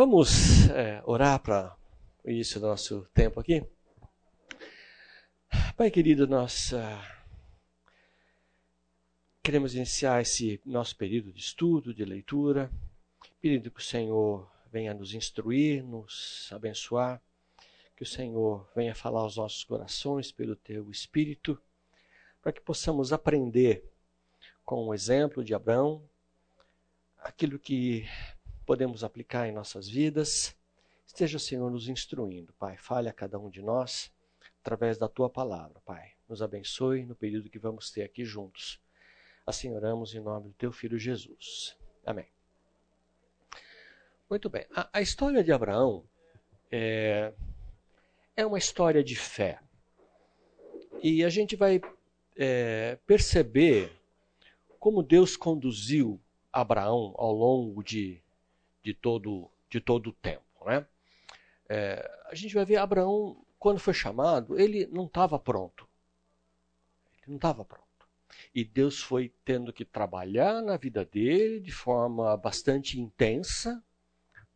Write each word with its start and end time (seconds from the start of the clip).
Vamos 0.00 0.70
é, 0.70 1.02
orar 1.04 1.38
para 1.42 1.76
o 2.24 2.30
início 2.30 2.58
do 2.58 2.66
nosso 2.66 3.06
tempo 3.12 3.38
aqui? 3.38 3.62
Pai 5.76 5.90
querido, 5.90 6.26
nós 6.26 6.72
uh, 6.72 6.78
queremos 9.42 9.74
iniciar 9.74 10.22
esse 10.22 10.58
nosso 10.64 10.96
período 10.96 11.30
de 11.30 11.40
estudo, 11.40 11.92
de 11.92 12.02
leitura, 12.02 12.70
pedindo 13.42 13.70
que 13.70 13.80
o 13.80 13.84
Senhor 13.84 14.50
venha 14.72 14.94
nos 14.94 15.12
instruir, 15.12 15.84
nos 15.84 16.48
abençoar, 16.50 17.20
que 17.94 18.02
o 18.02 18.06
Senhor 18.06 18.66
venha 18.74 18.94
falar 18.94 19.20
aos 19.20 19.36
nossos 19.36 19.64
corações 19.64 20.32
pelo 20.32 20.56
teu 20.56 20.90
Espírito, 20.90 21.60
para 22.40 22.52
que 22.52 22.60
possamos 22.62 23.12
aprender 23.12 23.84
com 24.64 24.86
o 24.86 24.94
exemplo 24.94 25.44
de 25.44 25.52
Abraão 25.52 26.02
aquilo 27.18 27.58
que 27.58 28.08
podemos 28.70 29.02
aplicar 29.02 29.48
em 29.48 29.52
nossas 29.52 29.88
vidas. 29.88 30.56
Esteja 31.04 31.38
o 31.38 31.40
Senhor 31.40 31.68
nos 31.72 31.88
instruindo, 31.88 32.52
Pai. 32.52 32.76
Fale 32.76 33.08
a 33.08 33.12
cada 33.12 33.36
um 33.36 33.50
de 33.50 33.60
nós 33.60 34.12
através 34.60 34.96
da 34.96 35.08
tua 35.08 35.28
palavra, 35.28 35.80
Pai. 35.84 36.12
Nos 36.28 36.40
abençoe 36.40 37.04
no 37.04 37.16
período 37.16 37.50
que 37.50 37.58
vamos 37.58 37.90
ter 37.90 38.04
aqui 38.04 38.24
juntos. 38.24 38.80
Assim 39.44 39.74
oramos 39.74 40.14
em 40.14 40.20
nome 40.20 40.50
do 40.50 40.54
teu 40.54 40.70
filho 40.70 40.96
Jesus. 41.00 41.76
Amém. 42.06 42.28
Muito 44.30 44.48
bem. 44.48 44.64
A, 44.72 44.88
a 44.92 45.00
história 45.00 45.42
de 45.42 45.50
Abraão 45.50 46.04
é, 46.70 47.32
é, 48.36 48.46
uma 48.46 48.58
história 48.58 49.02
de 49.02 49.16
fé. 49.16 49.58
E 51.02 51.24
a 51.24 51.28
gente 51.28 51.56
vai 51.56 51.80
é, 52.36 52.96
perceber 53.04 53.90
como 54.78 55.02
Deus 55.02 55.36
conduziu 55.36 56.20
Abraão 56.52 57.12
ao 57.16 57.32
longo 57.32 57.82
de 57.82 58.22
de 58.82 58.94
todo, 58.94 59.50
de 59.68 59.80
todo 59.80 60.10
o 60.10 60.12
tempo. 60.12 60.64
Né? 60.66 60.86
É, 61.68 62.10
a 62.26 62.34
gente 62.34 62.54
vai 62.54 62.64
ver 62.64 62.76
Abraão, 62.76 63.44
quando 63.58 63.78
foi 63.78 63.94
chamado, 63.94 64.58
ele 64.58 64.86
não 64.86 65.06
estava 65.06 65.38
pronto. 65.38 65.88
Ele 67.18 67.28
não 67.28 67.36
estava 67.36 67.64
pronto. 67.64 67.90
E 68.54 68.64
Deus 68.64 69.00
foi 69.00 69.32
tendo 69.44 69.72
que 69.72 69.84
trabalhar 69.84 70.62
na 70.62 70.76
vida 70.76 71.04
dele 71.04 71.60
de 71.60 71.72
forma 71.72 72.36
bastante 72.36 72.98
intensa, 73.00 73.82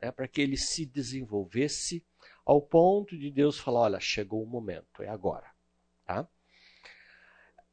né, 0.01 0.11
para 0.11 0.29
que 0.29 0.41
ele 0.41 0.57
se 0.57 0.87
desenvolvesse 0.87 2.05
ao 2.45 2.61
ponto 2.61 3.17
de 3.17 3.31
Deus 3.31 3.59
falar: 3.59 3.81
olha, 3.81 4.01
chegou 4.01 4.43
o 4.43 4.47
momento, 4.47 5.03
é 5.03 5.09
agora. 5.09 5.51
Tá? 6.05 6.29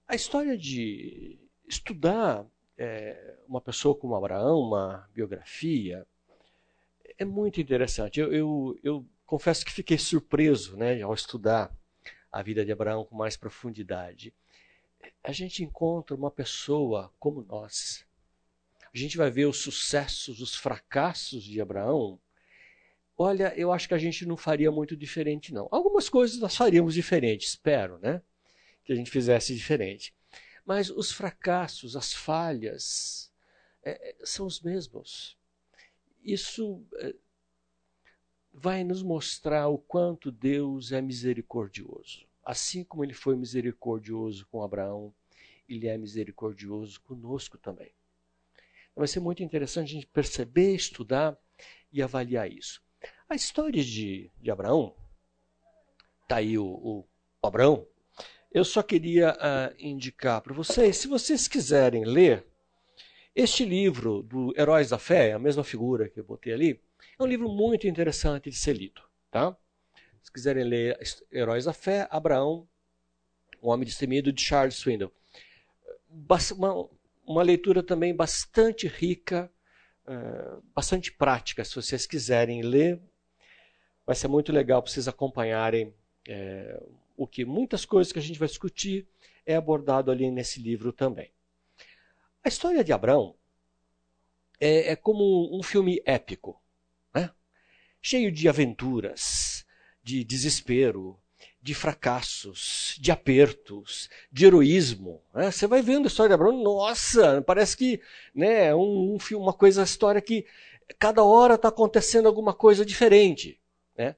A 0.07 0.15
história 0.15 0.57
de 0.57 1.39
estudar 1.67 2.45
é, 2.77 3.37
uma 3.47 3.61
pessoa 3.61 3.95
como 3.95 4.15
Abraão, 4.15 4.59
uma 4.59 5.09
biografia, 5.13 6.05
é 7.21 7.25
muito 7.25 7.61
interessante. 7.61 8.19
Eu, 8.19 8.33
eu, 8.33 8.79
eu, 8.83 9.05
confesso 9.27 9.63
que 9.63 9.71
fiquei 9.71 9.97
surpreso 9.97 10.75
né, 10.75 11.01
ao 11.03 11.13
estudar 11.13 11.71
a 12.31 12.41
vida 12.41 12.65
de 12.65 12.71
Abraão 12.71 13.05
com 13.05 13.15
mais 13.15 13.37
profundidade. 13.37 14.33
A 15.23 15.31
gente 15.31 15.63
encontra 15.63 16.15
uma 16.15 16.31
pessoa 16.31 17.13
como 17.19 17.43
nós. 17.43 18.05
A 18.91 18.97
gente 18.97 19.17
vai 19.17 19.29
ver 19.29 19.45
os 19.45 19.57
sucessos, 19.57 20.41
os 20.41 20.55
fracassos 20.55 21.43
de 21.43 21.61
Abraão. 21.61 22.19
Olha, 23.15 23.53
eu 23.55 23.71
acho 23.71 23.87
que 23.87 23.93
a 23.93 23.99
gente 23.99 24.25
não 24.25 24.35
faria 24.35 24.71
muito 24.71 24.97
diferente, 24.97 25.53
não. 25.53 25.67
Algumas 25.71 26.09
coisas 26.09 26.39
nós 26.39 26.55
faríamos 26.55 26.95
diferente, 26.95 27.45
espero, 27.45 27.99
né? 27.99 28.21
Que 28.83 28.93
a 28.93 28.95
gente 28.95 29.11
fizesse 29.11 29.53
diferente. 29.53 30.13
Mas 30.65 30.89
os 30.89 31.11
fracassos, 31.11 31.95
as 31.95 32.13
falhas, 32.13 33.31
é, 33.83 34.15
são 34.23 34.47
os 34.47 34.59
mesmos 34.59 35.39
isso 36.23 36.83
eh, 36.97 37.15
vai 38.53 38.83
nos 38.83 39.01
mostrar 39.01 39.67
o 39.67 39.77
quanto 39.77 40.31
Deus 40.31 40.91
é 40.91 41.01
misericordioso. 41.01 42.25
Assim 42.43 42.83
como 42.83 43.03
ele 43.03 43.13
foi 43.13 43.35
misericordioso 43.35 44.47
com 44.47 44.63
Abraão, 44.63 45.13
ele 45.67 45.87
é 45.87 45.97
misericordioso 45.97 46.99
conosco 47.01 47.57
também. 47.57 47.91
Vai 48.95 49.07
ser 49.07 49.19
muito 49.19 49.41
interessante 49.41 49.91
a 49.91 49.93
gente 49.93 50.07
perceber, 50.07 50.75
estudar 50.75 51.37
e 51.91 52.01
avaliar 52.01 52.51
isso. 52.51 52.83
A 53.29 53.35
história 53.35 53.83
de, 53.83 54.29
de 54.41 54.51
Abraão, 54.51 54.93
está 56.23 56.37
aí 56.37 56.57
o, 56.57 56.65
o, 56.65 57.07
Abraão, 57.41 57.87
eu 58.51 58.65
só 58.65 58.83
queria 58.83 59.31
uh, 59.33 59.75
indicar 59.79 60.41
para 60.41 60.53
vocês, 60.53 60.97
se 60.97 61.07
vocês 61.07 61.47
quiserem 61.47 62.03
ler, 62.03 62.45
este 63.35 63.63
livro 63.63 64.23
do 64.23 64.53
Heróis 64.59 64.89
da 64.89 64.99
Fé, 64.99 65.31
a 65.33 65.39
mesma 65.39 65.63
figura 65.63 66.09
que 66.09 66.19
eu 66.19 66.23
botei 66.23 66.53
ali, 66.53 66.81
é 67.17 67.23
um 67.23 67.27
livro 67.27 67.49
muito 67.49 67.87
interessante 67.87 68.49
de 68.49 68.55
ser 68.55 68.75
lido. 68.75 69.01
Tá? 69.29 69.55
Se 70.21 70.31
quiserem 70.31 70.63
ler 70.63 70.99
Heróis 71.31 71.65
da 71.65 71.73
Fé, 71.73 72.07
Abraão, 72.11 72.67
O 73.61 73.69
Homem 73.69 73.85
Destemido, 73.85 74.33
de 74.33 74.41
Charles 74.41 74.75
Swindoll. 74.75 75.11
Uma, 76.09 76.89
uma 77.25 77.43
leitura 77.43 77.81
também 77.81 78.13
bastante 78.13 78.87
rica, 78.87 79.51
uh, 80.05 80.61
bastante 80.75 81.11
prática, 81.11 81.63
se 81.63 81.75
vocês 81.75 82.05
quiserem 82.05 82.61
ler. 82.61 82.99
Vai 84.05 84.15
ser 84.15 84.27
muito 84.27 84.51
legal 84.51 84.81
para 84.81 84.91
vocês 84.91 85.07
acompanharem 85.07 85.93
é, 86.27 86.81
o 87.15 87.27
que 87.27 87.45
muitas 87.45 87.85
coisas 87.85 88.11
que 88.11 88.19
a 88.19 88.21
gente 88.21 88.39
vai 88.39 88.47
discutir 88.47 89.07
é 89.45 89.55
abordado 89.55 90.11
ali 90.11 90.29
nesse 90.29 90.61
livro 90.61 90.91
também. 90.91 91.31
A 92.43 92.47
história 92.47 92.83
de 92.83 92.91
Abraão 92.91 93.35
é, 94.59 94.91
é 94.91 94.95
como 94.95 95.55
um 95.55 95.61
filme 95.61 96.01
épico, 96.05 96.59
né? 97.13 97.31
cheio 98.01 98.31
de 98.31 98.49
aventuras, 98.49 99.65
de 100.03 100.23
desespero, 100.23 101.19
de 101.61 101.75
fracassos, 101.75 102.95
de 102.99 103.11
apertos, 103.11 104.09
de 104.31 104.45
heroísmo. 104.45 105.21
Né? 105.33 105.51
Você 105.51 105.67
vai 105.67 105.83
vendo 105.83 106.05
a 106.05 106.07
história 106.07 106.29
de 106.29 106.33
Abraão, 106.33 106.63
nossa, 106.63 107.43
parece 107.43 107.77
que 107.77 108.01
né, 108.33 108.67
é 108.67 108.75
um, 108.75 109.13
um 109.13 109.19
filme, 109.19 109.43
uma 109.43 109.53
coisa, 109.53 109.83
história 109.83 110.21
que 110.21 110.45
cada 110.97 111.23
hora 111.23 111.55
está 111.55 111.67
acontecendo 111.67 112.27
alguma 112.27 112.53
coisa 112.53 112.83
diferente. 112.83 113.59
Né? 113.95 114.15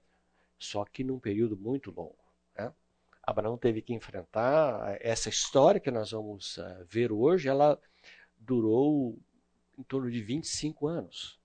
Só 0.58 0.86
que 0.86 1.04
num 1.04 1.20
período 1.20 1.58
muito 1.58 1.92
longo. 1.92 2.16
Né? 2.58 2.72
Abraão 3.22 3.58
teve 3.58 3.82
que 3.82 3.94
enfrentar 3.94 4.98
essa 5.02 5.28
história 5.28 5.82
que 5.82 5.92
nós 5.92 6.12
vamos 6.12 6.58
uh, 6.58 6.86
ver 6.88 7.12
hoje, 7.12 7.50
ela 7.50 7.78
durou 8.46 9.20
em 9.78 9.84
torno 9.84 10.12
de 10.12 10.22
25 10.22 10.88
anos. 10.88 11.40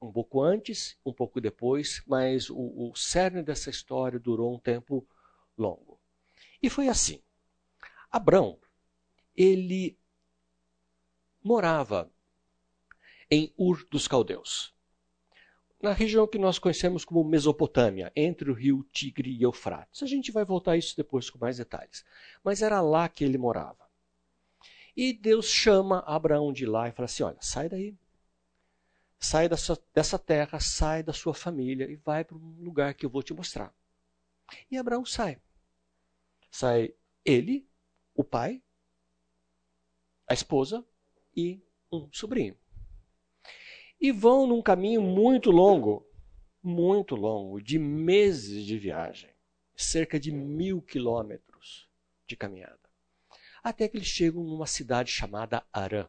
Um 0.00 0.12
pouco 0.12 0.42
antes, 0.42 0.98
um 1.04 1.12
pouco 1.12 1.40
depois, 1.40 2.02
mas 2.06 2.50
o, 2.50 2.90
o 2.90 2.94
cerne 2.94 3.42
dessa 3.42 3.70
história 3.70 4.18
durou 4.18 4.54
um 4.54 4.58
tempo 4.58 5.06
longo. 5.56 5.98
E 6.62 6.68
foi 6.68 6.88
assim. 6.88 7.22
Abrão, 8.10 8.58
ele 9.34 9.98
morava 11.42 12.10
em 13.30 13.52
Ur 13.56 13.86
dos 13.90 14.06
Caldeus, 14.06 14.74
na 15.82 15.92
região 15.92 16.26
que 16.26 16.38
nós 16.38 16.58
conhecemos 16.58 17.04
como 17.04 17.24
Mesopotâmia, 17.24 18.12
entre 18.14 18.50
o 18.50 18.54
rio 18.54 18.86
Tigre 18.92 19.30
e 19.30 19.42
Eufrates. 19.42 20.02
A 20.02 20.06
gente 20.06 20.32
vai 20.32 20.44
voltar 20.44 20.72
a 20.72 20.76
isso 20.76 20.96
depois 20.96 21.28
com 21.28 21.38
mais 21.38 21.58
detalhes. 21.58 22.04
Mas 22.42 22.62
era 22.62 22.80
lá 22.80 23.08
que 23.08 23.22
ele 23.24 23.36
morava. 23.36 23.83
E 24.96 25.12
Deus 25.12 25.46
chama 25.46 26.04
Abraão 26.06 26.52
de 26.52 26.64
lá 26.64 26.88
e 26.88 26.92
fala 26.92 27.06
assim: 27.06 27.22
olha, 27.24 27.38
sai 27.40 27.68
daí. 27.68 27.96
Sai 29.18 29.48
dessa, 29.48 29.78
dessa 29.92 30.18
terra, 30.18 30.60
sai 30.60 31.02
da 31.02 31.12
sua 31.12 31.34
família 31.34 31.90
e 31.90 31.96
vai 31.96 32.24
para 32.24 32.36
um 32.36 32.62
lugar 32.62 32.94
que 32.94 33.06
eu 33.06 33.10
vou 33.10 33.22
te 33.22 33.32
mostrar. 33.32 33.74
E 34.70 34.76
Abraão 34.76 35.04
sai. 35.04 35.40
Sai 36.50 36.94
ele, 37.24 37.66
o 38.14 38.22
pai, 38.22 38.62
a 40.28 40.34
esposa 40.34 40.84
e 41.34 41.60
um 41.90 42.08
sobrinho. 42.12 42.56
E 44.00 44.12
vão 44.12 44.46
num 44.46 44.60
caminho 44.60 45.00
muito 45.00 45.50
longo, 45.50 46.06
muito 46.62 47.16
longo, 47.16 47.60
de 47.60 47.78
meses 47.78 48.64
de 48.64 48.78
viagem, 48.78 49.30
cerca 49.74 50.20
de 50.20 50.30
mil 50.30 50.82
quilômetros 50.82 51.88
de 52.26 52.36
caminhada 52.36 52.83
até 53.64 53.88
que 53.88 53.96
eles 53.96 54.06
chegam 54.06 54.44
numa 54.44 54.66
cidade 54.66 55.10
chamada 55.10 55.66
Arã. 55.72 56.06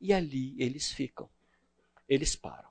E 0.00 0.12
ali 0.12 0.60
eles 0.60 0.90
ficam. 0.90 1.30
Eles 2.08 2.34
param. 2.34 2.68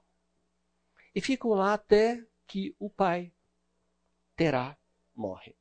E 1.16 1.22
ficam 1.22 1.52
lá 1.52 1.74
até 1.74 2.24
que 2.46 2.76
o 2.78 2.90
pai, 2.90 3.32
Terá, 4.36 4.78
morre. 5.16 5.56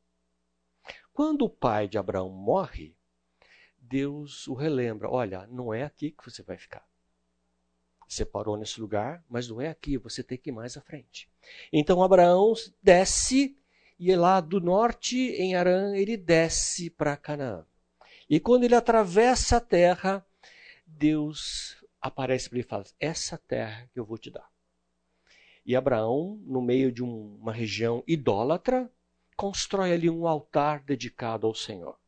Quando 1.13 1.43
o 1.43 1.51
pai 1.51 1.89
de 1.89 1.99
Abraão 1.99 2.31
morre, 2.31 2.97
Deus 3.79 4.47
o 4.49 4.55
relembra: 4.55 5.09
olha, 5.09 5.47
não 5.47 5.73
é 5.73 5.85
aqui 5.85 6.11
que 6.11 6.25
você 6.25 6.43
vai 6.43 6.59
ficar. 6.59 6.87
Você 8.09 8.25
parou 8.25 8.57
nesse 8.57 8.81
lugar, 8.81 9.25
mas 9.29 9.49
não 9.49 9.61
é 9.61 9.69
aqui, 9.69 9.99
você 9.99 10.23
tem 10.23 10.39
que 10.39 10.51
ir 10.51 10.53
mais 10.53 10.77
à 10.77 10.81
frente. 10.81 11.31
Então 11.73 12.03
Abraão 12.03 12.55
desce 12.83 13.57
e 13.99 14.15
lá 14.15 14.41
do 14.41 14.61
norte, 14.61 15.17
em 15.17 15.57
Arã, 15.57 15.95
ele 15.95 16.17
desce 16.17 16.89
para 16.89 17.17
Canaã. 17.17 17.67
E 18.29 18.39
quando 18.39 18.65
ele 18.65 18.75
atravessa 18.75 19.57
a 19.57 19.61
terra, 19.61 20.27
Deus 20.87 21.83
aparece 22.01 22.49
para 22.49 22.59
ele 22.59 22.67
e 22.67 22.69
fala: 22.69 22.85
Essa 23.01 23.39
terra 23.39 23.89
que 23.93 23.99
eu 23.99 24.05
vou 24.05 24.19
te 24.19 24.31
dar. 24.31 24.49
E 25.65 25.75
Abraão, 25.77 26.41
no 26.45 26.63
meio 26.63 26.91
de 26.91 27.03
um, 27.03 27.37
uma 27.37 27.53
região 27.53 28.03
idólatra, 28.07 28.91
constrói 29.37 29.93
ali 29.93 30.11
um 30.11 30.27
altar 30.27 30.83
dedicado 30.83 31.47
ao 31.47 31.55
Senhor. 31.55 31.99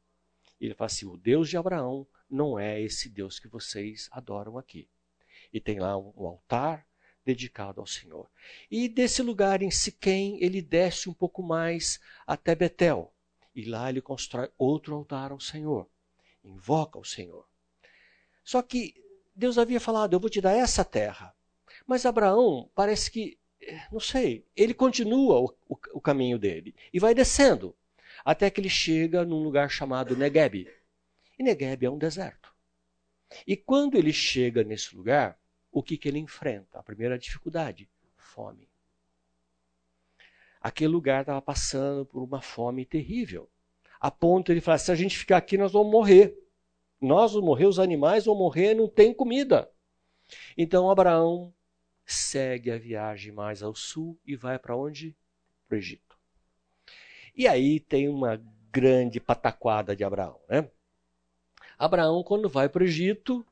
Ele 0.60 0.74
fala 0.74 0.86
assim: 0.86 1.06
o 1.06 1.16
Deus 1.16 1.48
de 1.48 1.56
Abraão 1.56 2.06
não 2.28 2.58
é 2.58 2.80
esse 2.80 3.08
Deus 3.08 3.38
que 3.38 3.48
vocês 3.48 4.08
adoram 4.12 4.58
aqui. 4.58 4.88
E 5.52 5.60
tem 5.60 5.78
lá 5.78 5.96
um 5.96 6.26
altar 6.26 6.86
dedicado 7.24 7.80
ao 7.80 7.86
Senhor. 7.86 8.30
E 8.70 8.88
desse 8.88 9.22
lugar 9.22 9.62
em 9.62 9.70
Siquém, 9.70 10.42
ele 10.42 10.60
desce 10.60 11.08
um 11.08 11.14
pouco 11.14 11.42
mais 11.42 12.00
até 12.26 12.54
Betel. 12.54 13.12
E 13.54 13.64
lá 13.64 13.88
ele 13.88 14.00
constrói 14.00 14.50
outro 14.56 14.94
altar 14.94 15.32
ao 15.32 15.40
Senhor. 15.40 15.88
Invoca 16.44 16.98
o 16.98 17.04
Senhor. 17.04 17.46
Só 18.42 18.62
que 18.62 18.94
Deus 19.34 19.58
havia 19.58 19.80
falado: 19.80 20.14
Eu 20.14 20.20
vou 20.20 20.30
te 20.30 20.40
dar 20.40 20.52
essa 20.52 20.84
terra. 20.84 21.34
Mas 21.86 22.06
Abraão 22.06 22.70
parece 22.74 23.10
que 23.10 23.40
não 23.90 24.00
sei, 24.00 24.46
ele 24.56 24.72
continua 24.72 25.40
o, 25.40 25.54
o, 25.68 25.78
o, 25.94 26.00
caminho 26.00 26.38
dele 26.38 26.74
e 26.92 26.98
vai 26.98 27.14
descendo 27.14 27.76
até 28.24 28.50
que 28.50 28.60
ele 28.60 28.70
chega 28.70 29.24
num 29.24 29.42
lugar 29.42 29.70
chamado 29.70 30.16
Negueb. 30.16 30.66
E 31.38 31.42
Negueb 31.42 31.84
é 31.84 31.90
um 31.90 31.98
deserto. 31.98 32.54
E 33.46 33.56
quando 33.56 33.96
ele 33.96 34.12
chega 34.12 34.64
nesse 34.64 34.96
lugar, 34.96 35.38
o 35.70 35.82
que, 35.82 35.96
que 35.96 36.08
ele 36.08 36.18
enfrenta? 36.18 36.78
A 36.78 36.82
primeira 36.82 37.18
dificuldade: 37.18 37.88
fome. 38.16 38.68
Aquele 40.60 40.88
lugar 40.88 41.22
estava 41.22 41.40
passando 41.40 42.04
por 42.04 42.22
uma 42.22 42.42
fome 42.42 42.84
terrível. 42.84 43.48
A 44.00 44.10
ponto 44.10 44.46
de 44.46 44.52
ele 44.52 44.60
falar: 44.60 44.78
se 44.78 44.90
a 44.90 44.94
gente 44.94 45.18
ficar 45.18 45.36
aqui, 45.36 45.58
nós 45.58 45.72
vamos 45.72 45.92
morrer. 45.92 46.36
Nós 47.00 47.32
vamos 47.32 47.46
morrer, 47.46 47.66
os 47.66 47.78
animais 47.78 48.24
vão 48.24 48.34
morrer, 48.34 48.74
não 48.74 48.88
tem 48.88 49.12
comida. 49.12 49.70
Então 50.56 50.90
Abraão 50.90 51.52
segue 52.04 52.70
a 52.70 52.78
viagem 52.78 53.32
mais 53.32 53.62
ao 53.62 53.74
sul 53.74 54.18
e 54.26 54.36
vai 54.36 54.58
para 54.58 54.76
onde? 54.76 55.16
Para 55.68 55.76
o 55.76 55.78
Egito. 55.78 56.18
E 57.34 57.46
aí 57.46 57.80
tem 57.80 58.08
uma 58.08 58.42
grande 58.70 59.20
pataquada 59.20 59.96
de 59.96 60.04
Abraão, 60.04 60.40
né? 60.48 60.68
Abraão, 61.78 62.22
quando 62.22 62.48
vai 62.48 62.68
para 62.68 62.82
o 62.82 62.86
Egito, 62.86 63.46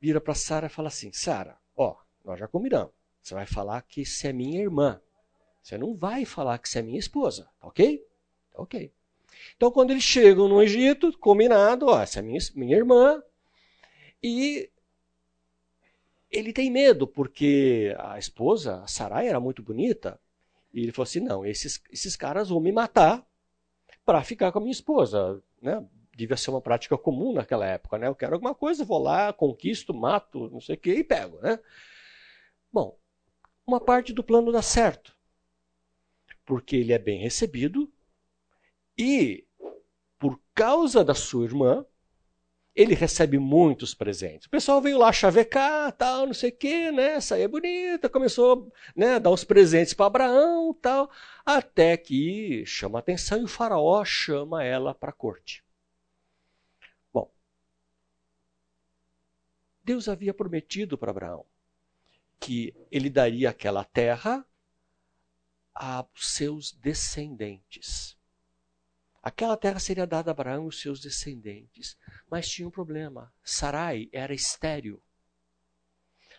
vira 0.00 0.20
para 0.20 0.34
Sara 0.34 0.66
e 0.66 0.70
fala 0.70 0.88
assim: 0.88 1.12
Sara, 1.12 1.58
ó, 1.76 1.96
nós 2.24 2.38
já 2.38 2.48
combinamos. 2.48 2.92
Você 3.22 3.34
vai 3.34 3.46
falar 3.46 3.82
que 3.82 4.04
você 4.04 4.28
é 4.28 4.32
minha 4.32 4.60
irmã. 4.60 5.00
Você 5.62 5.76
não 5.76 5.94
vai 5.94 6.24
falar 6.24 6.58
que 6.58 6.68
você 6.68 6.78
é 6.78 6.82
minha 6.82 6.98
esposa, 6.98 7.50
tá 7.60 7.66
ok? 7.66 7.98
Tá 8.52 8.62
ok. 8.62 8.92
Então, 9.56 9.70
quando 9.70 9.90
eles 9.90 10.02
chegam 10.02 10.48
no 10.48 10.62
Egito, 10.62 11.16
combinado, 11.18 11.86
ó, 11.86 12.00
essa 12.00 12.18
é 12.18 12.22
minha, 12.22 12.38
minha 12.54 12.76
irmã, 12.76 13.22
e 14.22 14.70
ele 16.30 16.52
tem 16.52 16.70
medo, 16.70 17.06
porque 17.06 17.94
a 17.98 18.18
esposa, 18.18 18.82
a 18.82 18.86
Sarai, 18.86 19.28
era 19.28 19.40
muito 19.40 19.62
bonita. 19.62 20.20
E 20.72 20.80
ele 20.82 20.92
falou 20.92 21.04
assim: 21.04 21.20
não, 21.20 21.44
esses, 21.44 21.80
esses 21.90 22.16
caras 22.16 22.48
vão 22.48 22.60
me 22.60 22.72
matar 22.72 23.26
para 24.04 24.22
ficar 24.22 24.52
com 24.52 24.58
a 24.58 24.60
minha 24.60 24.72
esposa. 24.72 25.42
Né? 25.60 25.84
Devia 26.14 26.36
ser 26.36 26.50
uma 26.50 26.60
prática 26.60 26.96
comum 26.98 27.32
naquela 27.32 27.66
época. 27.66 27.98
Né? 27.98 28.08
Eu 28.08 28.14
quero 28.14 28.34
alguma 28.34 28.54
coisa, 28.54 28.84
vou 28.84 28.98
lá, 28.98 29.32
conquisto, 29.32 29.94
mato, 29.94 30.50
não 30.50 30.60
sei 30.60 30.76
o 30.76 30.78
que, 30.78 30.92
e 30.92 31.04
pego. 31.04 31.38
Né? 31.40 31.58
Bom, 32.72 32.98
uma 33.66 33.80
parte 33.80 34.12
do 34.12 34.22
plano 34.22 34.52
dá 34.52 34.62
certo. 34.62 35.16
Porque 36.44 36.76
ele 36.76 36.92
é 36.92 36.98
bem 36.98 37.20
recebido 37.20 37.92
e, 38.98 39.44
por 40.18 40.40
causa 40.54 41.04
da 41.04 41.14
sua 41.14 41.44
irmã, 41.44 41.84
ele 42.74 42.94
recebe 42.94 43.38
muitos 43.38 43.94
presentes. 43.94 44.46
O 44.46 44.50
pessoal 44.50 44.82
veio 44.82 44.98
lá 44.98 45.10
chavecar, 45.10 45.90
tal, 45.92 46.26
não 46.26 46.34
sei 46.34 46.50
o 46.50 46.56
quê, 46.56 46.92
né? 46.92 47.18
Saía 47.20 47.48
bonita, 47.48 48.08
começou 48.08 48.70
né, 48.94 49.14
a 49.14 49.18
dar 49.18 49.30
os 49.30 49.44
presentes 49.44 49.94
para 49.94 50.06
Abraão, 50.06 50.74
tal, 50.74 51.10
até 51.44 51.96
que 51.96 52.64
chama 52.66 52.98
atenção 52.98 53.40
e 53.40 53.44
o 53.44 53.48
faraó 53.48 54.04
chama 54.04 54.62
ela 54.62 54.94
para 54.94 55.08
a 55.08 55.14
corte. 55.14 55.64
Bom, 57.12 57.32
Deus 59.82 60.06
havia 60.06 60.34
prometido 60.34 60.98
para 60.98 61.10
Abraão 61.10 61.46
que 62.38 62.74
ele 62.90 63.08
daria 63.08 63.50
aquela 63.50 63.84
terra 63.84 64.46
aos 65.74 66.08
seus 66.34 66.72
descendentes. 66.72 68.15
Aquela 69.26 69.56
terra 69.56 69.80
seria 69.80 70.06
dada 70.06 70.30
a 70.30 70.32
Abraão 70.32 70.66
e 70.66 70.68
os 70.68 70.80
seus 70.80 71.00
descendentes. 71.00 71.98
Mas 72.30 72.48
tinha 72.48 72.68
um 72.68 72.70
problema. 72.70 73.32
Sarai 73.42 74.08
era 74.12 74.32
estéril. 74.32 75.02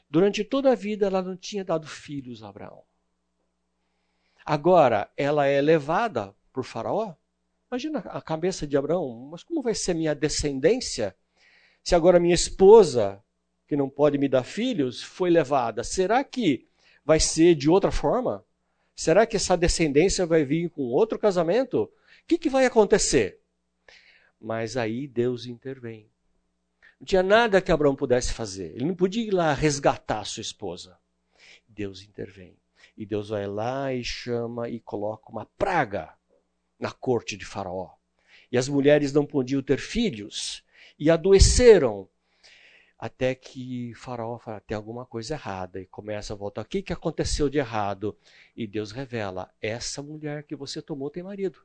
Durante 0.09 0.41
toda 0.41 0.71
a 0.71 0.75
vida 0.75 1.05
ela 1.05 1.21
não 1.21 1.35
tinha 1.35 1.65
dado 1.65 1.85
filhos 1.85 2.41
a 2.41 2.47
Abraão. 2.47 2.83
Agora 4.45 5.11
ela 5.17 5.45
é 5.45 5.59
levada 5.59 6.33
por 6.53 6.63
Faraó. 6.63 7.13
Imagina 7.69 7.99
a 7.99 8.21
cabeça 8.21 8.65
de 8.65 8.77
Abraão. 8.77 9.27
Mas 9.29 9.43
como 9.43 9.61
vai 9.61 9.75
ser 9.75 9.93
minha 9.93 10.15
descendência 10.15 11.13
se 11.83 11.93
agora 11.93 12.21
minha 12.21 12.35
esposa, 12.35 13.21
que 13.67 13.75
não 13.75 13.89
pode 13.89 14.17
me 14.17 14.29
dar 14.29 14.45
filhos, 14.45 15.03
foi 15.03 15.29
levada? 15.29 15.83
Será 15.83 16.23
que 16.23 16.65
vai 17.03 17.19
ser 17.19 17.53
de 17.53 17.69
outra 17.69 17.91
forma? 17.91 18.45
Será 18.95 19.25
que 19.25 19.35
essa 19.35 19.57
descendência 19.57 20.25
vai 20.25 20.45
vir 20.45 20.69
com 20.69 20.83
outro 20.83 21.19
casamento? 21.19 21.91
Que, 22.27 22.37
que 22.37 22.49
vai 22.49 22.65
acontecer? 22.65 23.39
Mas 24.39 24.75
aí 24.75 25.07
Deus 25.07 25.45
intervém. 25.45 26.11
Não 26.99 27.05
tinha 27.05 27.23
nada 27.23 27.61
que 27.61 27.71
Abraão 27.71 27.95
pudesse 27.95 28.33
fazer. 28.33 28.75
Ele 28.75 28.85
não 28.85 28.95
podia 28.95 29.23
ir 29.23 29.31
lá 29.31 29.53
resgatar 29.53 30.25
sua 30.25 30.41
esposa. 30.41 30.99
Deus 31.67 32.01
intervém. 32.01 32.57
E 32.97 33.05
Deus 33.05 33.29
vai 33.29 33.47
lá 33.47 33.93
e 33.93 34.03
chama 34.03 34.67
e 34.67 34.79
coloca 34.79 35.31
uma 35.31 35.45
praga 35.45 36.13
na 36.77 36.91
corte 36.91 37.37
de 37.37 37.45
Faraó. 37.45 37.93
E 38.51 38.57
as 38.57 38.67
mulheres 38.67 39.13
não 39.13 39.25
podiam 39.25 39.61
ter 39.61 39.79
filhos 39.79 40.63
e 40.99 41.09
adoeceram. 41.09 42.09
Até 42.99 43.35
que 43.35 43.93
Faraó 43.93 44.39
fala: 44.39 44.59
tem 44.59 44.75
alguma 44.75 45.05
coisa 45.05 45.35
errada. 45.35 45.79
E 45.79 45.85
começa 45.85 46.33
a 46.33 46.35
voltar: 46.35 46.63
o 46.63 46.65
que 46.65 46.91
aconteceu 46.91 47.47
de 47.47 47.59
errado? 47.59 48.17
E 48.55 48.65
Deus 48.67 48.91
revela: 48.91 49.53
essa 49.61 50.01
mulher 50.01 50.43
que 50.43 50.55
você 50.55 50.81
tomou 50.81 51.09
tem 51.09 51.23
marido. 51.23 51.61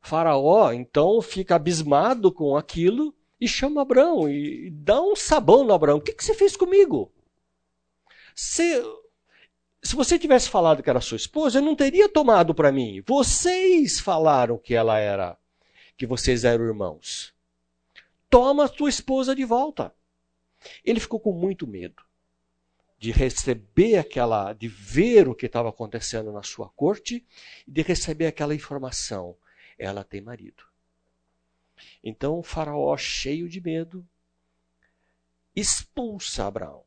Faraó 0.00 0.72
então 0.72 1.20
fica 1.20 1.54
abismado 1.54 2.32
com 2.32 2.56
aquilo 2.56 3.14
e 3.40 3.46
chama 3.46 3.82
Abraão 3.82 4.28
e 4.28 4.70
dá 4.70 5.00
um 5.00 5.14
sabão 5.14 5.64
no 5.64 5.72
Abraão. 5.72 5.98
O 5.98 6.00
que, 6.00 6.12
que 6.12 6.24
você 6.24 6.34
fez 6.34 6.56
comigo? 6.56 7.12
Se, 8.34 8.82
se 9.82 9.94
você 9.94 10.18
tivesse 10.18 10.48
falado 10.48 10.82
que 10.82 10.90
era 10.90 11.00
sua 11.00 11.16
esposa, 11.16 11.58
eu 11.58 11.62
não 11.62 11.76
teria 11.76 12.08
tomado 12.08 12.54
para 12.54 12.72
mim. 12.72 13.02
Vocês 13.06 14.00
falaram 14.00 14.58
que 14.58 14.74
ela 14.74 14.98
era, 14.98 15.36
que 15.96 16.06
vocês 16.06 16.44
eram 16.44 16.64
irmãos. 16.64 17.34
Toma 18.28 18.66
a 18.66 18.68
tua 18.68 18.88
esposa 18.88 19.34
de 19.34 19.44
volta. 19.44 19.94
Ele 20.84 21.00
ficou 21.00 21.18
com 21.18 21.32
muito 21.32 21.66
medo 21.66 22.02
de 22.98 23.10
receber 23.10 23.96
aquela, 23.96 24.52
de 24.52 24.68
ver 24.68 25.26
o 25.26 25.34
que 25.34 25.46
estava 25.46 25.70
acontecendo 25.70 26.30
na 26.30 26.42
sua 26.42 26.68
corte 26.68 27.26
e 27.66 27.70
de 27.70 27.80
receber 27.80 28.26
aquela 28.26 28.54
informação 28.54 29.34
ela 29.80 30.04
tem 30.04 30.20
marido. 30.20 30.62
Então 32.04 32.38
o 32.38 32.42
faraó, 32.42 32.94
cheio 32.96 33.48
de 33.48 33.60
medo, 33.60 34.06
expulsa 35.56 36.46
Abraão. 36.46 36.84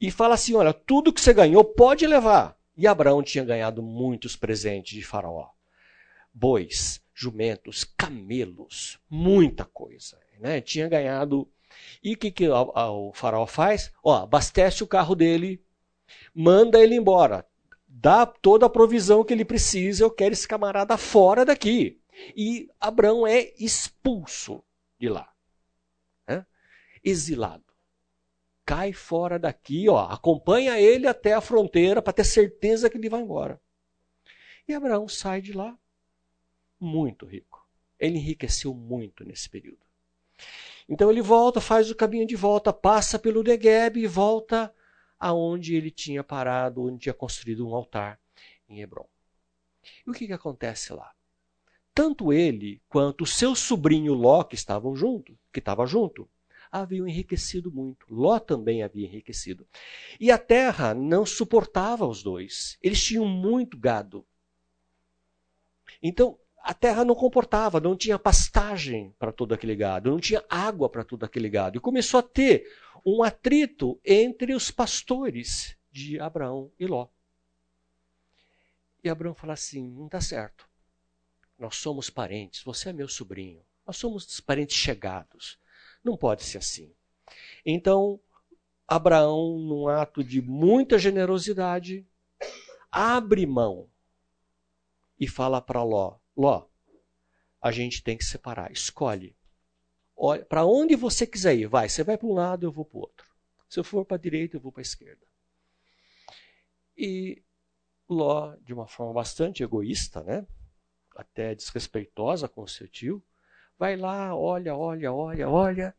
E 0.00 0.10
fala 0.10 0.34
assim: 0.34 0.54
Olha, 0.54 0.72
tudo 0.72 1.12
que 1.12 1.20
você 1.20 1.34
ganhou 1.34 1.64
pode 1.64 2.06
levar. 2.06 2.56
E 2.76 2.86
Abraão 2.86 3.22
tinha 3.22 3.44
ganhado 3.44 3.82
muitos 3.82 4.36
presentes 4.36 4.94
de 4.94 5.02
Faraó: 5.02 5.50
bois, 6.32 7.02
jumentos, 7.12 7.84
camelos, 7.84 8.98
muita 9.10 9.64
coisa. 9.64 10.18
Né? 10.38 10.60
Tinha 10.60 10.88
ganhado. 10.88 11.50
E 12.02 12.14
o 12.14 12.16
que, 12.16 12.30
que 12.30 12.48
o 12.48 13.12
Faraó 13.12 13.46
faz? 13.46 13.92
Ó, 14.02 14.14
abastece 14.16 14.82
o 14.82 14.86
carro 14.86 15.14
dele, 15.14 15.62
manda 16.34 16.82
ele 16.82 16.94
embora 16.94 17.46
dá 17.90 18.24
toda 18.24 18.66
a 18.66 18.70
provisão 18.70 19.24
que 19.24 19.32
ele 19.34 19.44
precisa, 19.44 20.04
eu 20.04 20.10
quero 20.10 20.32
esse 20.32 20.46
camarada 20.46 20.96
fora 20.96 21.44
daqui. 21.44 22.00
E 22.36 22.70
Abraão 22.78 23.26
é 23.26 23.52
expulso 23.58 24.62
de 24.98 25.08
lá. 25.08 25.32
Né? 26.26 26.46
Exilado. 27.02 27.64
Cai 28.64 28.92
fora 28.92 29.38
daqui, 29.38 29.88
ó, 29.88 30.04
acompanha 30.04 30.78
ele 30.80 31.08
até 31.08 31.32
a 31.32 31.40
fronteira 31.40 32.00
para 32.00 32.12
ter 32.12 32.24
certeza 32.24 32.88
que 32.88 32.96
ele 32.96 33.08
vai 33.08 33.20
embora. 33.20 33.60
E 34.68 34.72
Abraão 34.72 35.08
sai 35.08 35.40
de 35.40 35.52
lá 35.52 35.76
muito 36.78 37.26
rico. 37.26 37.66
Ele 37.98 38.18
enriqueceu 38.18 38.72
muito 38.72 39.24
nesse 39.24 39.50
período. 39.50 39.84
Então 40.88 41.10
ele 41.10 41.20
volta, 41.20 41.60
faz 41.60 41.90
o 41.90 41.96
caminho 41.96 42.26
de 42.26 42.36
volta, 42.36 42.72
passa 42.72 43.18
pelo 43.18 43.42
Negueb 43.42 43.98
e 43.98 44.06
volta 44.06 44.72
aonde 45.20 45.74
ele 45.74 45.90
tinha 45.90 46.24
parado, 46.24 46.82
onde 46.82 46.98
tinha 46.98 47.14
construído 47.14 47.68
um 47.68 47.74
altar 47.74 48.18
em 48.68 48.80
Hebron. 48.80 49.06
E 50.06 50.10
o 50.10 50.14
que, 50.14 50.26
que 50.26 50.32
acontece 50.32 50.92
lá? 50.94 51.12
Tanto 51.94 52.32
ele 52.32 52.80
quanto 52.88 53.26
seu 53.26 53.54
sobrinho 53.54 54.14
Ló, 54.14 54.42
que 54.42 54.54
estavam 54.54 54.96
junto, 54.96 55.38
que 55.52 55.58
estava 55.58 55.86
junto, 55.86 56.28
haviam 56.70 57.06
enriquecido 57.06 57.70
muito. 57.70 58.06
Ló 58.08 58.38
também 58.38 58.82
havia 58.82 59.06
enriquecido. 59.06 59.66
E 60.18 60.30
a 60.30 60.38
terra 60.38 60.94
não 60.94 61.26
suportava 61.26 62.06
os 62.06 62.22
dois. 62.22 62.78
Eles 62.80 63.02
tinham 63.02 63.26
muito 63.26 63.76
gado. 63.76 64.24
Então, 66.02 66.38
a 66.62 66.74
terra 66.74 67.04
não 67.04 67.14
comportava, 67.14 67.80
não 67.80 67.96
tinha 67.96 68.18
pastagem 68.18 69.14
para 69.18 69.32
todo 69.32 69.54
aquele 69.54 69.74
gado, 69.74 70.10
não 70.10 70.20
tinha 70.20 70.44
água 70.48 70.88
para 70.88 71.04
todo 71.04 71.24
aquele 71.24 71.48
gado. 71.48 71.76
E 71.76 71.80
começou 71.80 72.20
a 72.20 72.22
ter 72.22 72.70
um 73.04 73.22
atrito 73.22 73.98
entre 74.04 74.54
os 74.54 74.70
pastores 74.70 75.76
de 75.90 76.20
Abraão 76.20 76.70
e 76.78 76.86
Ló. 76.86 77.08
E 79.02 79.08
Abraão 79.08 79.34
fala 79.34 79.54
assim: 79.54 79.90
não 79.90 80.06
está 80.06 80.20
certo. 80.20 80.68
Nós 81.58 81.76
somos 81.76 82.10
parentes, 82.10 82.62
você 82.62 82.90
é 82.90 82.92
meu 82.92 83.08
sobrinho. 83.08 83.62
Nós 83.86 83.96
somos 83.96 84.40
parentes 84.40 84.76
chegados. 84.76 85.58
Não 86.04 86.16
pode 86.16 86.44
ser 86.44 86.58
assim. 86.58 86.94
Então, 87.64 88.20
Abraão, 88.86 89.58
num 89.58 89.88
ato 89.88 90.22
de 90.22 90.40
muita 90.40 90.98
generosidade, 90.98 92.06
abre 92.90 93.46
mão 93.46 93.88
e 95.18 95.26
fala 95.26 95.60
para 95.60 95.82
Ló: 95.82 96.19
Ló, 96.36 96.66
a 97.60 97.70
gente 97.70 98.02
tem 98.02 98.16
que 98.16 98.24
separar, 98.24 98.72
escolhe. 98.72 99.36
Para 100.48 100.64
onde 100.64 100.96
você 100.96 101.26
quiser 101.26 101.56
ir, 101.56 101.66
vai. 101.66 101.88
Você 101.88 102.04
vai 102.04 102.18
para 102.18 102.26
um 102.28 102.34
lado, 102.34 102.66
eu 102.66 102.72
vou 102.72 102.84
para 102.84 102.98
o 102.98 103.00
outro. 103.00 103.26
Se 103.68 103.78
eu 103.78 103.84
for 103.84 104.04
para 104.04 104.16
a 104.16 104.20
direita, 104.20 104.56
eu 104.56 104.60
vou 104.60 104.72
para 104.72 104.80
a 104.80 104.82
esquerda. 104.82 105.26
E 106.96 107.42
Ló, 108.08 108.56
de 108.56 108.74
uma 108.74 108.86
forma 108.86 109.14
bastante 109.14 109.62
egoísta, 109.62 110.22
né? 110.22 110.46
até 111.16 111.54
desrespeitosa 111.54 112.48
com 112.48 112.66
seu 112.66 112.88
tio, 112.88 113.22
vai 113.78 113.96
lá, 113.96 114.34
olha, 114.34 114.74
olha, 114.74 115.12
olha, 115.12 115.48
olha, 115.48 115.94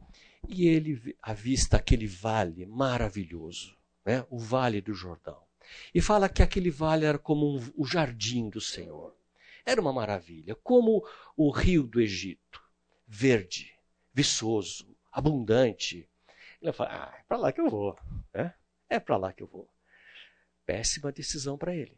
e 0.47 0.67
ele 0.67 1.15
avista 1.21 1.77
aquele 1.77 2.07
vale 2.07 2.65
maravilhoso, 2.65 3.77
né? 4.05 4.25
o 4.29 4.37
Vale 4.37 4.81
do 4.81 4.93
Jordão. 4.93 5.41
E 5.93 6.01
fala 6.01 6.27
que 6.27 6.43
aquele 6.43 6.69
vale 6.69 7.05
era 7.05 7.17
como 7.17 7.55
um, 7.55 7.71
o 7.75 7.85
jardim 7.85 8.49
do 8.49 8.59
Senhor. 8.59 9.15
Era 9.65 9.79
uma 9.81 9.93
maravilha, 9.93 10.55
como 10.55 11.05
o 11.35 11.51
rio 11.51 11.83
do 11.83 12.01
Egito, 12.01 12.63
verde, 13.07 13.73
viçoso, 14.13 14.95
abundante. 15.11 16.09
Ele 16.61 16.73
fala: 16.73 16.89
ah, 16.91 17.17
é 17.17 17.23
para 17.23 17.37
lá 17.37 17.51
que 17.51 17.61
eu 17.61 17.69
vou, 17.69 17.97
né? 18.33 18.53
é 18.89 18.99
para 18.99 19.17
lá 19.17 19.31
que 19.31 19.43
eu 19.43 19.47
vou. 19.47 19.69
Péssima 20.65 21.11
decisão 21.11 21.57
para 21.57 21.75
ele. 21.75 21.97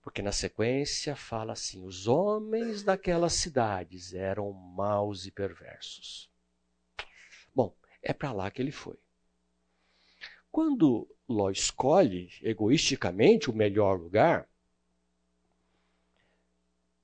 Porque 0.00 0.22
na 0.22 0.32
sequência 0.32 1.14
fala 1.14 1.52
assim: 1.52 1.84
os 1.84 2.06
homens 2.06 2.82
daquelas 2.82 3.34
cidades 3.34 4.14
eram 4.14 4.52
maus 4.52 5.26
e 5.26 5.30
perversos. 5.30 6.30
Bom, 7.54 7.76
é 8.02 8.12
para 8.12 8.32
lá 8.32 8.50
que 8.50 8.62
ele 8.62 8.72
foi. 8.72 8.98
Quando 10.50 11.08
Ló 11.28 11.50
escolhe 11.50 12.30
egoisticamente 12.40 13.50
o 13.50 13.54
melhor 13.54 14.00
lugar 14.00 14.48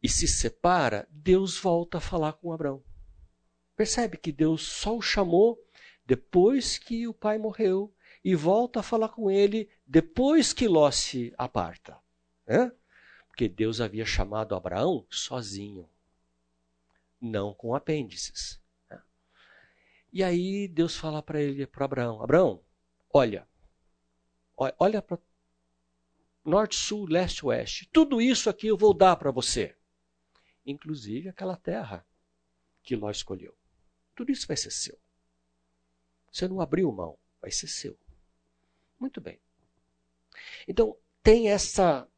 e 0.05 0.09
se 0.11 0.29
separa, 0.29 1.09
Deus 1.11 1.59
volta 1.59 1.97
a 1.97 2.01
falar 2.01 2.35
com 2.35 2.53
Abraão. 2.53 2.85
Percebe 3.75 4.19
que 4.19 4.31
Deus 4.31 4.61
só 4.61 4.95
o 4.95 5.01
chamou 5.01 5.59
depois 6.05 6.77
que 6.77 7.09
o 7.09 7.15
pai 7.15 7.39
morreu 7.39 7.91
e 8.23 8.35
volta 8.35 8.81
a 8.81 8.83
falar 8.83 9.09
com 9.09 9.31
ele 9.31 9.67
depois 9.87 10.53
que 10.53 10.69
Ló 10.69 10.91
se 10.91 11.33
aparta. 11.39 11.99
Né? 12.47 12.71
Porque 13.29 13.49
Deus 13.49 13.81
havia 13.81 14.05
chamado 14.05 14.55
Abraão 14.55 15.07
sozinho, 15.09 15.89
não 17.19 17.55
com 17.55 17.75
apêndices. 17.75 18.63
E 20.13 20.23
aí 20.23 20.69
Deus 20.69 20.95
fala 20.95 21.23
para 21.23 21.41
ele, 21.41 21.67
para 21.67 21.87
Abraão: 21.87 22.23
Abraão, 22.23 22.63
olha, 23.11 23.49
olha 24.79 25.01
para 25.01 25.19
norte, 26.45 26.77
sul, 26.77 27.07
leste, 27.07 27.47
oeste. 27.47 27.89
Tudo 27.91 28.21
isso 28.21 28.51
aqui 28.51 28.67
eu 28.67 28.77
vou 28.77 28.93
dar 28.93 29.17
para 29.17 29.31
você, 29.31 29.75
inclusive 30.65 31.29
aquela 31.29 31.57
terra 31.57 32.07
que 32.83 32.97
Ló 32.97 33.11
escolheu. 33.11 33.57
Tudo 34.15 34.31
isso 34.31 34.47
vai 34.47 34.57
ser 34.57 34.71
seu. 34.71 34.99
Você 36.31 36.49
não 36.49 36.61
abriu 36.61 36.91
mão, 36.93 37.19
vai 37.41 37.51
ser 37.51 37.69
seu. 37.69 37.99
Muito 38.99 39.21
bem. 39.21 39.41
Então, 40.67 40.97
tem 41.23 41.49
essa 41.51 42.09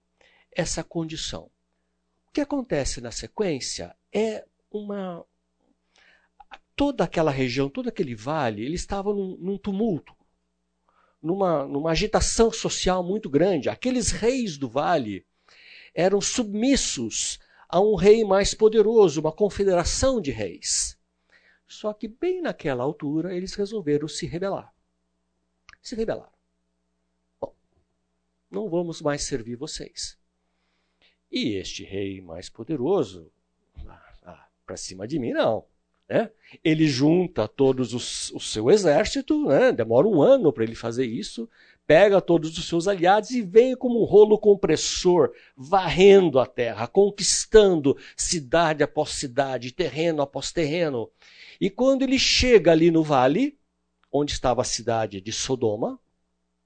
essa 0.57 0.83
condição. 0.83 1.51
O 2.29 2.33
que 2.33 2.41
acontece 2.41 3.01
na 3.01 3.13
sequência 3.13 3.95
é 4.11 4.45
uma. 4.71 5.25
Toda 6.75 7.05
aquela 7.05 7.31
região, 7.31 7.71
todo 7.71 7.89
aquele 7.89 8.15
vale, 8.15 8.63
ele 8.63 8.75
estava 8.75 9.13
num, 9.13 9.37
num 9.39 9.57
tumulto, 9.57 10.15
numa, 11.23 11.67
numa 11.67 11.91
agitação 11.91 12.51
social 12.53 13.03
muito 13.03 13.31
grande. 13.31 13.71
Aqueles 13.71 14.11
reis 14.11 14.59
do 14.59 14.69
vale 14.69 15.25
eram 15.95 16.21
submissos 16.21 17.39
a 17.69 17.81
um 17.81 17.95
rei 17.95 18.25
mais 18.25 18.55
poderoso, 18.55 19.21
uma 19.21 19.33
confederação 19.33 20.21
de 20.21 20.31
reis. 20.31 20.97
Só 21.67 21.93
que 21.93 22.07
bem 22.07 22.41
naquela 22.41 22.85
altura 22.85 23.35
eles 23.35 23.55
resolveram 23.55 24.07
se 24.07 24.27
rebelar. 24.27 24.73
Se 25.83 25.95
rebelaram. 25.95 26.33
Bom, 27.41 27.55
não 28.51 28.69
vamos 28.69 29.03
mais 29.03 29.25
servir 29.25 29.57
vocês. 29.57 30.17
E 31.31 31.55
este 31.55 31.85
rei 31.85 32.21
mais 32.21 32.49
poderoso, 32.49 33.31
ah, 33.87 34.13
ah, 34.23 34.49
para 34.65 34.77
cima 34.77 35.07
de 35.07 35.19
mim, 35.19 35.33
não. 35.33 35.65
Né? 36.09 36.31
Ele 36.63 36.87
junta 36.87 37.49
todos 37.49 37.93
os, 37.93 38.31
o 38.31 38.39
seu 38.39 38.71
exército, 38.71 39.47
né? 39.47 39.73
demora 39.73 40.07
um 40.07 40.23
ano 40.23 40.53
para 40.53 40.63
ele 40.63 40.77
fazer 40.77 41.05
isso, 41.05 41.51
pega 41.87 42.21
todos 42.21 42.59
os 42.59 42.67
seus 42.67 42.89
aliados 42.89 43.31
e 43.31 43.41
vem 43.41 43.77
como 43.77 44.03
um 44.03 44.05
rolo 44.05 44.39
compressor, 44.39 45.33
varrendo 45.57 46.41
a 46.41 46.47
terra, 46.47 46.87
conquistando 46.89 47.97
cidade 48.17 48.83
após 48.83 49.11
cidade, 49.11 49.73
terreno 49.73 50.21
após 50.21 50.51
terreno. 50.51 51.11
E 51.61 51.71
quando 51.71 52.03
ele 52.03 52.19
chega 52.19 52.73
ali 52.73 52.91
no 52.91 53.03
vale, 53.03 53.57
onde 54.11 54.33
estava 54.33 54.63
a 54.63 54.65
cidade 54.65 55.21
de 55.21 55.33
Sodoma, 55.33 55.99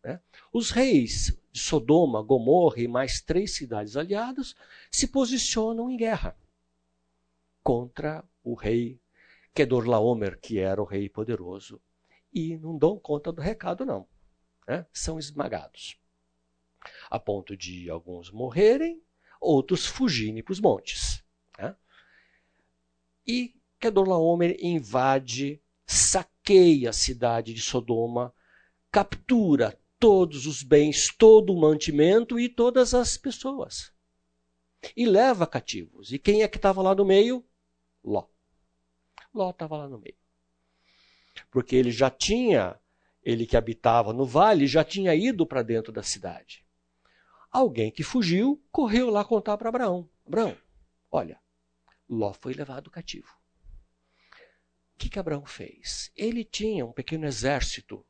né? 0.03 0.21
os 0.53 0.71
reis 0.71 1.37
de 1.53 1.61
Sodoma, 1.61 2.23
Gomorra 2.23 2.81
e 2.81 2.89
mais 2.89 3.21
três 3.21 3.55
cidades 3.55 3.97
aliadas 3.97 4.55
se 4.91 5.07
posicionam 5.07 5.91
em 5.91 5.97
guerra 5.97 6.37
contra 7.63 8.25
o 8.43 8.55
rei 8.55 8.99
Kedorlaomer, 9.53 10.39
que 10.41 10.59
era 10.59 10.81
o 10.81 10.87
rei 10.87 11.09
poderoso. 11.09 11.81
E 12.33 12.57
não 12.57 12.79
dão 12.79 12.99
conta 12.99 13.33
do 13.33 13.43
recado, 13.43 13.85
não. 13.85 14.07
Né? 14.71 14.87
São 14.93 15.19
esmagados. 15.19 15.99
A 17.11 17.19
ponto 17.19 17.57
de 17.57 17.91
alguns 17.91 18.31
morrerem, 18.31 19.03
outros 19.41 19.85
fugirem 19.85 20.45
para 20.45 20.53
os 20.53 20.61
montes. 20.61 21.25
Né? 21.59 21.75
E 23.27 23.61
Kedorlaomer 23.81 24.57
invade, 24.61 25.61
saqueia 25.85 26.91
a 26.91 26.93
cidade 26.93 27.53
de 27.53 27.61
Sodoma, 27.61 28.33
captura 28.93 29.77
todos 29.99 30.47
os 30.47 30.63
bens, 30.63 31.13
todo 31.19 31.53
o 31.53 31.61
mantimento 31.61 32.39
e 32.39 32.49
todas 32.49 32.95
as 32.95 33.17
pessoas. 33.17 33.93
E 34.97 35.05
leva 35.05 35.49
cativos. 35.49 36.13
E 36.13 36.19
quem 36.19 36.45
é 36.45 36.49
que 36.49 36.59
estava 36.59 36.81
lá 36.81 36.95
no 36.95 37.05
meio? 37.05 37.45
Ló. 38.05 38.29
Ló 39.35 39.51
estava 39.51 39.77
lá 39.79 39.89
no 39.89 39.99
meio. 39.99 40.17
Porque 41.51 41.75
ele 41.75 41.91
já 41.91 42.09
tinha, 42.09 42.79
ele 43.23 43.47
que 43.47 43.57
habitava 43.57 44.13
no 44.13 44.25
vale, 44.25 44.67
já 44.67 44.83
tinha 44.83 45.15
ido 45.15 45.47
para 45.47 45.63
dentro 45.63 45.93
da 45.93 46.03
cidade. 46.03 46.65
Alguém 47.51 47.91
que 47.91 48.03
fugiu 48.03 48.63
correu 48.71 49.11
lá 49.11 49.25
contar 49.25 49.57
para 49.59 49.69
Abraão: 49.69 50.09
Abraão, 50.27 50.57
olha, 51.11 51.39
Ló 52.09 52.33
foi 52.33 52.55
levado 52.55 52.91
cativo. 52.91 53.29
O 54.95 54.99
que, 54.99 55.09
que 55.09 55.19
Abraão 55.19 55.47
fez? 55.47 56.11
Ele 56.17 56.45
tinha 56.45 56.85
um 56.85 56.93
pequeno 56.93 57.27
exército 57.27 58.05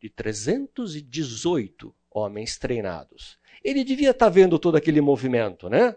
de 0.00 0.08
318 0.10 1.94
homens 2.10 2.58
treinados. 2.58 3.38
Ele 3.64 3.82
devia 3.82 4.10
estar 4.10 4.26
tá 4.26 4.30
vendo 4.30 4.58
todo 4.58 4.76
aquele 4.76 5.00
movimento, 5.00 5.68
né? 5.68 5.96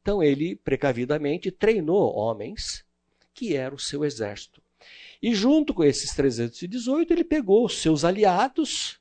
Então 0.00 0.22
ele 0.22 0.56
precavidamente 0.56 1.50
treinou 1.50 2.14
homens 2.14 2.84
que 3.32 3.56
era 3.56 3.74
o 3.74 3.78
seu 3.78 4.04
exército. 4.04 4.59
E 5.22 5.34
junto 5.34 5.74
com 5.74 5.84
esses 5.84 6.14
318, 6.14 7.12
ele 7.12 7.24
pegou 7.24 7.66
os 7.66 7.78
seus 7.78 8.04
aliados, 8.04 8.98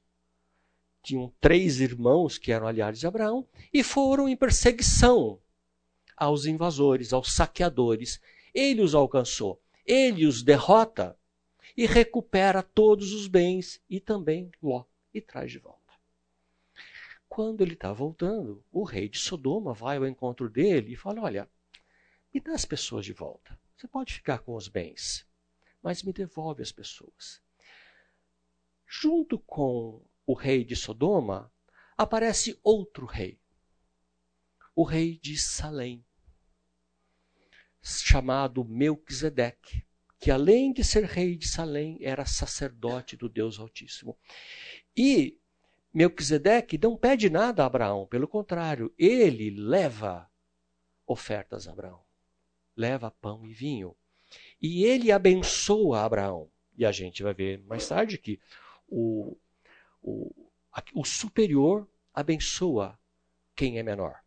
tinham 1.01 1.33
três 1.39 1.79
irmãos 1.79 2.37
que 2.37 2.51
eram 2.51 2.67
aliados 2.67 2.99
de 2.99 3.07
Abraão, 3.07 3.47
e 3.73 3.83
foram 3.83 4.27
em 4.27 4.35
perseguição 4.35 5.39
aos 6.17 6.45
invasores, 6.45 7.13
aos 7.13 7.31
saqueadores. 7.31 8.19
Ele 8.53 8.81
os 8.81 8.93
alcançou, 8.93 9.61
ele 9.85 10.25
os 10.25 10.43
derrota 10.43 11.17
e 11.77 11.85
recupera 11.85 12.61
todos 12.61 13.13
os 13.13 13.27
bens 13.27 13.81
e 13.89 14.01
também 14.01 14.51
Ló 14.61 14.83
e 15.13 15.21
traz 15.21 15.51
de 15.51 15.59
volta. 15.59 15.79
Quando 17.29 17.61
ele 17.61 17.73
está 17.73 17.93
voltando, 17.93 18.61
o 18.71 18.83
rei 18.83 19.07
de 19.07 19.17
Sodoma 19.17 19.73
vai 19.73 19.97
ao 19.97 20.05
encontro 20.05 20.49
dele 20.49 20.93
e 20.93 20.97
fala: 20.97 21.21
Olha, 21.21 21.49
me 22.33 22.41
dá 22.41 22.53
as 22.53 22.65
pessoas 22.65 23.05
de 23.05 23.13
volta. 23.13 23.57
Você 23.77 23.87
pode 23.87 24.13
ficar 24.13 24.39
com 24.39 24.55
os 24.55 24.67
bens, 24.67 25.25
mas 25.81 26.03
me 26.03 26.11
devolve 26.13 26.61
as 26.61 26.71
pessoas. 26.71 27.41
junto 28.89 29.37
com 29.37 30.03
o 30.25 30.33
rei 30.33 30.65
de 30.65 30.75
Sodoma, 30.75 31.51
aparece 31.95 32.59
outro 32.63 33.05
rei, 33.05 33.39
o 34.75 34.83
rei 34.83 35.19
de 35.19 35.37
Salém, 35.37 36.03
chamado 37.81 38.65
Melquisedeque, 38.65 39.85
que 40.19 40.31
além 40.31 40.73
de 40.73 40.83
ser 40.83 41.05
rei 41.05 41.37
de 41.37 41.47
Salém, 41.47 41.97
era 42.01 42.25
sacerdote 42.25 43.15
do 43.15 43.29
Deus 43.29 43.59
Altíssimo. 43.59 44.17
E 44.95 45.39
Melquisedeque 45.93 46.77
não 46.77 46.97
pede 46.97 47.29
nada 47.29 47.63
a 47.63 47.67
Abraão, 47.67 48.05
pelo 48.05 48.27
contrário, 48.27 48.93
ele 48.97 49.49
leva 49.51 50.29
ofertas 51.07 51.67
a 51.67 51.71
Abraão. 51.71 52.03
Leva 52.75 53.11
pão 53.11 53.45
e 53.45 53.53
vinho. 53.53 53.95
E 54.61 54.83
ele 54.83 55.11
abençoa 55.11 56.01
Abraão. 56.01 56.49
E 56.77 56.85
a 56.85 56.91
gente 56.91 57.23
vai 57.23 57.33
ver 57.33 57.61
mais 57.65 57.87
tarde 57.87 58.17
que 58.17 58.39
o, 58.87 59.37
o, 60.01 60.33
o 60.93 61.05
superior 61.05 61.87
abençoa 62.13 62.97
quem 63.55 63.77
é 63.77 63.83
menor. 63.83 64.19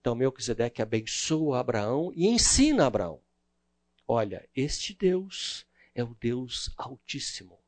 Então 0.00 0.14
Melquisedeque 0.14 0.80
abençoa 0.80 1.60
Abraão 1.60 2.12
e 2.14 2.26
ensina 2.26 2.86
Abraão. 2.86 3.20
Olha, 4.06 4.48
este 4.54 4.94
Deus 4.94 5.66
é 5.94 6.02
o 6.02 6.16
Deus 6.20 6.70
Altíssimo. 6.76 7.58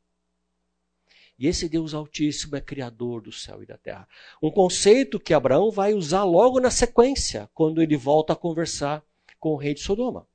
E 1.39 1.47
esse 1.47 1.69
Deus 1.69 1.93
Altíssimo 1.93 2.57
é 2.57 2.61
criador 2.61 3.21
do 3.21 3.33
céu 3.33 3.63
e 3.63 3.67
da 3.67 3.77
terra. 3.77 4.09
Um 4.43 4.51
conceito 4.51 5.21
que 5.21 5.35
Abraão 5.35 5.71
vai 5.71 5.93
usar 5.93 6.25
logo 6.25 6.59
na 6.61 6.71
sequência, 6.71 7.51
quando 7.53 7.83
ele 7.83 7.97
volta 7.97 8.33
a 8.33 8.37
conversar 8.37 9.05
com 9.39 9.51
o 9.51 9.57
rei 9.57 9.75
de 9.75 9.81
Sodoma. 9.81 10.27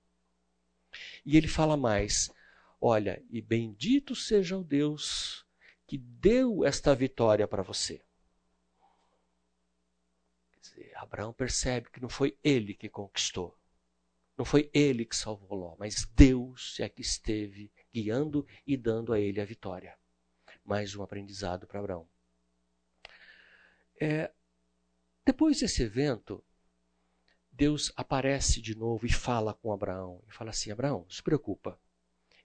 E 1.26 1.38
ele 1.38 1.48
fala 1.48 1.78
mais: 1.78 2.32
Olha, 2.80 3.24
e 3.30 3.42
bendito 3.42 4.16
seja 4.16 4.58
o 4.58 4.64
Deus 4.64 5.46
que 5.88 5.98
deu 5.98 6.66
esta 6.66 6.96
vitória 6.96 7.48
para 7.48 7.64
você. 7.64 8.02
Dizer, 10.62 10.94
Abraão 10.96 11.34
percebe 11.34 11.90
que 11.90 12.02
não 12.02 12.10
foi 12.10 12.38
ele 12.44 12.74
que 12.74 12.88
conquistou, 12.88 13.58
não 14.38 14.46
foi 14.46 14.70
ele 14.74 15.06
que 15.06 15.16
salvou 15.16 15.58
Ló, 15.58 15.76
mas 15.78 16.06
Deus 16.16 16.80
é 16.80 16.88
que 16.88 17.02
esteve 17.02 17.72
guiando 17.94 18.48
e 18.66 18.78
dando 18.78 19.12
a 19.12 19.20
ele 19.20 19.42
a 19.42 19.46
vitória 19.46 19.96
mais 20.64 20.96
um 20.96 21.04
aprendizado 21.04 21.68
para 21.68 21.80
Abraão. 21.80 22.08
É, 24.00 24.32
depois 25.26 25.60
desse 25.60 25.84
evento, 25.84 26.44
Deus 27.62 27.94
aparece 27.96 28.60
de 28.60 28.74
novo 28.74 29.06
e 29.06 29.14
fala 29.14 29.54
com 29.54 29.72
Abraão. 29.72 30.20
E 30.28 30.34
fala 30.34 30.50
assim: 30.50 30.72
Abraão, 30.72 31.02
não 31.02 31.10
se 31.12 31.22
preocupa. 31.22 31.80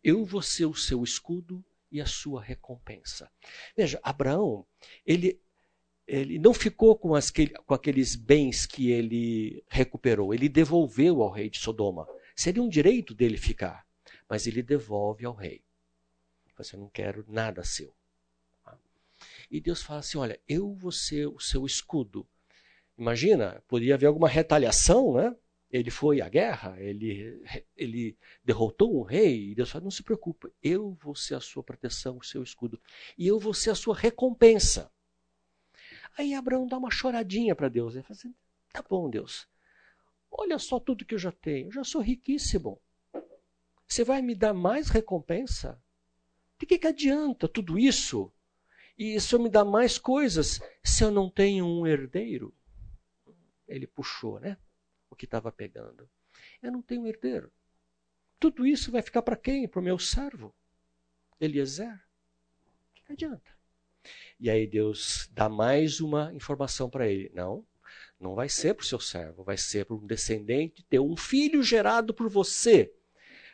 Eu 0.04 0.26
vou 0.26 0.42
ser 0.42 0.66
o 0.66 0.74
seu 0.74 1.02
escudo 1.02 1.64
e 1.90 2.02
a 2.02 2.04
sua 2.04 2.42
recompensa. 2.42 3.32
Veja, 3.74 3.98
Abraão, 4.02 4.66
ele, 5.06 5.40
ele 6.06 6.38
não 6.38 6.52
ficou 6.52 6.94
com, 6.98 7.14
as, 7.14 7.32
com 7.64 7.72
aqueles 7.72 8.14
bens 8.14 8.66
que 8.66 8.90
ele 8.90 9.64
recuperou, 9.70 10.34
ele 10.34 10.50
devolveu 10.50 11.22
ao 11.22 11.30
rei 11.30 11.48
de 11.48 11.60
Sodoma. 11.60 12.06
Seria 12.34 12.62
um 12.62 12.68
direito 12.68 13.14
dele 13.14 13.38
ficar, 13.38 13.86
mas 14.28 14.46
ele 14.46 14.62
devolve 14.62 15.24
ao 15.24 15.34
rei. 15.34 15.64
Você 16.58 16.76
não 16.76 16.90
quero 16.90 17.24
nada 17.26 17.64
seu. 17.64 17.96
E 19.50 19.62
Deus 19.62 19.82
fala 19.82 20.00
assim: 20.00 20.18
olha, 20.18 20.38
eu 20.46 20.74
vou 20.74 20.92
ser 20.92 21.26
o 21.26 21.40
seu 21.40 21.64
escudo. 21.64 22.28
Imagina, 22.98 23.62
poderia 23.68 23.94
haver 23.94 24.06
alguma 24.06 24.28
retaliação, 24.28 25.14
né? 25.14 25.34
Ele 25.70 25.90
foi 25.90 26.20
à 26.20 26.28
guerra, 26.28 26.76
ele, 26.80 27.42
ele 27.76 28.16
derrotou 28.42 28.98
um 28.98 29.02
rei, 29.02 29.50
e 29.50 29.54
Deus 29.54 29.70
fala: 29.70 29.84
não 29.84 29.90
se 29.90 30.02
preocupe, 30.02 30.52
eu 30.62 30.94
vou 30.94 31.14
ser 31.14 31.34
a 31.34 31.40
sua 31.40 31.62
proteção, 31.62 32.16
o 32.16 32.24
seu 32.24 32.42
escudo, 32.42 32.80
e 33.18 33.26
eu 33.26 33.38
vou 33.38 33.52
ser 33.52 33.70
a 33.70 33.74
sua 33.74 33.94
recompensa. 33.94 34.90
Aí 36.16 36.34
Abraão 36.34 36.66
dá 36.66 36.78
uma 36.78 36.90
choradinha 36.90 37.54
para 37.54 37.68
Deus, 37.68 37.94
ele 37.94 38.04
fala 38.04 38.16
assim: 38.16 38.34
tá 38.72 38.82
bom, 38.88 39.10
Deus, 39.10 39.46
olha 40.30 40.58
só 40.58 40.80
tudo 40.80 41.04
que 41.04 41.14
eu 41.14 41.18
já 41.18 41.32
tenho, 41.32 41.66
eu 41.66 41.72
já 41.72 41.84
sou 41.84 42.00
riquíssimo. 42.00 42.80
Você 43.86 44.02
vai 44.02 44.22
me 44.22 44.34
dar 44.34 44.54
mais 44.54 44.88
recompensa? 44.88 45.80
De 46.58 46.66
que, 46.66 46.78
que 46.78 46.86
adianta 46.86 47.46
tudo 47.46 47.78
isso 47.78 48.32
e 48.98 49.14
isso 49.14 49.38
me 49.38 49.50
dá 49.50 49.64
mais 49.64 49.98
coisas 49.98 50.60
se 50.82 51.04
eu 51.04 51.10
não 51.10 51.28
tenho 51.28 51.66
um 51.66 51.86
herdeiro. 51.86 52.54
Ele 53.66 53.86
puxou, 53.86 54.38
né? 54.38 54.56
O 55.10 55.16
que 55.16 55.24
estava 55.24 55.50
pegando. 55.52 56.08
Eu 56.62 56.72
não 56.72 56.82
tenho 56.82 57.06
herdeiro. 57.06 57.52
Tudo 58.38 58.66
isso 58.66 58.92
vai 58.92 59.02
ficar 59.02 59.22
para 59.22 59.36
quem? 59.36 59.66
Para 59.66 59.80
o 59.80 59.82
meu 59.82 59.98
servo, 59.98 60.54
Eliezer. 61.40 62.00
Que 62.94 63.12
adianta? 63.12 63.56
E 64.38 64.50
aí 64.50 64.66
Deus 64.66 65.28
dá 65.32 65.48
mais 65.48 66.00
uma 66.00 66.32
informação 66.34 66.90
para 66.90 67.08
ele. 67.08 67.30
Não, 67.34 67.66
não 68.20 68.34
vai 68.34 68.48
ser 68.48 68.74
para 68.74 68.82
o 68.82 68.86
seu 68.86 69.00
servo, 69.00 69.42
vai 69.42 69.56
ser 69.56 69.86
para 69.86 69.96
um 69.96 70.06
descendente 70.06 70.84
teu. 70.84 71.04
Um 71.04 71.16
filho 71.16 71.62
gerado 71.62 72.12
por 72.12 72.28
você 72.28 72.92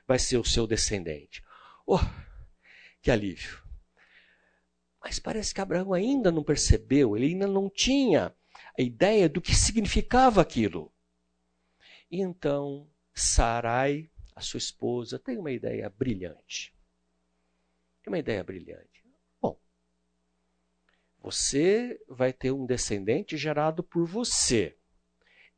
vai 0.07 0.19
ser 0.19 0.37
o 0.37 0.45
seu 0.45 0.67
descendente. 0.67 1.43
Oh, 1.87 1.99
que 3.01 3.11
alívio. 3.11 3.63
Mas 5.01 5.19
parece 5.19 5.55
que 5.55 5.61
Abraão 5.61 5.93
ainda 5.93 6.31
não 6.31 6.45
percebeu, 6.45 7.17
ele 7.17 7.27
ainda 7.27 7.47
não 7.47 7.69
tinha 7.69 8.35
a 8.79 8.83
ideia 8.83 9.29
do 9.29 9.41
que 9.41 9.55
significava 9.55 10.41
aquilo. 10.41 10.93
E 12.11 12.21
então, 12.21 12.89
Sarai, 13.15 14.11
a 14.35 14.41
sua 14.41 14.59
esposa, 14.59 15.19
tem 15.19 15.39
uma 15.39 15.51
ideia 15.51 15.89
brilhante. 15.91 16.75
Tem 18.03 18.13
uma 18.13 18.19
ideia 18.19 18.43
brilhante. 18.43 19.05
Bom, 19.41 19.59
você 21.21 22.01
vai 22.09 22.33
ter 22.33 22.51
um 22.51 22.67
descendente 22.67 23.37
gerado 23.37 23.83
por 23.83 24.07
você. 24.07 24.77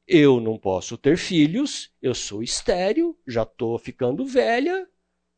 Eu 0.07 0.38
não 0.40 0.59
posso 0.59 0.98
ter 0.98 1.16
filhos, 1.16 1.94
eu 2.03 2.14
sou 2.14 2.42
estéril, 2.42 3.18
já 3.27 3.42
estou 3.42 3.79
ficando 3.79 4.27
velha, 4.27 4.88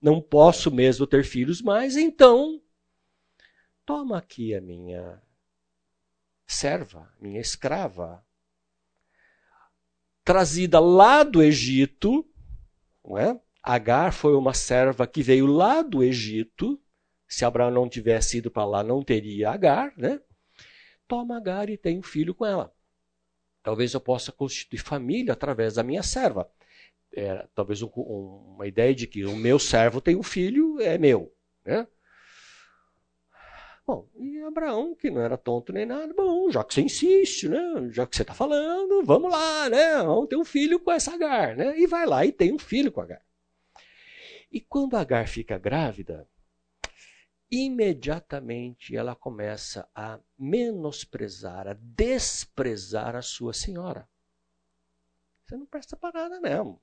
não 0.00 0.20
posso 0.20 0.70
mesmo 0.72 1.06
ter 1.06 1.24
filhos 1.24 1.62
mais, 1.62 1.96
então 1.96 2.60
toma 3.84 4.18
aqui 4.18 4.54
a 4.54 4.60
minha 4.60 5.22
serva, 6.46 7.12
minha 7.20 7.40
escrava, 7.40 8.24
trazida 10.24 10.78
lá 10.80 11.22
do 11.22 11.42
Egito, 11.42 12.28
não 13.04 13.18
é? 13.18 13.40
Agar 13.62 14.12
foi 14.12 14.34
uma 14.36 14.54
serva 14.54 15.06
que 15.06 15.22
veio 15.22 15.46
lá 15.46 15.82
do 15.82 16.02
Egito. 16.02 16.80
Se 17.26 17.44
Abraão 17.44 17.70
não 17.70 17.88
tivesse 17.88 18.38
ido 18.38 18.50
para 18.50 18.64
lá, 18.64 18.82
não 18.82 19.02
teria 19.02 19.50
Agar, 19.50 19.92
né? 19.96 20.20
Toma 21.08 21.36
Agar 21.36 21.68
e 21.68 21.76
tem 21.76 21.98
um 21.98 22.02
filho 22.02 22.34
com 22.34 22.46
ela. 22.46 22.72
Talvez 23.62 23.94
eu 23.94 24.00
possa 24.00 24.30
constituir 24.30 24.78
família 24.78 25.32
através 25.32 25.74
da 25.74 25.82
minha 25.82 26.02
serva. 26.02 26.48
É, 27.12 27.46
talvez 27.54 27.82
um, 27.82 27.90
um, 27.96 28.54
uma 28.54 28.66
ideia 28.66 28.94
de 28.94 29.06
que 29.06 29.24
o 29.24 29.34
meu 29.34 29.58
servo 29.58 30.00
tem 30.00 30.14
um 30.14 30.22
filho, 30.22 30.80
é 30.80 30.96
meu. 30.96 31.34
Né? 31.64 31.86
Bom, 33.86 34.08
e 34.16 34.40
Abraão, 34.42 34.96
que 34.96 35.08
não 35.10 35.20
era 35.20 35.38
tonto 35.38 35.72
nem 35.72 35.86
nada, 35.86 36.12
bom, 36.12 36.50
já 36.50 36.64
que 36.64 36.74
você 36.74 36.82
insiste, 36.82 37.48
né? 37.48 37.88
Já 37.92 38.04
que 38.04 38.16
você 38.16 38.22
está 38.22 38.34
falando, 38.34 39.04
vamos 39.04 39.30
lá, 39.30 39.68
né? 39.68 39.98
Vamos 39.98 40.28
ter 40.28 40.36
um 40.36 40.44
filho 40.44 40.80
com 40.80 40.90
essa 40.90 41.14
Agar, 41.14 41.56
né? 41.56 41.78
E 41.78 41.86
vai 41.86 42.04
lá 42.04 42.26
e 42.26 42.32
tem 42.32 42.52
um 42.52 42.58
filho 42.58 42.90
com 42.90 43.00
Agar. 43.00 43.24
E 44.50 44.60
quando 44.60 44.96
Agar 44.96 45.28
fica 45.28 45.56
grávida, 45.56 46.28
imediatamente 47.48 48.96
ela 48.96 49.14
começa 49.14 49.88
a 49.94 50.18
menosprezar, 50.36 51.68
a 51.68 51.74
desprezar 51.74 53.14
a 53.14 53.22
sua 53.22 53.52
senhora. 53.52 54.08
Você 55.44 55.56
não 55.56 55.64
presta 55.64 55.96
para 55.96 56.28
nada, 56.28 56.40
não. 56.40 56.80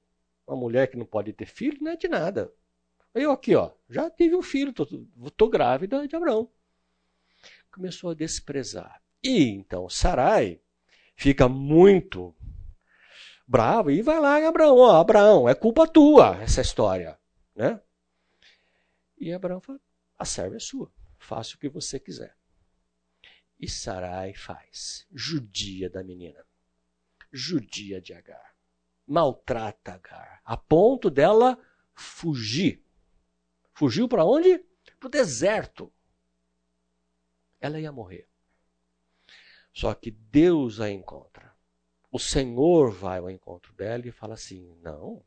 Uma 0.47 0.55
mulher 0.55 0.87
que 0.89 0.95
não 0.95 1.05
pode 1.05 1.33
ter 1.33 1.47
filho 1.47 1.79
não 1.81 1.91
é 1.91 1.97
de 1.97 2.07
nada. 2.07 2.49
Eu 3.13 3.31
aqui, 3.31 3.55
ó, 3.55 3.71
já 3.89 4.09
tive 4.09 4.37
um 4.37 4.41
filho, 4.41 4.71
tô, 4.71 4.85
tô 5.35 5.49
grávida 5.49 6.07
de 6.07 6.15
Abraão 6.15 6.49
começou 7.73 8.11
a 8.11 8.15
desprezar. 8.15 9.01
E 9.23 9.49
então 9.49 9.89
Sarai 9.89 10.61
fica 11.15 11.49
muito 11.49 12.35
bravo 13.47 13.89
e 13.89 14.01
vai 14.01 14.19
lá 14.19 14.47
Abraão, 14.47 14.77
ó, 14.77 15.01
Abraão, 15.01 15.49
é 15.49 15.55
culpa 15.55 15.87
tua 15.87 16.37
essa 16.41 16.61
história, 16.61 17.19
né? 17.55 17.81
E 19.17 19.33
Abraão 19.33 19.59
fala, 19.59 19.79
a 20.17 20.25
serva 20.25 20.55
é 20.55 20.59
sua, 20.59 20.91
faça 21.17 21.55
o 21.55 21.59
que 21.59 21.67
você 21.67 21.99
quiser. 21.99 22.35
E 23.59 23.67
Sarai 23.67 24.33
faz, 24.33 25.07
judia 25.11 25.89
da 25.89 26.03
menina, 26.03 26.45
judia 27.31 27.99
de 28.01 28.13
Agar, 28.13 28.53
maltrata 29.07 29.93
Agar, 29.93 30.41
a 30.43 30.57
ponto 30.57 31.09
dela 31.09 31.57
fugir. 31.93 32.83
Fugiu 33.73 34.07
para 34.07 34.25
onde? 34.25 34.59
Para 34.99 35.07
o 35.07 35.11
deserto 35.11 35.91
ela 37.65 37.79
ia 37.79 37.91
morrer. 37.91 38.27
Só 39.73 39.93
que 39.93 40.11
Deus 40.11 40.79
a 40.79 40.89
encontra. 40.89 41.55
O 42.11 42.19
Senhor 42.19 42.91
vai 42.91 43.19
ao 43.19 43.29
encontro 43.29 43.73
dela 43.73 44.07
e 44.07 44.11
fala 44.11 44.33
assim: 44.33 44.77
Não, 44.81 45.23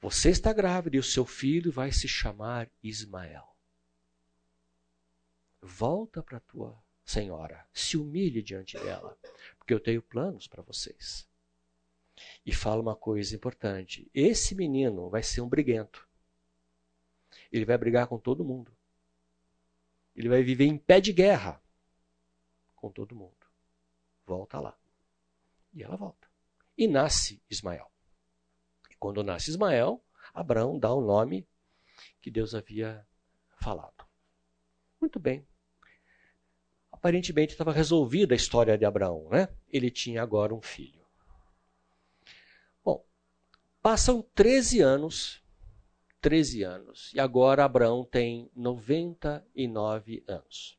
você 0.00 0.30
está 0.30 0.52
grávida 0.52 0.96
e 0.96 0.98
o 0.98 1.04
seu 1.04 1.24
filho 1.24 1.70
vai 1.70 1.92
se 1.92 2.08
chamar 2.08 2.70
Ismael. 2.82 3.46
volta 5.62 6.22
para 6.22 6.40
tua 6.40 6.82
senhora, 7.04 7.66
se 7.72 7.96
humilhe 7.96 8.42
diante 8.42 8.78
dela, 8.78 9.16
porque 9.58 9.74
eu 9.74 9.80
tenho 9.80 10.00
planos 10.02 10.46
para 10.48 10.62
vocês. 10.62 11.28
E 12.44 12.52
fala 12.52 12.82
uma 12.82 12.96
coisa 12.96 13.34
importante: 13.36 14.10
esse 14.12 14.54
menino 14.54 15.08
vai 15.08 15.22
ser 15.22 15.40
um 15.40 15.48
briguento. 15.48 16.08
Ele 17.52 17.64
vai 17.64 17.78
brigar 17.78 18.06
com 18.06 18.18
todo 18.18 18.44
mundo. 18.44 18.72
Ele 20.20 20.28
vai 20.28 20.42
viver 20.42 20.66
em 20.66 20.76
pé 20.76 21.00
de 21.00 21.14
guerra 21.14 21.62
com 22.76 22.90
todo 22.90 23.16
mundo. 23.16 23.46
Volta 24.26 24.60
lá. 24.60 24.78
E 25.72 25.82
ela 25.82 25.96
volta. 25.96 26.28
E 26.76 26.86
nasce 26.86 27.42
Ismael. 27.48 27.90
E 28.90 28.96
quando 28.96 29.24
nasce 29.24 29.48
Ismael, 29.48 30.04
Abraão 30.34 30.78
dá 30.78 30.92
o 30.92 31.00
nome 31.00 31.48
que 32.20 32.30
Deus 32.30 32.54
havia 32.54 33.06
falado. 33.56 34.04
Muito 35.00 35.18
bem. 35.18 35.48
Aparentemente 36.92 37.52
estava 37.52 37.72
resolvida 37.72 38.34
a 38.34 38.36
história 38.36 38.76
de 38.76 38.84
Abraão, 38.84 39.26
né? 39.30 39.48
Ele 39.70 39.90
tinha 39.90 40.22
agora 40.22 40.54
um 40.54 40.60
filho. 40.60 41.02
Bom, 42.84 43.02
passam 43.80 44.20
13 44.34 44.82
anos, 44.82 45.42
13 46.20 46.62
anos, 46.62 47.10
e 47.14 47.20
agora 47.20 47.64
Abraão 47.64 48.04
tem 48.04 48.50
99 48.54 50.22
anos. 50.26 50.78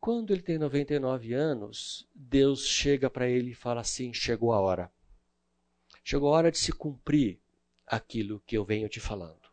Quando 0.00 0.32
ele 0.32 0.42
tem 0.42 0.58
99 0.58 1.32
anos, 1.32 2.06
Deus 2.14 2.66
chega 2.66 3.08
para 3.08 3.28
ele 3.28 3.52
e 3.52 3.54
fala 3.54 3.80
assim: 3.80 4.12
chegou 4.12 4.52
a 4.52 4.60
hora. 4.60 4.92
Chegou 6.02 6.28
a 6.28 6.36
hora 6.36 6.50
de 6.50 6.58
se 6.58 6.72
cumprir 6.72 7.40
aquilo 7.86 8.42
que 8.46 8.56
eu 8.56 8.64
venho 8.64 8.88
te 8.88 9.00
falando. 9.00 9.48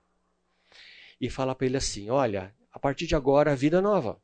E 1.21 1.30
fala 1.30 1.56
para 1.56 1.67
ele 1.67 1.78
assim: 1.78 2.10
olha, 2.10 2.54
a 2.71 2.80
partir 2.80 3.08
de 3.08 3.15
agora, 3.15 3.52
a 3.54 3.56
vida 3.56 3.78
é 3.78 3.82
nova. 3.82 4.21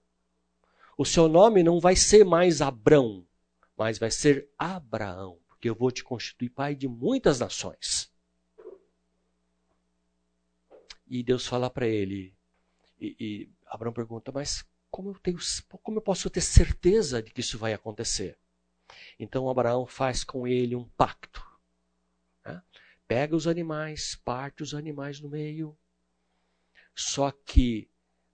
O 0.97 1.05
seu 1.05 1.27
nome 1.27 1.63
não 1.63 1.79
vai 1.79 1.95
ser 1.95 2.25
mais 2.25 2.61
Abrão, 2.61 3.25
mas 3.77 3.99
vai 3.99 4.09
ser 4.09 4.49
Abraão, 4.57 5.39
porque 5.47 5.69
eu 5.69 5.75
vou 5.75 5.91
te 5.91 6.03
constituir 6.03 6.49
pai 6.49 6.75
de 6.75 6.87
muitas 6.87 7.39
nações. 7.39 8.11
E 11.09 11.23
Deus 11.23 11.47
fala 11.47 11.69
para 11.69 11.87
ele, 11.87 12.33
e, 12.99 13.15
e 13.19 13.49
Abraão 13.65 13.93
pergunta, 13.93 14.31
mas 14.31 14.65
como 14.89 15.11
eu, 15.11 15.15
tenho, 15.15 15.37
como 15.83 15.97
eu 15.97 16.01
posso 16.01 16.29
ter 16.29 16.41
certeza 16.41 17.21
de 17.21 17.31
que 17.31 17.41
isso 17.41 17.57
vai 17.57 17.73
acontecer? 17.73 18.37
Então 19.19 19.49
Abraão 19.49 19.85
faz 19.85 20.23
com 20.23 20.47
ele 20.47 20.75
um 20.75 20.85
pacto. 20.85 21.45
Né? 22.45 22.61
Pega 23.07 23.35
os 23.35 23.47
animais, 23.47 24.15
parte 24.15 24.63
os 24.63 24.73
animais 24.73 25.19
no 25.19 25.29
meio. 25.29 25.77
Só 26.95 27.31
que 27.31 27.89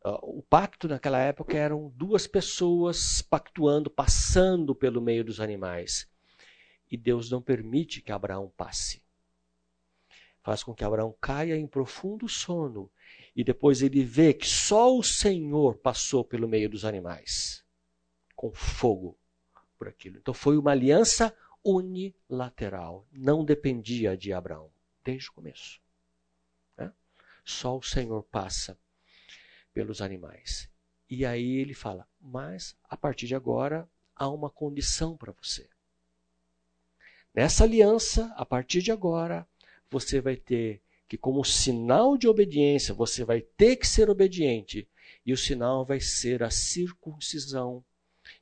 uh, 0.06 0.40
o 0.40 0.42
pacto 0.42 0.88
naquela 0.88 1.20
época 1.20 1.58
eram 1.58 1.92
duas 1.96 2.28
pessoas 2.28 3.22
pactuando, 3.22 3.90
passando 3.90 4.74
pelo 4.74 5.02
meio 5.02 5.24
dos 5.24 5.40
animais. 5.40 6.10
E 6.90 6.96
Deus 6.96 7.30
não 7.30 7.42
permite 7.42 8.02
que 8.02 8.12
Abraão 8.12 8.52
passe. 8.56 9.03
Faz 10.44 10.62
com 10.62 10.74
que 10.74 10.84
Abraão 10.84 11.16
caia 11.22 11.56
em 11.56 11.66
profundo 11.66 12.28
sono 12.28 12.92
e 13.34 13.44
depois 13.44 13.82
ele 13.82 14.04
vê 14.04 14.34
que 14.34 14.48
só 14.48 14.96
o 14.96 15.02
Senhor 15.02 15.78
passou 15.78 16.24
pelo 16.24 16.48
meio 16.48 16.70
dos 16.70 16.84
animais 16.84 17.64
com 18.36 18.52
fogo 18.54 19.18
por 19.78 19.88
aquilo. 19.88 20.18
Então 20.18 20.34
foi 20.34 20.58
uma 20.58 20.72
aliança 20.72 21.36
unilateral, 21.64 23.08
não 23.10 23.46
dependia 23.46 24.18
de 24.18 24.34
Abraão 24.34 24.70
desde 25.02 25.30
o 25.30 25.34
começo. 25.34 25.80
Né? 26.78 26.92
Só 27.46 27.78
o 27.78 27.84
Senhor 27.84 28.22
passa 28.24 28.78
pelos 29.74 30.02
animais. 30.02 30.70
E 31.10 31.26
aí 31.26 31.56
ele 31.56 31.74
fala: 31.74 32.08
Mas 32.20 32.78
a 32.84 32.98
partir 32.98 33.28
de 33.28 33.36
agora 33.36 33.90
há 34.14 34.30
uma 34.30 34.50
condição 34.50 35.16
para 35.16 35.32
você. 35.32 35.70
Nessa 37.34 37.64
aliança, 37.64 38.32
a 38.36 38.46
partir 38.46 38.82
de 38.82 38.92
agora, 38.92 39.48
você 39.94 40.20
vai 40.20 40.36
ter 40.36 40.82
que, 41.08 41.18
como 41.18 41.46
sinal 41.46 42.18
de 42.18 42.28
obediência, 42.28 42.94
você 42.94 43.24
vai 43.24 43.42
ter 43.42 43.76
que 43.76 43.88
ser 43.88 44.10
obediente. 44.10 44.88
E 45.26 45.32
o 45.32 45.38
sinal 45.38 45.86
vai 45.86 46.00
ser 46.00 46.42
a 46.42 46.50
circuncisão 46.50 47.86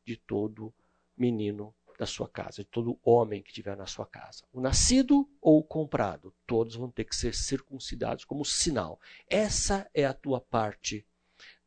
de 0.06 0.16
todo 0.16 0.74
menino 1.18 1.76
da 2.00 2.06
sua 2.06 2.28
casa, 2.28 2.64
de 2.64 2.70
todo 2.70 2.98
homem 3.04 3.44
que 3.44 3.50
estiver 3.50 3.76
na 3.76 3.86
sua 3.86 4.06
casa. 4.08 4.44
O 4.52 4.62
nascido 4.62 5.30
ou 5.40 5.60
o 5.60 5.64
comprado, 5.64 6.34
todos 6.48 6.76
vão 6.76 6.90
ter 6.90 7.04
que 7.04 7.16
ser 7.16 7.36
circuncidados 7.36 8.26
como 8.26 8.46
sinal. 8.46 9.00
Essa 9.30 9.88
é 9.94 10.06
a 10.06 10.14
tua 10.14 10.40
parte 10.40 11.06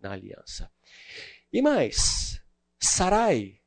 na 0.01 0.13
aliança. 0.13 0.71
E 1.53 1.63
mais, 1.63 2.43
Sarai, 2.81 3.61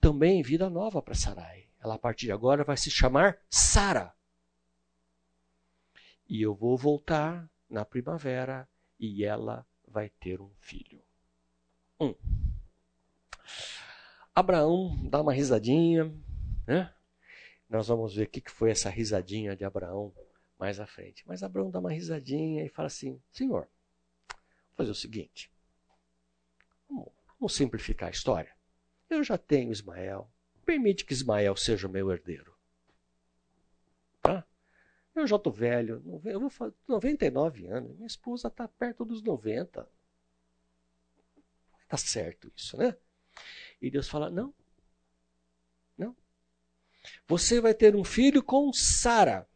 também 0.00 0.42
vida 0.42 0.70
nova 0.70 1.02
para 1.02 1.14
Sarai. 1.14 1.66
Ela 1.82 1.96
a 1.96 1.98
partir 1.98 2.26
de 2.26 2.32
agora 2.32 2.64
vai 2.64 2.76
se 2.76 2.90
chamar 2.90 3.38
Sara. 3.50 4.14
E 6.26 6.42
eu 6.42 6.54
vou 6.54 6.76
voltar 6.76 7.48
na 7.68 7.84
primavera 7.84 8.68
e 8.98 9.24
ela 9.24 9.66
vai 9.86 10.08
ter 10.08 10.40
um 10.40 10.50
filho. 10.58 11.02
Um. 12.00 12.14
Abraão 14.34 14.96
dá 15.08 15.20
uma 15.20 15.32
risadinha, 15.32 16.12
né? 16.66 16.92
Nós 17.68 17.88
vamos 17.88 18.14
ver 18.14 18.26
o 18.26 18.30
que 18.30 18.50
foi 18.50 18.70
essa 18.70 18.90
risadinha 18.90 19.56
de 19.56 19.64
Abraão 19.64 20.12
mais 20.58 20.80
à 20.80 20.86
frente. 20.86 21.24
Mas 21.26 21.42
Abraão 21.42 21.70
dá 21.70 21.78
uma 21.78 21.92
risadinha 21.92 22.64
e 22.64 22.68
fala 22.68 22.86
assim: 22.86 23.20
Senhor, 23.30 23.68
vou 24.28 24.76
fazer 24.76 24.90
o 24.90 24.94
seguinte. 24.94 25.50
Vamos, 26.88 27.12
vamos 27.38 27.54
simplificar 27.54 28.08
a 28.08 28.12
história. 28.12 28.54
Eu 29.08 29.22
já 29.22 29.38
tenho 29.38 29.72
Ismael. 29.72 30.30
Permite 30.64 31.04
que 31.04 31.12
Ismael 31.12 31.56
seja 31.56 31.86
o 31.86 31.90
meu 31.90 32.10
herdeiro. 32.10 32.56
Tá? 34.22 34.46
Eu 35.14 35.26
já 35.26 35.36
estou 35.36 35.52
velho, 35.52 36.02
eu 36.24 36.40
vou 36.40 36.50
fazer 36.50 36.74
99 36.88 37.66
anos, 37.68 37.94
minha 37.94 38.06
esposa 38.06 38.48
está 38.48 38.66
perto 38.66 39.04
dos 39.04 39.22
90. 39.22 39.88
Está 41.84 41.96
certo 41.96 42.50
isso, 42.56 42.76
né? 42.76 42.96
E 43.80 43.90
Deus 43.90 44.08
fala: 44.08 44.28
não, 44.28 44.52
não. 45.96 46.16
Você 47.28 47.60
vai 47.60 47.74
ter 47.74 47.94
um 47.94 48.02
filho 48.02 48.42
com 48.42 48.72
Sara. 48.72 49.48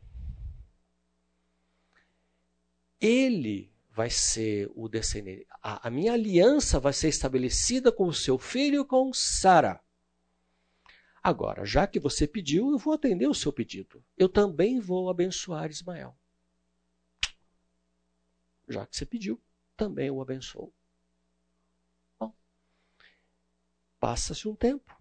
Ele 3.01 3.73
vai 3.91 4.11
ser 4.11 4.71
o 4.77 4.89
descendente. 4.89 5.47
A, 5.63 5.89
a 5.89 5.91
minha 5.91 6.13
aliança 6.13 6.79
vai 6.79 6.93
ser 6.93 7.09
estabelecida 7.09 7.91
com 7.91 8.07
o 8.07 8.15
seu 8.15 8.39
filho 8.39 8.85
com 8.85 9.13
Sara. 9.13 9.83
Agora, 11.23 11.65
já 11.65 11.87
que 11.87 11.99
você 11.99 12.27
pediu, 12.27 12.71
eu 12.71 12.79
vou 12.79 12.95
atender 12.95 13.27
o 13.27 13.35
seu 13.35 13.53
pedido. 13.53 14.03
Eu 14.17 14.29
também 14.29 14.81
vou 14.81 15.11
abençoar 15.11 15.71
Ismael. 15.71 16.17
Já 18.69 18.87
que 18.87 18.97
você 18.97 19.07
pediu, 19.07 19.41
também 19.77 20.11
o 20.11 20.21
abençoo. 20.21 20.73
Bom, 22.19 22.33
passa-se 23.99 24.47
um 24.47 24.55
tempo. 24.55 24.97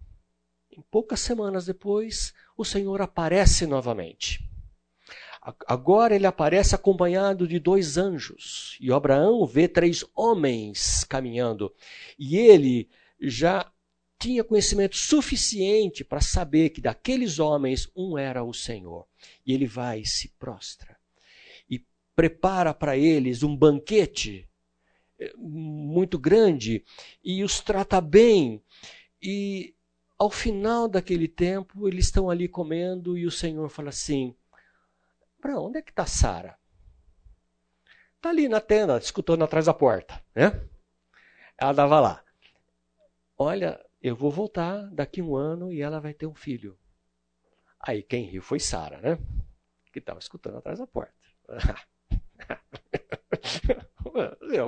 Em 0.70 0.80
poucas 0.82 1.20
semanas 1.20 1.66
depois, 1.66 2.34
o 2.56 2.64
Senhor 2.64 3.00
aparece 3.00 3.66
novamente. 3.66 4.48
Agora 5.66 6.14
ele 6.14 6.26
aparece 6.26 6.74
acompanhado 6.74 7.46
de 7.46 7.58
dois 7.58 7.96
anjos. 7.96 8.76
E 8.80 8.92
Abraão 8.92 9.46
vê 9.46 9.66
três 9.66 10.04
homens 10.14 11.04
caminhando. 11.04 11.74
E 12.18 12.36
ele 12.36 12.88
já 13.20 13.72
tinha 14.18 14.42
conhecimento 14.42 14.96
suficiente 14.96 16.04
para 16.04 16.20
saber 16.20 16.70
que 16.70 16.80
daqueles 16.80 17.38
homens 17.38 17.90
um 17.94 18.18
era 18.18 18.42
o 18.42 18.52
Senhor. 18.52 19.06
E 19.46 19.52
ele 19.52 19.66
vai 19.66 20.00
e 20.00 20.06
se 20.06 20.28
prostra 20.38 20.98
e 21.70 21.84
prepara 22.16 22.74
para 22.74 22.96
eles 22.96 23.42
um 23.42 23.56
banquete 23.56 24.48
eh, 25.18 25.32
muito 25.36 26.18
grande 26.18 26.84
e 27.22 27.44
os 27.44 27.60
trata 27.60 28.00
bem. 28.00 28.62
E 29.22 29.74
ao 30.18 30.30
final 30.30 30.88
daquele 30.88 31.28
tempo, 31.28 31.86
eles 31.86 32.06
estão 32.06 32.28
ali 32.28 32.48
comendo 32.48 33.16
e 33.16 33.24
o 33.24 33.30
Senhor 33.30 33.68
fala 33.68 33.90
assim: 33.90 34.36
Para 35.40 35.60
onde 35.60 35.78
é 35.78 35.82
que 35.82 35.92
está 35.92 36.06
Sara? 36.06 36.58
Está 38.16 38.30
ali 38.30 38.48
na 38.48 38.60
tenda, 38.60 38.98
escutando 38.98 39.44
atrás 39.44 39.66
da 39.66 39.74
porta. 39.74 40.20
Né? 40.34 40.46
Ela 41.56 41.70
estava 41.70 42.00
lá. 42.00 42.24
Olha, 43.36 43.80
eu 44.02 44.14
vou 44.14 44.30
voltar 44.30 44.88
daqui 44.90 45.20
um 45.20 45.36
ano 45.36 45.72
e 45.72 45.80
ela 45.80 46.00
vai 46.00 46.14
ter 46.14 46.26
um 46.26 46.34
filho. 46.34 46.78
Aí 47.80 48.02
quem 48.02 48.24
riu 48.24 48.42
foi 48.42 48.60
Sara, 48.60 48.98
né? 49.00 49.18
Que 49.92 49.98
estava 49.98 50.18
escutando 50.18 50.58
atrás 50.58 50.78
da 50.78 50.86
porta. 50.86 51.14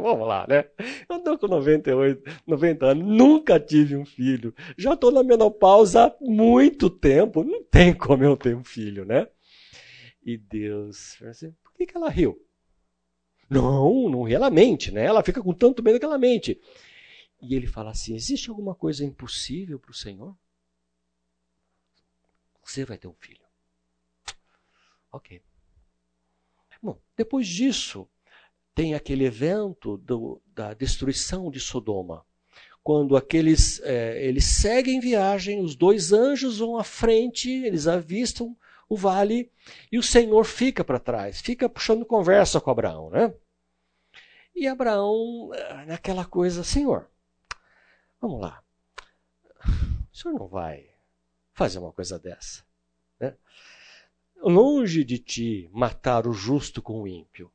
Vamos 0.03 0.29
lá, 0.29 0.47
né? 0.49 0.65
Eu 1.09 1.17
estou 1.17 1.39
com 1.39 1.49
98, 1.49 2.23
90 2.47 2.87
anos, 2.87 3.07
nunca 3.07 3.59
tive 3.59 3.97
um 3.97 4.05
filho. 4.05 4.55
Já 4.77 4.95
estou 4.95 5.11
na 5.11 5.23
menopausa 5.23 6.07
há 6.07 6.17
muito 6.21 6.89
tempo, 6.89 7.43
não 7.43 7.65
tem 7.65 7.93
como 7.95 8.23
eu 8.25 8.37
ter 8.37 8.55
um 8.55 8.65
filho, 8.65 9.05
né? 9.05 9.27
E 10.23 10.37
Deus, 10.37 11.21
assim, 11.23 11.53
por 11.63 11.73
que, 11.75 11.87
que 11.87 11.97
ela 11.97 12.11
riu? 12.11 12.39
Não, 13.49 14.09
não 14.09 14.29
ela 14.29 14.51
mente, 14.51 14.93
né? 14.93 15.05
Ela 15.05 15.25
fica 15.25 15.43
com 15.43 15.53
tanto 15.53 15.83
medo 15.83 15.99
que 15.99 16.05
ela 16.05 16.19
mente. 16.19 16.61
E 17.41 17.55
ele 17.55 17.67
fala 17.67 17.91
assim: 17.91 18.15
existe 18.15 18.51
alguma 18.51 18.75
coisa 18.75 19.05
impossível 19.05 19.79
para 19.79 19.91
o 19.91 19.95
Senhor? 19.95 20.37
Você 22.63 22.85
vai 22.85 22.99
ter 22.99 23.09
um 23.09 23.15
filho. 23.15 23.45
Ok. 25.11 25.43
Bom, 26.83 26.99
depois 27.17 27.47
disso, 27.47 28.09
tem 28.75 28.95
aquele 28.95 29.25
evento 29.25 29.97
do, 29.99 30.41
da 30.55 30.73
destruição 30.73 31.51
de 31.51 31.59
Sodoma. 31.59 32.25
Quando 32.83 33.17
aqueles 33.17 33.81
é, 33.83 34.25
eles 34.25 34.45
seguem 34.45 35.01
viagem, 35.01 35.61
os 35.61 35.75
dois 35.75 36.13
anjos 36.13 36.59
vão 36.59 36.79
à 36.79 36.85
frente, 36.85 37.51
eles 37.51 37.87
avistam 37.87 38.57
o 38.89 38.97
vale 38.97 39.51
e 39.93 39.99
o 39.99 40.03
Senhor 40.03 40.45
fica 40.45 40.83
para 40.83 40.99
trás, 40.99 41.41
fica 41.41 41.69
puxando 41.69 42.07
conversa 42.07 42.61
com 42.61 42.71
Abraão, 42.71 43.11
né? 43.11 43.35
E 44.55 44.67
Abraão, 44.67 45.51
eh, 45.55 45.85
naquela 45.87 46.25
coisa, 46.25 46.65
Senhor, 46.65 47.10
vamos 48.21 48.41
lá, 48.41 48.63
o 50.13 50.17
senhor 50.17 50.39
não 50.39 50.49
vai 50.49 50.91
fazer 51.53 51.79
uma 51.79 51.93
coisa 51.93 52.19
dessa, 52.19 52.65
né? 53.19 53.37
Longe 54.43 55.05
de 55.05 55.19
ti 55.19 55.71
matar 55.73 56.27
o 56.27 56.33
justo 56.33 56.81
com 56.81 57.03
o 57.03 57.09
ímpio. 57.09 57.53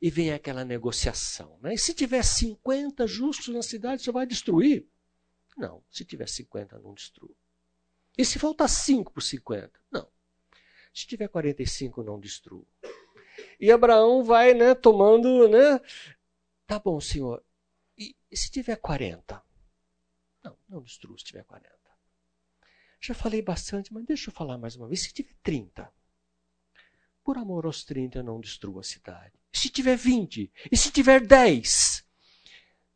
E 0.00 0.10
vem 0.10 0.30
aquela 0.30 0.62
negociação. 0.62 1.58
Né? 1.62 1.72
E 1.72 1.78
se 1.78 1.94
tiver 1.94 2.22
50 2.22 3.06
justos 3.06 3.54
na 3.54 3.62
cidade, 3.62 4.02
você 4.02 4.12
vai 4.12 4.26
destruir? 4.26 4.86
Não, 5.56 5.82
se 5.90 6.04
tiver 6.04 6.28
50, 6.28 6.78
não 6.80 6.92
destrua. 6.92 7.34
E 8.16 8.24
se 8.24 8.38
faltar 8.38 8.68
5 8.68 9.10
por 9.10 9.22
50? 9.22 9.80
Não. 9.90 10.06
Se 10.92 11.06
tiver 11.06 11.28
45, 11.28 12.02
não 12.02 12.20
destrua. 12.20 12.66
E 13.58 13.70
Abraão 13.70 14.22
vai 14.22 14.52
né, 14.52 14.74
tomando, 14.74 15.48
né? 15.48 15.80
Tá 16.66 16.78
bom, 16.78 17.00
senhor. 17.00 17.42
E, 17.96 18.14
e 18.30 18.36
se 18.36 18.50
tiver 18.50 18.76
40? 18.76 19.42
Não, 20.46 20.56
não 20.68 20.82
destrua 20.82 21.18
se 21.18 21.24
tiver 21.24 21.42
40. 21.44 21.68
Já 23.00 23.14
falei 23.14 23.42
bastante, 23.42 23.92
mas 23.92 24.04
deixa 24.04 24.30
eu 24.30 24.34
falar 24.34 24.56
mais 24.56 24.76
uma 24.76 24.86
vez. 24.86 25.02
Se 25.02 25.12
tiver 25.12 25.34
30, 25.42 25.92
por 27.24 27.36
amor 27.36 27.66
aos 27.66 27.84
30, 27.84 28.20
eu 28.20 28.22
não 28.22 28.40
destruo 28.40 28.78
a 28.78 28.84
cidade. 28.84 29.32
Se 29.52 29.68
tiver 29.68 29.96
20? 29.96 30.52
E 30.70 30.76
se 30.76 30.92
tiver 30.92 31.26
10? 31.26 32.06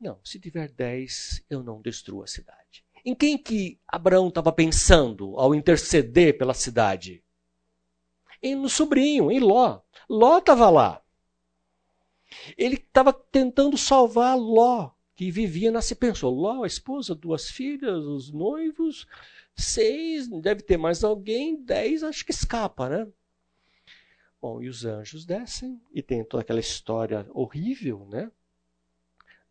Não, 0.00 0.20
se 0.24 0.38
tiver 0.38 0.70
10, 0.70 1.44
eu 1.50 1.62
não 1.64 1.82
destruo 1.82 2.22
a 2.22 2.26
cidade. 2.28 2.84
Em 3.04 3.14
quem 3.14 3.36
que 3.36 3.80
Abraão 3.88 4.28
estava 4.28 4.52
pensando 4.52 5.36
ao 5.36 5.52
interceder 5.52 6.38
pela 6.38 6.54
cidade? 6.54 7.24
Em, 8.40 8.54
no 8.54 8.68
sobrinho, 8.68 9.30
em 9.30 9.40
Ló. 9.40 9.80
Ló 10.08 10.38
estava 10.38 10.70
lá. 10.70 11.02
Ele 12.56 12.76
estava 12.76 13.12
tentando 13.12 13.76
salvar 13.76 14.38
Ló, 14.38 14.92
que 15.20 15.30
vivia 15.30 15.70
na. 15.70 15.80
Pensou, 15.98 16.62
a 16.62 16.66
esposa, 16.66 17.14
duas 17.14 17.50
filhas, 17.50 18.02
os 18.06 18.32
noivos, 18.32 19.06
seis, 19.54 20.26
deve 20.26 20.62
ter 20.62 20.78
mais 20.78 21.04
alguém, 21.04 21.62
dez, 21.62 22.02
acho 22.02 22.24
que 22.24 22.30
escapa, 22.30 22.88
né? 22.88 23.06
Bom, 24.40 24.62
e 24.62 24.68
os 24.70 24.86
anjos 24.86 25.26
descem 25.26 25.78
e 25.92 26.00
tem 26.00 26.24
toda 26.24 26.40
aquela 26.40 26.58
história 26.58 27.26
horrível, 27.34 28.08
né? 28.08 28.32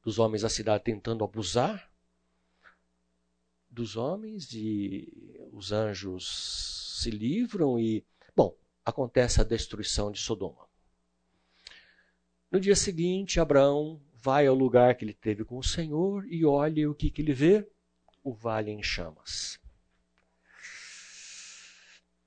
Dos 0.04 0.18
homens 0.18 0.42
da 0.42 0.50
cidade 0.50 0.86
tentando 0.86 1.24
abusar 1.24 1.88
dos 3.70 3.96
homens 3.96 4.52
e 4.54 5.08
os 5.54 5.72
anjos 5.72 6.98
se 7.00 7.12
livram 7.12 7.80
e, 7.80 8.04
bom, 8.36 8.58
acontece 8.84 9.40
a 9.40 9.44
destruição 9.44 10.12
de 10.12 10.18
Sodoma. 10.18 10.68
No 12.50 12.60
dia 12.60 12.76
seguinte, 12.76 13.40
Abraão 13.40 14.02
vai 14.22 14.48
ao 14.48 14.56
lugar 14.56 14.96
que 14.96 15.06
ele 15.06 15.14
teve 15.14 15.44
com 15.44 15.58
o 15.58 15.64
Senhor 15.64 16.26
e 16.28 16.46
olha 16.46 16.90
o 16.90 16.96
que, 16.96 17.10
que 17.10 17.22
ele 17.22 17.34
vê: 17.34 17.68
o 18.24 18.34
vale 18.34 18.72
em 18.72 18.84
chamas 18.84 19.60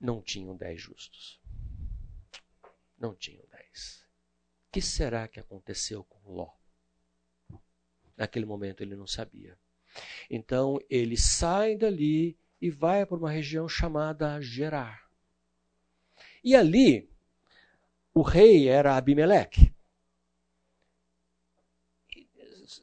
não 0.02 0.20
tinham 0.20 0.56
dez 0.56 0.80
justos. 0.80 1.40
Não 2.98 3.14
tinham 3.14 3.44
dez. 3.50 4.04
O 4.66 4.72
que 4.72 4.82
será 4.82 5.28
que 5.28 5.38
aconteceu 5.38 6.02
com 6.04 6.32
Ló? 6.32 6.50
Naquele 8.16 8.44
momento 8.44 8.82
ele 8.82 8.96
não 8.96 9.06
sabia. 9.06 9.56
Então 10.28 10.78
ele 10.90 11.16
sai 11.16 11.76
dali 11.76 12.36
e 12.60 12.68
vai 12.68 13.06
para 13.06 13.16
uma 13.16 13.30
região 13.30 13.68
chamada 13.68 14.40
Gerar. 14.40 15.08
E 16.42 16.56
ali 16.56 17.08
o 18.12 18.22
rei 18.22 18.68
era 18.68 18.96
Abimeleque. 18.96 19.72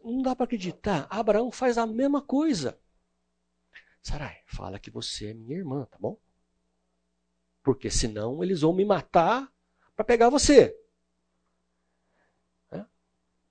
Não 0.03 0.21
dá 0.21 0.35
para 0.35 0.45
acreditar. 0.45 1.07
Abraão 1.09 1.51
faz 1.51 1.77
a 1.77 1.85
mesma 1.85 2.21
coisa. 2.21 2.79
Sarai, 4.01 4.41
fala 4.45 4.79
que 4.79 4.89
você 4.89 5.31
é 5.31 5.33
minha 5.33 5.57
irmã, 5.57 5.85
tá 5.85 5.97
bom? 5.99 6.17
porque 7.69 7.89
senão 7.89 8.43
eles 8.43 8.61
vão 8.61 8.73
me 8.73 8.83
matar 8.83 9.47
para 9.95 10.05
pegar 10.05 10.29
você. 10.29 10.75
É? 12.71 12.83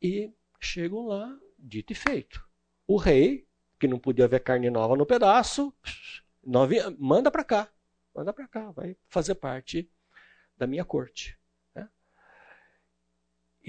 E 0.02 0.32
chegam 0.58 1.06
lá, 1.06 1.38
dito 1.58 1.92
e 1.92 1.94
feito. 1.94 2.44
O 2.84 2.96
rei, 2.96 3.46
que 3.78 3.86
não 3.86 3.98
podia 3.98 4.26
ver 4.26 4.40
carne 4.40 4.70
nova 4.70 4.96
no 4.96 5.06
pedaço, 5.06 5.72
manda 6.98 7.30
para 7.30 7.44
cá, 7.44 7.72
manda 8.14 8.32
para 8.32 8.48
cá, 8.48 8.72
vai 8.72 8.96
fazer 9.08 9.36
parte 9.36 9.88
da 10.56 10.66
minha 10.66 10.84
corte. 10.84 11.38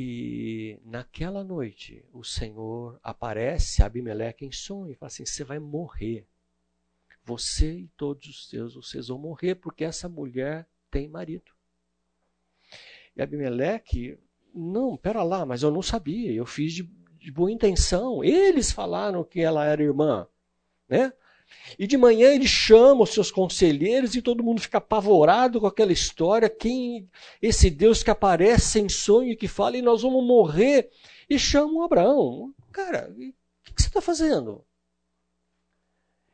E 0.02 0.80
naquela 0.86 1.44
noite, 1.44 2.06
o 2.14 2.24
Senhor 2.24 2.98
aparece 3.04 3.84
a 3.84 3.86
Abimeleque 3.86 4.46
em 4.46 4.52
sonho 4.52 4.94
e 4.94 4.96
fala 4.96 5.08
assim: 5.08 5.26
Você 5.26 5.44
vai 5.44 5.60
morrer. 5.60 6.26
Você 7.26 7.80
e 7.80 7.88
todos 7.98 8.26
os 8.30 8.50
seus, 8.50 8.76
vocês 8.76 9.10
vão 9.10 9.20
morrer 9.20 9.56
porque 9.56 9.84
essa 9.84 10.08
mulher 10.08 10.66
tem 10.90 11.10
marido. 11.10 11.52
E 13.14 13.22
Abimeleque, 13.22 14.18
não, 14.56 14.96
pera 14.96 15.22
lá, 15.22 15.46
mas 15.46 15.64
eu 15.64 15.70
não 15.70 15.82
sabia, 15.82 16.32
eu 16.32 16.46
fiz 16.46 16.72
de, 16.72 16.84
de 17.18 17.30
boa 17.30 17.52
intenção. 17.52 18.24
Eles 18.24 18.72
falaram 18.72 19.22
que 19.22 19.42
ela 19.42 19.66
era 19.66 19.84
irmã, 19.84 20.26
né? 20.88 21.12
E 21.78 21.86
de 21.86 21.98
manhã 21.98 22.34
ele 22.34 22.48
chama 22.48 23.04
os 23.04 23.12
seus 23.12 23.32
conselheiros 23.32 24.16
e 24.16 24.22
todo 24.22 24.44
mundo 24.44 24.62
fica 24.62 24.78
apavorado 24.78 25.60
com 25.60 25.68
aquela 25.68 25.92
história. 25.92 26.50
Quem 26.50 27.10
esse 27.42 27.70
Deus 27.70 28.04
que 28.04 28.10
aparece 28.10 28.80
em 28.80 28.90
sonho 28.90 29.32
e 29.32 29.36
que 29.36 29.48
fala 29.48 29.78
e 29.78 29.82
nós 29.82 30.02
vamos 30.02 30.26
morrer? 30.26 30.90
E 31.30 31.38
chamam 31.38 31.84
Abraão. 31.84 32.54
Cara, 32.72 33.10
o 33.12 33.16
que, 33.16 33.74
que 33.74 33.82
você 33.82 33.88
está 33.88 34.02
fazendo? 34.02 34.66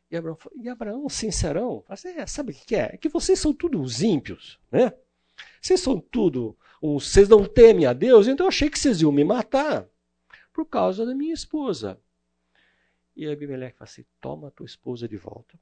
E 0.10 0.16
Abraão, 0.16 0.38
e 0.56 0.70
Abraão 0.70 1.10
sincerão, 1.10 1.84
assim, 1.90 2.10
é, 2.10 2.26
sabe 2.28 2.52
o 2.52 2.56
que 2.56 2.76
é? 2.76 2.92
É 2.94 2.98
que 2.98 3.10
vocês 3.10 3.40
são 3.40 3.54
tudo 3.54 3.82
uns 3.82 4.02
ímpios, 4.02 4.60
né? 4.72 4.94
Vocês 5.62 5.82
são 5.82 6.00
tudo, 6.00 6.58
uns, 6.82 7.12
vocês 7.12 7.28
não 7.28 7.44
temem 7.46 7.86
a 7.86 7.94
Deus, 7.94 8.28
então 8.28 8.46
eu 8.46 8.50
achei 8.50 8.70
que 8.70 8.80
vocês 8.80 9.02
iam 9.02 9.12
me 9.12 9.24
matar 9.24 9.88
por 10.54 10.66
causa 10.66 11.06
da 11.06 11.14
minha 11.14 11.34
esposa. 11.34 12.00
E 13.16 13.28
Abimeleque 13.28 13.78
fala 13.78 13.90
assim: 13.90 14.06
toma 14.20 14.52
tua 14.52 14.66
esposa 14.66 15.08
de 15.08 15.18
volta. 15.18 15.58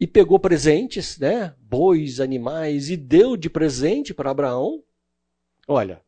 E 0.00 0.06
pegou 0.06 0.38
presentes, 0.38 1.18
né? 1.18 1.54
Bois, 1.58 2.20
animais, 2.20 2.88
e 2.88 2.96
deu 2.96 3.36
de 3.36 3.50
presente 3.50 4.14
para 4.14 4.30
Abraão. 4.30 4.82
Olha, 5.66 6.02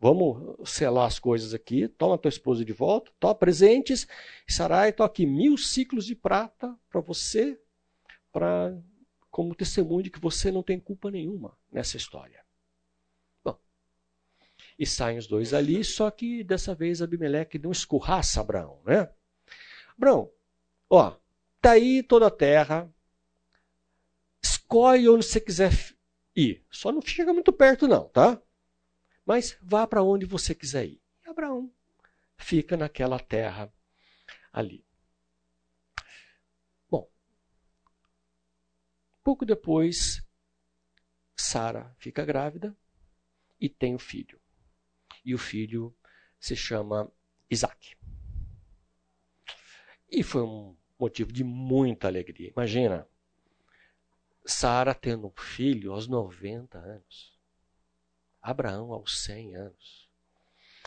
Vamos 0.00 0.70
selar 0.70 1.06
as 1.06 1.18
coisas 1.18 1.52
aqui. 1.52 1.86
Toma 1.86 2.16
tua 2.16 2.30
esposa 2.30 2.64
de 2.64 2.72
volta. 2.72 3.12
Toma 3.20 3.34
presentes. 3.34 4.08
Sarai, 4.48 4.94
tô 4.94 5.02
aqui 5.02 5.26
mil 5.26 5.58
ciclos 5.58 6.06
de 6.06 6.14
prata 6.14 6.74
para 6.88 7.02
você, 7.02 7.60
para 8.32 8.74
como 9.30 9.54
testemunho 9.54 10.04
de 10.04 10.10
que 10.10 10.18
você 10.18 10.50
não 10.50 10.62
tem 10.62 10.80
culpa 10.80 11.10
nenhuma 11.10 11.54
nessa 11.70 11.98
história. 11.98 12.42
Bom, 13.44 13.58
e 14.78 14.86
saem 14.86 15.18
os 15.18 15.26
dois 15.26 15.52
ali, 15.52 15.84
só 15.84 16.10
que 16.10 16.42
dessa 16.42 16.74
vez 16.74 17.02
Abimeleque 17.02 17.58
não 17.58 17.70
escorraça 17.70 18.40
Abraão, 18.40 18.80
né? 18.86 19.10
Abraão, 20.00 20.32
ó, 20.88 21.16
tá 21.60 21.72
aí 21.72 22.02
toda 22.02 22.26
a 22.28 22.30
terra, 22.30 22.90
escolhe 24.42 25.08
onde 25.08 25.26
você 25.26 25.40
quiser 25.40 25.70
ir. 26.34 26.64
Só 26.70 26.90
não 26.90 27.02
chega 27.02 27.34
muito 27.34 27.52
perto 27.52 27.86
não, 27.86 28.08
tá? 28.08 28.40
mas 29.30 29.56
vá 29.62 29.86
para 29.86 30.02
onde 30.02 30.26
você 30.26 30.56
quiser 30.56 30.86
ir. 30.86 31.00
E 31.24 31.30
Abraão 31.30 31.72
fica 32.36 32.76
naquela 32.76 33.16
terra 33.16 33.72
ali. 34.52 34.84
Bom, 36.90 37.08
pouco 39.22 39.46
depois, 39.46 40.20
Sara 41.36 41.94
fica 41.96 42.24
grávida 42.24 42.76
e 43.60 43.68
tem 43.68 43.94
o 43.94 44.00
filho. 44.00 44.40
E 45.24 45.32
o 45.32 45.38
filho 45.38 45.96
se 46.40 46.56
chama 46.56 47.08
Isaac. 47.48 47.96
E 50.10 50.22
foi 50.22 50.42
um 50.42 50.74
motivo 50.98 51.32
de 51.32 51.44
muita 51.44 52.08
alegria. 52.08 52.50
Imagina, 52.50 53.06
Sara 54.44 54.94
tendo 54.94 55.28
um 55.28 55.32
filho 55.40 55.92
aos 55.92 56.08
90 56.08 56.78
anos. 56.78 57.38
Abraão 58.42 58.92
aos 58.92 59.22
100 59.22 59.54
anos. 59.54 60.08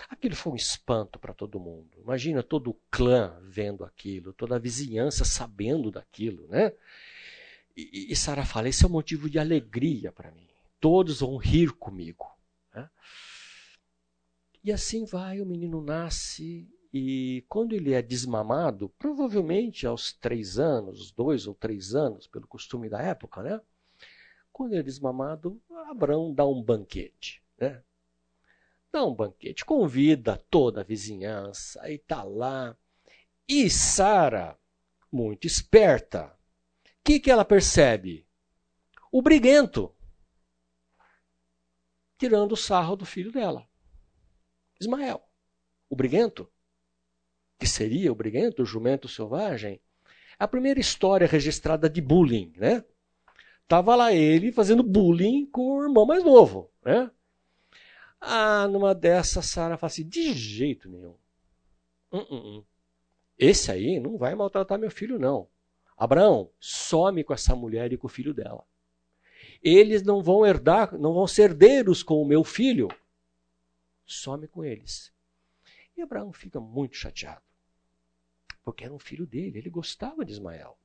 Aquilo 0.10 0.36
foi 0.36 0.54
um 0.54 0.56
espanto 0.56 1.20
para 1.20 1.34
todo 1.34 1.60
mundo. 1.60 1.90
Imagina 2.00 2.44
todo 2.44 2.72
o 2.72 2.80
clã 2.90 3.40
vendo 3.44 3.86
aquilo, 3.86 4.34
toda 4.34 4.56
a 4.56 4.60
vizinhança 4.60 5.24
sabendo 5.24 5.92
daquilo, 5.92 6.48
né? 6.48 6.74
E, 7.76 8.12
e 8.12 8.16
Sara 8.16 8.46
fala: 8.46 8.70
esse 8.70 8.84
é 8.84 8.88
um 8.88 8.92
motivo 8.92 9.30
de 9.30 9.40
alegria 9.40 10.12
para 10.12 10.32
mim. 10.32 10.48
Todos 10.80 11.22
vão 11.22 11.38
rir 11.38 11.72
comigo. 11.74 12.26
Né? 12.74 12.90
E 14.64 14.72
assim 14.72 15.06
vai, 15.06 15.42
o 15.42 15.46
menino 15.46 15.82
nasce 15.82 16.68
e 16.93 17.43
quando 17.49 17.73
ele 17.73 17.91
é 17.93 18.03
desmamado, 18.03 18.89
provavelmente 18.99 19.88
aos 19.88 20.13
três 20.13 20.60
anos, 20.60 21.12
dois 21.12 21.47
ou 21.47 21.56
três 21.56 21.95
anos, 21.95 22.27
pelo 22.27 22.47
costume 22.47 22.88
da 22.88 23.01
época, 23.01 23.41
né? 23.41 23.60
Quando 24.51 24.73
ele 24.73 24.82
é 24.82 24.84
desmamado, 24.84 25.60
Abraão 25.89 26.32
dá 26.32 26.45
um 26.45 26.62
banquete, 26.62 27.43
né? 27.58 27.84
Dá 28.91 29.03
um 29.03 29.15
banquete, 29.15 29.65
convida 29.65 30.38
toda 30.51 30.82
a 30.82 30.84
vizinhança, 30.84 31.82
aí 31.82 31.97
tá 31.97 32.23
lá. 32.23 32.77
E 33.47 33.67
Sara, 33.71 34.56
muito 35.12 35.47
esperta, 35.47 36.27
o 36.27 37.03
que, 37.03 37.19
que 37.19 37.32
ela 37.32 37.43
percebe? 37.43 38.27
O 39.12 39.19
briguento, 39.19 39.91
tirando 42.19 42.51
o 42.51 42.58
sarro 42.58 42.95
do 42.95 43.06
filho 43.06 43.32
dela, 43.32 43.67
Ismael. 44.79 45.27
O 45.89 45.95
briguento 45.95 46.53
que 47.60 47.68
seria 47.68 48.12
o 48.12 48.16
briguento, 48.16 48.63
o 48.63 48.66
jumento 48.66 49.08
selvagem, 49.08 49.80
a 50.38 50.48
primeira 50.48 50.80
história 50.80 51.28
registrada 51.28 51.89
de 51.89 52.02
bullying, 52.02 52.54
né? 52.58 52.84
Tava 53.68 53.96
lá 53.96 54.13
ele 54.13 54.52
fazendo 54.52 54.84
bullying 54.84 55.46
com 55.46 55.78
o 55.78 55.84
irmão 55.84 56.06
mais 56.06 56.24
novo, 56.24 56.70
né? 56.84 57.10
Ah, 58.20 58.68
numa 58.68 58.94
dessas, 58.96 59.46
Sara 59.46 59.78
fala 59.78 59.92
assim, 59.92 60.08
de 60.08 60.34
jeito 60.34 60.89
nenhum. 60.89 61.16
Uh, 62.12 62.60
uh. 62.60 62.66
Esse 63.38 63.72
aí 63.72 64.00
não 64.00 64.18
vai 64.18 64.36
maltratar 64.36 64.80
meu 64.80 64.92
filho, 64.92 65.20
não. 65.20 65.48
Abraão, 65.98 66.50
some 66.60 67.24
com 67.24 67.34
essa 67.34 67.56
mulher 67.56 67.92
e 67.92 67.98
com 67.98 68.08
o 68.08 68.10
filho 68.10 68.34
dela. 68.34 68.66
Eles 69.62 70.04
não 70.04 70.22
vão 70.22 70.46
herdar, 70.46 70.98
não 70.98 71.13
vão 71.13 71.28
ser 71.28 71.44
herdeiros 71.44 72.04
com 72.04 72.22
o 72.22 72.26
meu 72.26 72.44
filho. 72.44 72.89
Some 74.06 74.48
com 74.48 74.63
eles. 74.63 75.12
E 75.95 76.01
Abraão 76.01 76.34
fica 76.34 76.60
muito 76.60 76.95
chateado 76.95 77.43
porque 78.63 78.84
era 78.86 78.93
um 78.93 78.99
filho 78.99 79.27
dele, 79.27 79.60
ele 79.60 79.69
gostava 79.69 80.23
de 80.25 80.32
Ismael. 80.32 80.79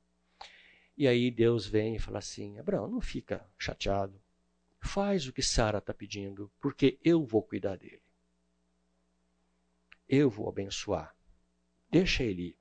E 0.97 1.07
aí 1.07 1.31
Deus 1.31 1.65
vem 1.65 1.95
e 1.95 1.99
fala 1.99 2.19
assim: 2.19 2.59
Abraão, 2.59 2.87
não 2.87 3.01
fica 3.01 3.49
chateado. 3.57 4.21
Faz 4.81 5.27
o 5.27 5.33
que 5.33 5.41
Sara 5.41 5.79
está 5.79 5.93
pedindo, 5.93 6.51
porque 6.59 6.99
eu 7.03 7.25
vou 7.25 7.41
cuidar 7.41 7.77
dele. 7.77 8.01
Eu 10.07 10.29
vou 10.29 10.49
abençoar. 10.49 11.15
Deixa 11.89 12.23
ele 12.23 12.41
ir. 12.41 12.59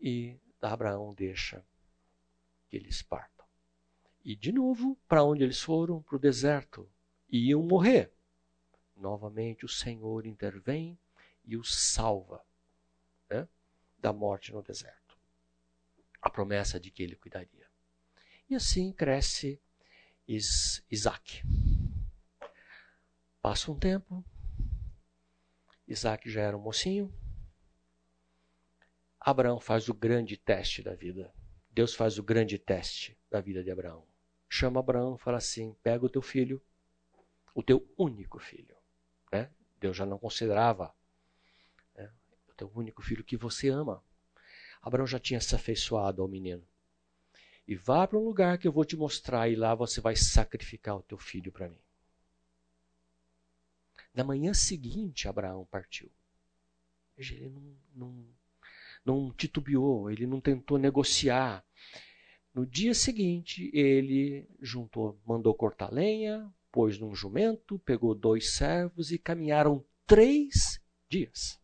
E 0.00 0.40
Abraão 0.60 1.14
deixa 1.14 1.64
que 2.68 2.76
eles 2.76 3.02
partam. 3.02 3.46
E 4.24 4.34
de 4.34 4.52
novo, 4.52 4.98
para 5.08 5.24
onde 5.24 5.42
eles 5.42 5.60
foram? 5.62 6.02
Para 6.02 6.16
o 6.16 6.18
deserto. 6.18 6.88
E 7.28 7.48
iam 7.48 7.62
morrer. 7.62 8.12
Novamente 9.00 9.64
o 9.64 9.68
Senhor 9.68 10.26
intervém 10.26 10.98
e 11.44 11.56
os 11.56 11.74
salva 11.74 12.44
né, 13.30 13.48
da 13.98 14.12
morte 14.12 14.52
no 14.52 14.62
deserto. 14.62 15.18
A 16.20 16.28
promessa 16.28 16.78
de 16.78 16.90
que 16.90 17.02
ele 17.02 17.16
cuidaria. 17.16 17.66
E 18.48 18.54
assim 18.54 18.92
cresce 18.92 19.58
Is 20.28 20.84
Isaac. 20.90 21.42
Passa 23.40 23.72
um 23.72 23.78
tempo, 23.78 24.22
Isaac 25.88 26.30
já 26.30 26.42
era 26.42 26.56
um 26.56 26.60
mocinho. 26.60 27.12
Abraão 29.18 29.58
faz 29.58 29.88
o 29.88 29.94
grande 29.94 30.36
teste 30.36 30.82
da 30.82 30.94
vida. 30.94 31.34
Deus 31.70 31.94
faz 31.94 32.18
o 32.18 32.22
grande 32.22 32.58
teste 32.58 33.18
da 33.30 33.40
vida 33.40 33.64
de 33.64 33.70
Abraão. 33.70 34.06
Chama 34.48 34.80
Abraão 34.80 35.16
e 35.16 35.18
fala 35.18 35.38
assim: 35.38 35.74
pega 35.82 36.04
o 36.04 36.10
teu 36.10 36.20
filho, 36.20 36.62
o 37.54 37.62
teu 37.62 37.88
único 37.96 38.38
filho. 38.38 38.79
Né? 39.80 39.88
Deus 39.88 39.96
já 39.96 40.04
não 40.04 40.18
considerava 40.18 40.94
teu 42.60 42.70
único 42.74 43.00
filho 43.02 43.24
que 43.24 43.38
você 43.38 43.70
ama. 43.70 44.04
Abraão 44.82 45.06
já 45.06 45.18
tinha 45.18 45.40
se 45.40 45.54
afeiçoado 45.54 46.20
ao 46.20 46.28
menino. 46.28 46.62
E 47.66 47.74
vá 47.74 48.06
para 48.06 48.18
um 48.18 48.24
lugar 48.24 48.58
que 48.58 48.68
eu 48.68 48.72
vou 48.72 48.84
te 48.84 48.96
mostrar 48.96 49.48
e 49.48 49.56
lá 49.56 49.74
você 49.74 50.00
vai 50.00 50.14
sacrificar 50.14 50.96
o 50.96 51.02
teu 51.02 51.16
filho 51.16 51.50
para 51.50 51.68
mim. 51.68 51.78
Na 54.12 54.24
manhã 54.24 54.52
seguinte, 54.52 55.26
Abraão 55.26 55.66
partiu. 55.70 56.10
Ele 57.16 57.48
não, 57.48 57.76
não, 57.94 58.26
não 59.04 59.32
titubeou, 59.32 60.10
ele 60.10 60.26
não 60.26 60.40
tentou 60.40 60.76
negociar. 60.76 61.64
No 62.52 62.66
dia 62.66 62.92
seguinte, 62.92 63.70
ele 63.72 64.46
juntou, 64.60 65.18
mandou 65.24 65.54
cortar 65.54 65.92
lenha, 65.92 66.52
pôs 66.72 66.98
num 66.98 67.14
jumento, 67.14 67.78
pegou 67.80 68.14
dois 68.14 68.54
servos 68.54 69.10
e 69.10 69.18
caminharam 69.18 69.84
três 70.06 70.80
dias 71.08 71.60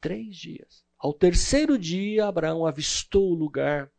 três 0.00 0.36
dias. 0.36 0.84
Ao 0.98 1.12
terceiro 1.12 1.78
dia, 1.78 2.26
Abraão 2.26 2.66
avistou 2.66 3.30
o 3.30 3.34
lugar 3.34 3.90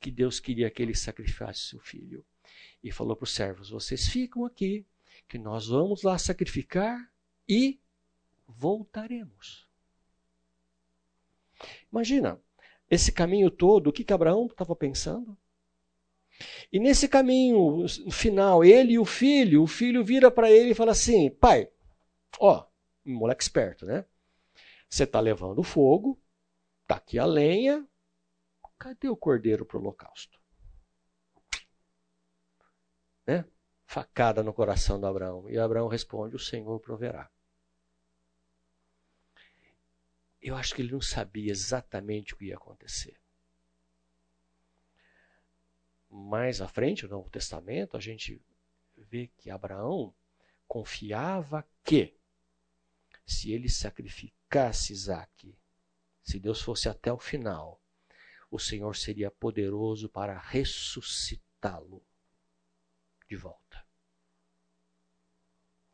que 0.00 0.10
Deus 0.10 0.40
queria 0.40 0.70
que 0.70 0.82
ele 0.82 0.94
sacrificasse 0.94 1.68
seu 1.68 1.80
filho. 1.80 2.24
E 2.82 2.90
falou 2.90 3.16
para 3.16 3.24
os 3.24 3.34
servos: 3.34 3.70
Vocês 3.70 4.08
ficam 4.08 4.44
aqui, 4.44 4.86
que 5.28 5.38
nós 5.38 5.66
vamos 5.68 6.02
lá 6.02 6.16
sacrificar 6.18 7.12
e 7.48 7.80
voltaremos. 8.46 9.68
Imagina, 11.90 12.40
esse 12.90 13.12
caminho 13.12 13.50
todo, 13.50 13.88
o 13.88 13.92
que, 13.92 14.04
que 14.04 14.12
Abraão 14.12 14.46
estava 14.46 14.74
pensando? 14.74 15.36
E 16.72 16.78
nesse 16.78 17.08
caminho 17.08 17.86
final, 18.10 18.64
ele 18.64 18.94
e 18.94 18.98
o 18.98 19.04
filho, 19.04 19.62
o 19.62 19.66
filho 19.66 20.04
vira 20.04 20.30
para 20.30 20.50
ele 20.50 20.70
e 20.70 20.74
fala 20.74 20.92
assim: 20.92 21.30
Pai, 21.30 21.68
ó, 22.38 22.66
moleque 23.04 23.42
esperto, 23.42 23.86
né? 23.86 24.04
Você 24.88 25.04
está 25.04 25.20
levando 25.20 25.62
fogo, 25.62 26.20
está 26.82 26.96
aqui 26.96 27.18
a 27.18 27.24
lenha, 27.24 27.86
cadê 28.82 29.08
o 29.08 29.16
cordeiro 29.16 29.64
para 29.64 29.78
o 29.78 29.80
holocausto? 29.80 30.40
Né? 33.24 33.44
Facada 33.86 34.42
no 34.42 34.52
coração 34.52 34.98
de 34.98 35.06
Abraão. 35.06 35.48
E 35.48 35.56
Abraão 35.56 35.86
responde: 35.86 36.34
O 36.34 36.40
Senhor 36.40 36.80
proverá. 36.80 37.30
Eu 40.40 40.56
acho 40.56 40.74
que 40.74 40.82
ele 40.82 40.90
não 40.90 41.00
sabia 41.00 41.52
exatamente 41.52 42.34
o 42.34 42.36
que 42.36 42.46
ia 42.46 42.56
acontecer. 42.56 43.21
Mais 46.14 46.60
à 46.60 46.68
frente, 46.68 47.04
no 47.04 47.10
Novo 47.10 47.30
Testamento, 47.30 47.96
a 47.96 48.00
gente 48.00 48.40
vê 48.96 49.28
que 49.38 49.50
Abraão 49.50 50.14
confiava 50.68 51.66
que, 51.82 52.14
se 53.26 53.50
ele 53.50 53.68
sacrificasse, 53.68 54.42
ficasse 54.52 54.92
Isaac, 54.92 55.58
se 56.22 56.38
Deus 56.38 56.60
fosse 56.60 56.86
até 56.86 57.10
o 57.10 57.18
final, 57.18 57.80
o 58.50 58.58
Senhor 58.58 58.94
seria 58.94 59.30
poderoso 59.30 60.10
para 60.10 60.38
ressuscitá-lo 60.38 62.04
de 63.26 63.34
volta. 63.34 63.82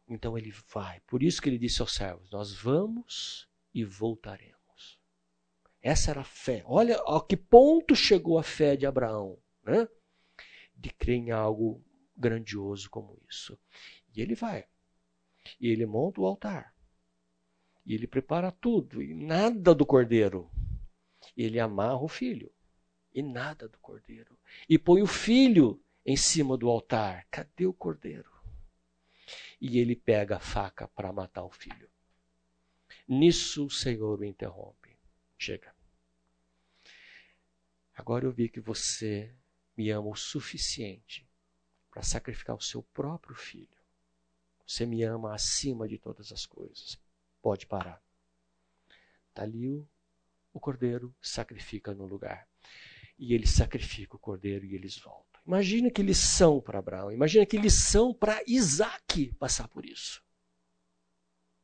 Então 0.09 0.37
ele 0.37 0.51
vai. 0.69 0.99
Por 1.03 1.23
isso 1.23 1.41
que 1.41 1.49
ele 1.49 1.59
disse 1.59 1.81
aos 1.81 1.95
servos: 1.95 2.31
Nós 2.31 2.53
vamos 2.53 3.49
e 3.73 3.85
voltaremos. 3.85 4.99
Essa 5.81 6.11
era 6.11 6.23
a 6.23 6.25
fé. 6.25 6.65
Olha 6.67 6.97
a 6.97 7.25
que 7.25 7.37
ponto 7.37 7.95
chegou 7.95 8.41
a 8.41 8.43
fé 8.43 8.75
de 8.75 8.87
Abraão, 8.87 9.41
né? 9.63 9.87
De 10.79 10.91
crer 10.91 11.17
em 11.17 11.31
algo 11.33 11.85
grandioso 12.17 12.89
como 12.89 13.21
isso. 13.29 13.59
E 14.15 14.21
ele 14.21 14.35
vai. 14.35 14.67
E 15.61 15.69
ele 15.69 15.85
monta 15.87 16.21
o 16.21 16.27
altar. 16.27 16.75
E 17.85 17.95
ele 17.95 18.07
prepara 18.07 18.53
tudo, 18.53 19.03
e 19.03 19.15
nada 19.15 19.75
do 19.75 19.87
cordeiro. 19.87 20.51
Ele 21.37 21.59
amarra 21.59 22.03
o 22.03 22.09
filho, 22.09 22.53
e 23.15 23.23
nada 23.23 23.69
do 23.69 23.79
cordeiro. 23.79 24.39
E 24.69 24.79
põe 24.79 25.01
o 25.03 25.07
filho 25.07 25.83
em 26.05 26.17
cima 26.17 26.57
do 26.57 26.69
altar. 26.69 27.27
Cadê 27.31 27.67
o 27.67 27.73
cordeiro? 27.73 28.31
E 29.61 29.79
ele 29.79 29.97
pega 29.97 30.37
a 30.37 30.41
faca 30.41 30.87
para 30.89 31.13
matar 31.13 31.45
o 31.45 31.51
filho. 31.51 31.89
Nisso 33.07 33.67
o 33.67 33.71
Senhor 33.71 34.21
o 34.21 34.25
interrompe. 34.25 34.97
Chega. 35.39 35.75
Agora 37.95 38.27
eu 38.27 38.33
vi 38.33 38.49
que 38.49 38.61
você 38.61 39.35
me 39.79 39.91
ama 39.91 40.09
o 40.09 40.17
suficiente 40.17 41.25
para 41.89 42.03
sacrificar 42.03 42.57
o 42.57 42.61
seu 42.61 42.83
próprio 42.83 43.37
filho. 43.37 43.79
Você 44.67 44.85
me 44.85 45.05
ama 45.05 45.33
acima 45.33 45.87
de 45.87 45.97
todas 45.97 46.33
as 46.33 46.45
coisas 46.45 46.99
pode 47.41 47.65
parar. 47.65 48.03
Está 49.29 49.43
ali 49.43 49.69
o, 49.69 49.89
o 50.53 50.59
cordeiro, 50.59 51.15
sacrifica 51.23 51.95
no 51.95 52.07
lugar. 52.07 52.49
E 53.17 53.33
ele 53.33 53.47
sacrifica 53.47 54.17
o 54.17 54.19
cordeiro 54.19 54.65
e 54.65 54.75
eles 54.75 54.99
voltam. 54.99 55.41
Imagina 55.47 55.91
que 55.91 56.03
lição 56.03 56.61
para 56.61 56.81
Abraão, 56.81 57.13
imagina 57.13 57.47
que 57.47 57.57
lição 57.57 58.13
para 58.13 58.43
Isaac 58.47 59.33
passar 59.35 59.69
por 59.69 59.87
isso. 59.87 60.23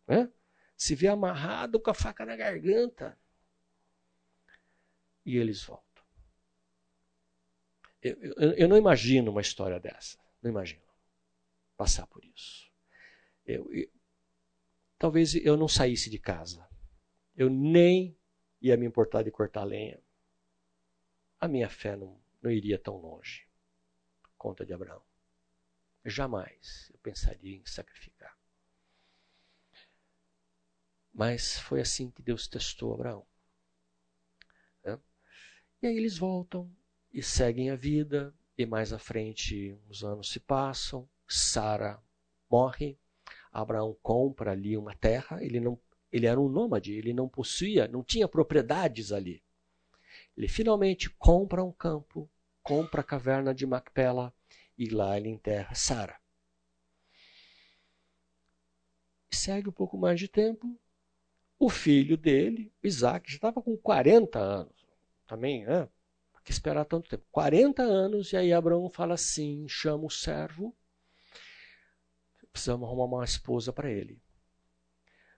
Né? 0.07 0.31
Se 0.77 0.95
vê 0.95 1.09
amarrado 1.09 1.81
com 1.81 1.91
a 1.91 1.95
faca 1.95 2.25
na 2.25 2.37
garganta. 2.37 3.19
E 5.27 5.37
eles 5.37 5.65
voltam. 5.65 5.94
Eu, 8.05 8.17
eu, 8.21 8.53
eu 8.53 8.69
não 8.69 8.77
imagino 8.77 9.31
uma 9.31 9.41
história 9.41 9.81
dessa. 9.81 10.19
Não 10.43 10.51
imagino 10.51 10.85
passar 11.77 12.07
por 12.07 12.25
isso. 12.25 12.71
Eu, 13.45 13.73
eu, 13.73 13.91
talvez 14.99 15.35
eu 15.35 15.57
não 15.57 15.67
saísse 15.67 16.11
de 16.11 16.19
casa. 16.19 16.69
Eu 17.35 17.51
nem 17.51 18.17
ia 18.61 18.77
me 18.77 18.87
importar 18.87 19.23
de 19.23 19.31
cortar 19.31 19.65
lenha. 19.65 20.01
A 21.41 21.49
minha 21.49 21.69
fé 21.69 21.97
não, 21.97 22.21
não 22.43 22.51
iria 22.51 22.79
tão 22.79 22.97
longe. 22.97 23.49
Conta 24.37 24.65
de 24.65 24.73
Abraão. 24.73 25.03
Jamais 26.05 26.91
eu 26.93 26.99
pensaria 26.99 27.57
em 27.57 27.65
sacrificar. 27.65 28.39
Mas 31.13 31.59
foi 31.59 31.81
assim 31.81 32.11
que 32.11 32.23
Deus 32.23 32.47
testou 32.47 32.93
Abraão. 32.93 33.27
E 35.85 35.87
aí 35.87 35.99
eles 35.99 36.17
voltam 36.17 36.75
e 37.15 37.23
seguem 37.23 37.71
a 37.71 37.77
vida, 37.77 38.35
e 38.59 38.67
mais 38.67 38.93
à 38.93 38.99
frente 38.99 39.79
os 39.89 40.03
anos 40.03 40.31
se 40.31 40.41
passam, 40.41 41.09
Sara 41.29 42.03
morre, 42.51 42.99
Abraão 43.53 43.97
compra 44.03 44.51
ali 44.51 44.77
uma 44.77 44.95
terra, 44.97 45.43
ele 45.43 45.61
não 45.61 45.79
ele 46.13 46.27
era 46.27 46.41
um 46.41 46.49
nômade, 46.49 46.93
ele 46.93 47.13
não 47.13 47.29
possuía, 47.29 47.89
não 47.89 48.03
tinha 48.05 48.29
propriedades 48.29 49.11
ali. 49.11 49.43
Ele 50.37 50.47
finalmente 50.47 51.11
compra 51.11 51.65
um 51.65 51.73
campo, 51.73 52.31
compra 52.63 53.01
a 53.01 53.05
caverna 53.05 53.53
de 53.53 53.67
Macpela 53.67 54.33
e 54.79 54.89
lá 54.89 55.17
ele 55.17 55.29
enterra 55.29 55.75
Sara. 55.75 56.17
Segue 59.33 59.69
um 59.69 59.73
pouco 59.73 59.99
mais 59.99 60.21
de 60.21 60.29
tempo, 60.29 60.79
o 61.59 61.69
filho 61.69 62.17
dele, 62.17 62.73
Isaac, 62.83 63.29
já 63.29 63.37
estava 63.37 63.61
com 63.61 63.77
40 63.77 64.39
anos. 64.39 64.87
Também, 65.27 65.65
né? 65.65 65.89
Que 66.45 66.53
esperar 66.53 66.85
tanto 66.85 67.09
tempo? 67.09 67.25
40 67.33 67.83
anos, 67.83 68.33
e 68.33 68.37
aí 68.37 68.53
Abraão 68.53 68.89
fala 68.91 69.15
assim: 69.15 69.67
chama 69.67 70.05
o 70.05 70.11
servo, 70.11 70.77
precisamos 72.53 72.87
arrumar 72.87 73.05
uma 73.17 73.25
esposa 73.25 73.73
para 73.73 73.91
ele. 73.91 74.23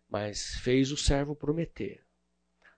Mas 0.09 0.57
fez 0.57 0.91
o 0.93 0.97
servo 0.97 1.35
prometer: 1.35 2.05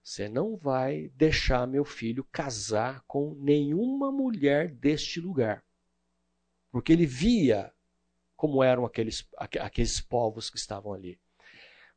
você 0.02 0.28
não 0.28 0.56
vai 0.56 1.10
deixar 1.14 1.66
meu 1.66 1.84
filho 1.84 2.24
casar 2.30 3.02
com 3.06 3.34
nenhuma 3.34 4.12
mulher 4.12 4.74
deste 4.74 5.20
lugar. 5.20 5.64
Porque 6.70 6.92
ele 6.92 7.06
via 7.06 7.72
como 8.36 8.62
eram 8.62 8.86
aqueles, 8.86 9.28
aqueles 9.36 10.00
povos 10.00 10.48
que 10.48 10.56
estavam 10.56 10.92
ali. 10.92 11.20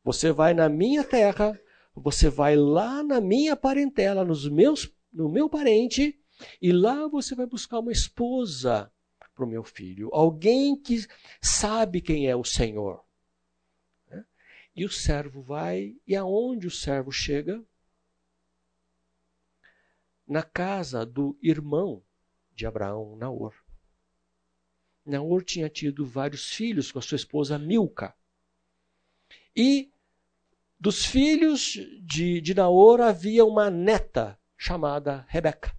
Você 0.02 0.32
vai 0.32 0.52
na 0.52 0.68
minha 0.68 1.04
terra, 1.04 1.58
você 1.94 2.28
vai 2.28 2.56
lá 2.56 3.02
na 3.02 3.20
minha 3.20 3.54
parentela, 3.54 4.24
nos 4.24 4.48
meus, 4.48 4.92
no 5.12 5.28
meu 5.28 5.48
parente, 5.48 6.20
e 6.60 6.72
lá 6.72 7.06
você 7.06 7.34
vai 7.34 7.46
buscar 7.46 7.78
uma 7.78 7.92
esposa 7.92 8.92
para 9.34 9.44
o 9.44 9.48
meu 9.48 9.64
filho, 9.64 10.10
alguém 10.12 10.76
que 10.76 11.06
sabe 11.40 12.00
quem 12.00 12.28
é 12.28 12.36
o 12.36 12.44
Senhor. 12.44 13.02
Né? 14.08 14.24
E 14.76 14.84
o 14.84 14.90
servo 14.90 15.42
vai, 15.42 15.96
e 16.06 16.14
aonde 16.14 16.66
o 16.66 16.70
servo 16.70 17.10
chega? 17.10 17.62
Na 20.26 20.42
casa 20.42 21.04
do 21.04 21.36
irmão 21.42 22.02
de 22.54 22.66
Abraão, 22.66 23.16
Naor. 23.16 23.54
Naor 25.04 25.42
tinha 25.42 25.68
tido 25.68 26.06
vários 26.06 26.52
filhos 26.52 26.92
com 26.92 26.98
a 26.98 27.02
sua 27.02 27.16
esposa 27.16 27.58
Milca. 27.58 28.14
E 29.54 29.90
dos 30.78 31.04
filhos 31.04 31.78
de, 32.02 32.40
de 32.40 32.54
Naor 32.54 33.00
havia 33.00 33.44
uma 33.44 33.70
neta 33.70 34.38
chamada 34.56 35.26
Rebeca. 35.28 35.76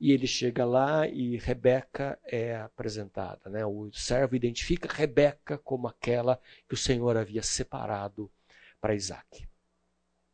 E 0.00 0.12
ele 0.12 0.26
chega 0.26 0.64
lá 0.64 1.08
e 1.08 1.36
Rebeca 1.36 2.18
é 2.24 2.56
apresentada. 2.56 3.50
Né? 3.50 3.66
O 3.66 3.90
servo 3.92 4.36
identifica 4.36 4.92
Rebeca 4.92 5.58
como 5.58 5.88
aquela 5.88 6.40
que 6.68 6.74
o 6.74 6.78
Senhor 6.78 7.16
havia 7.16 7.42
separado 7.42 8.30
para 8.80 8.94
Isaac. 8.94 9.48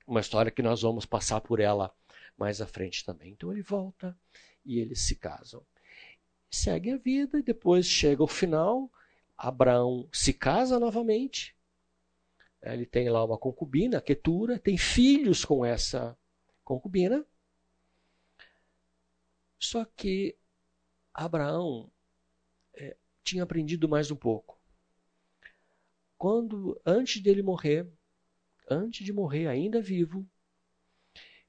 Uma 0.06 0.20
história 0.20 0.52
que 0.52 0.62
nós 0.62 0.82
vamos 0.82 1.06
passar 1.06 1.40
por 1.40 1.60
ela 1.60 1.94
mais 2.36 2.60
à 2.60 2.66
frente 2.66 3.04
também. 3.04 3.32
Então 3.32 3.50
ele 3.50 3.62
volta 3.62 4.16
e 4.64 4.78
eles 4.78 5.00
se 5.06 5.16
casam. 5.16 5.64
Segue 6.50 6.92
a 6.92 6.96
vida 6.96 7.38
e 7.38 7.42
depois 7.42 7.86
chega 7.86 8.22
o 8.22 8.28
final. 8.28 8.90
Abraão 9.36 10.08
se 10.12 10.32
casa 10.32 10.78
novamente. 10.78 11.56
Ele 12.62 12.86
tem 12.86 13.10
lá 13.10 13.24
uma 13.24 13.36
concubina, 13.36 14.00
Ketura, 14.00 14.58
tem 14.58 14.78
filhos 14.78 15.44
com 15.44 15.64
essa 15.64 16.16
concubina. 16.64 17.24
Só 19.64 19.82
que 19.86 20.36
Abraão 21.12 21.90
é, 22.74 22.94
tinha 23.22 23.42
aprendido 23.42 23.88
mais 23.88 24.10
um 24.10 24.16
pouco. 24.16 24.60
Quando, 26.18 26.78
antes 26.84 27.22
dele 27.22 27.42
morrer, 27.42 27.90
antes 28.68 29.04
de 29.04 29.10
morrer 29.10 29.46
ainda 29.46 29.80
vivo, 29.80 30.28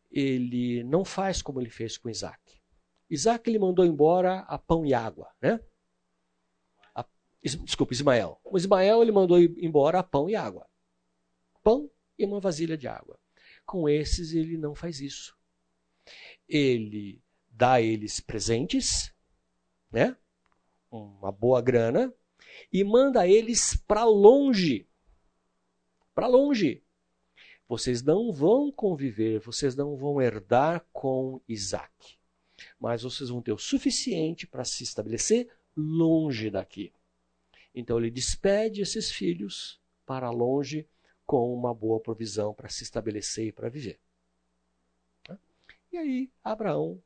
ele 0.09 0.81
não 0.85 1.03
faz 1.03 1.41
como 1.41 1.59
ele 1.59 1.69
fez 1.69 1.97
com 1.97 2.09
Isaac. 2.09 2.61
Isaac 3.09 3.49
ele 3.49 3.59
mandou 3.59 3.85
embora 3.85 4.39
a 4.47 4.57
pão 4.57 4.85
e 4.85 4.93
água, 4.93 5.29
né? 5.41 5.59
A, 6.95 7.05
desculpa, 7.43 7.93
Ismael. 7.93 8.39
O 8.45 8.57
Ismael 8.57 9.01
ele 9.01 9.11
mandou 9.11 9.37
embora 9.37 9.99
a 9.99 10.03
pão 10.03 10.29
e 10.29 10.37
água. 10.37 10.65
Pão 11.61 11.91
e 12.17 12.25
uma 12.25 12.39
vasilha 12.39 12.77
de 12.77 12.87
água. 12.87 13.19
Com 13.65 13.89
esses 13.89 14.31
ele 14.31 14.57
não 14.57 14.73
faz 14.73 15.01
isso. 15.01 15.37
Ele 16.47 17.24
dá 17.55 17.73
a 17.73 17.81
eles 17.81 18.19
presentes, 18.19 19.13
né? 19.91 20.15
Uma 20.91 21.31
boa 21.31 21.61
grana 21.61 22.13
e 22.71 22.83
manda 22.83 23.27
eles 23.27 23.75
para 23.87 24.03
longe. 24.03 24.87
Para 26.13 26.27
longe. 26.27 26.83
Vocês 27.67 28.03
não 28.03 28.31
vão 28.31 28.71
conviver, 28.71 29.39
vocês 29.39 29.75
não 29.75 29.95
vão 29.95 30.21
herdar 30.21 30.85
com 30.93 31.41
Isaac. 31.47 32.17
Mas 32.79 33.01
vocês 33.01 33.29
vão 33.29 33.41
ter 33.41 33.51
o 33.51 33.57
suficiente 33.57 34.45
para 34.45 34.63
se 34.63 34.83
estabelecer 34.83 35.49
longe 35.75 36.49
daqui. 36.49 36.93
Então 37.73 37.97
ele 37.97 38.11
despede 38.11 38.81
esses 38.81 39.11
filhos 39.11 39.81
para 40.05 40.29
longe 40.29 40.87
com 41.25 41.53
uma 41.53 41.73
boa 41.73 41.99
provisão 41.99 42.53
para 42.53 42.69
se 42.69 42.83
estabelecer 42.83 43.47
e 43.47 43.51
para 43.51 43.67
viver. 43.67 43.99
E 45.91 45.97
aí 45.97 46.31
Abraão 46.43 47.01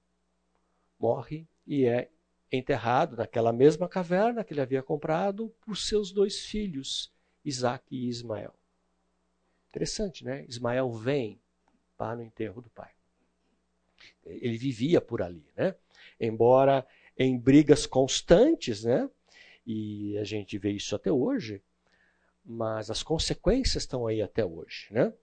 morre 1.00 1.48
e 1.66 1.86
é 1.86 2.10
enterrado 2.52 3.16
naquela 3.16 3.54
mesma 3.54 3.88
caverna 3.88 4.44
que 4.44 4.54
ele 4.54 4.62
havia 4.62 4.84
comprado 4.84 5.50
por 5.62 5.78
seus 5.78 6.12
dois 6.12 6.40
filhos, 6.40 7.12
Isaac 7.46 7.86
e 7.90 8.08
Ismael. 8.08 8.54
Interessante, 9.70 10.26
né? 10.26 10.46
Ismael 10.48 10.92
vem 10.92 11.40
para 11.96 12.20
o 12.20 12.24
enterro 12.24 12.62
do 12.62 12.70
pai. 12.70 12.92
Ele 14.26 14.58
vivia 14.58 15.00
por 15.00 15.22
ali, 15.22 15.46
né? 15.56 15.76
Embora 16.20 16.86
em 17.18 17.38
brigas 17.38 17.86
constantes, 17.86 18.84
né? 18.84 19.10
E 19.66 20.18
a 20.18 20.24
gente 20.24 20.58
vê 20.58 20.72
isso 20.72 20.96
até 20.96 21.12
hoje, 21.12 21.62
mas 22.44 22.90
as 22.90 23.04
consequências 23.04 23.84
estão 23.84 24.08
aí 24.08 24.22
até 24.22 24.44
hoje, 24.44 24.88
né? 24.92 25.14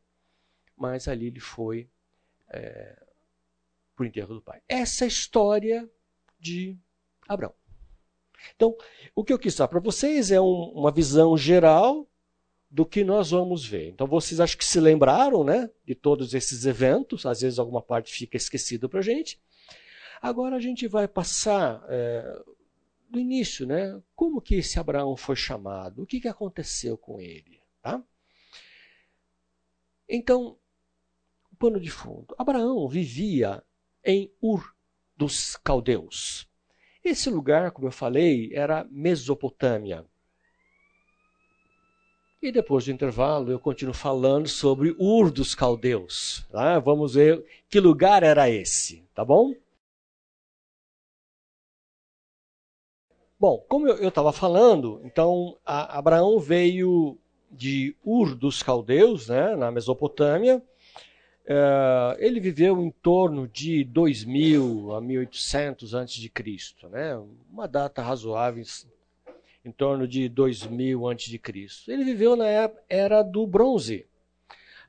Mas 0.77 1.09
ali 1.09 1.27
ele 1.27 1.41
foi 1.41 1.89
é, 2.49 3.05
para 3.97 4.05
o 4.05 4.07
enterro 4.07 4.34
do 4.34 4.42
pai. 4.42 4.61
Essa 4.68 5.05
é 5.05 5.07
a 5.07 5.09
história 5.09 5.90
de 6.38 6.76
Abraão. 7.26 7.55
Então, 8.55 8.76
o 9.14 9.24
que 9.24 9.32
eu 9.32 9.38
quis 9.38 9.57
dar 9.57 9.66
para 9.66 9.80
vocês 9.80 10.30
é 10.30 10.40
um, 10.40 10.70
uma 10.74 10.92
visão 10.92 11.36
geral 11.36 12.09
do 12.70 12.84
que 12.84 13.03
nós 13.03 13.30
vamos 13.30 13.64
ver. 13.64 13.88
Então, 13.88 14.07
vocês 14.07 14.38
acho 14.38 14.59
que 14.59 14.64
se 14.64 14.78
lembraram 14.78 15.42
né, 15.42 15.70
de 15.84 15.94
todos 15.94 16.34
esses 16.34 16.66
eventos, 16.66 17.24
às 17.24 17.40
vezes 17.40 17.59
alguma 17.59 17.80
parte 17.80 18.12
fica 18.12 18.36
esquecida 18.36 18.88
para 18.88 19.01
a 19.01 19.03
gente. 19.03 19.40
Agora 20.20 20.57
a 20.57 20.61
gente 20.61 20.86
vai 20.86 21.09
passar 21.09 21.84
é, 21.88 22.42
do 23.09 23.18
início, 23.18 23.66
né? 23.66 24.01
Como 24.14 24.40
que 24.40 24.57
esse 24.57 24.78
Abraão 24.78 25.16
foi 25.16 25.36
chamado? 25.36 26.03
O 26.03 26.07
que, 26.07 26.20
que 26.20 26.28
aconteceu 26.28 26.97
com 26.97 27.20
ele? 27.20 27.61
Tá? 27.82 28.03
Então, 30.09 30.59
pano 31.59 31.80
de 31.80 31.90
fundo. 31.90 32.34
Abraão 32.38 32.88
vivia 32.88 33.62
em 34.07 34.32
Ur 34.40 34.72
dos 35.16 35.57
Caldeus. 35.57 36.48
Esse 37.04 37.28
lugar, 37.28 37.72
como 37.72 37.88
eu 37.88 37.92
falei, 37.92 38.50
era 38.54 38.86
Mesopotâmia. 38.90 40.04
E 42.40 42.52
depois 42.52 42.84
do 42.84 42.92
intervalo 42.92 43.50
eu 43.50 43.59
continuo 43.59 43.94
falando 43.94 44.48
sobre 44.48 44.94
Ur 44.98 45.30
dos 45.30 45.54
Caldeus. 45.54 46.46
Tá? 46.50 46.78
Vamos 46.78 47.14
ver 47.14 47.44
que 47.68 47.80
lugar 47.80 48.22
era 48.22 48.48
esse, 48.48 49.02
tá 49.14 49.24
bom? 49.24 49.52
Bom, 53.38 53.64
como 53.68 53.88
eu 53.88 54.09
estava 54.09 54.32
falando, 54.32 55.00
então 55.04 55.59
Abraão 55.64 56.38
veio 56.38 57.18
de 57.50 57.94
Ur 58.04 58.34
dos 58.34 58.62
Caldeus, 58.62 59.28
né, 59.28 59.54
na 59.57 59.70
Mesopotâmia. 59.70 60.62
Uh, 61.47 62.18
ele 62.18 62.40
viveu 62.40 62.82
em 62.82 62.90
torno 62.90 63.47
de 63.47 63.84
2000 63.84 64.92
a 64.94 65.01
1800 65.01 65.94
a.C., 65.94 66.32
né, 66.90 67.16
uma 67.49 67.68
data 67.68 68.03
razoável, 68.03 68.64
em 69.64 69.70
torno 69.70 70.09
de 70.09 70.28
2000 70.28 71.09
a.C. 71.09 71.40
Ele 71.86 72.03
viveu 72.03 72.34
na 72.34 72.47
era 72.88 73.22
do 73.22 73.47
bronze, 73.47 74.07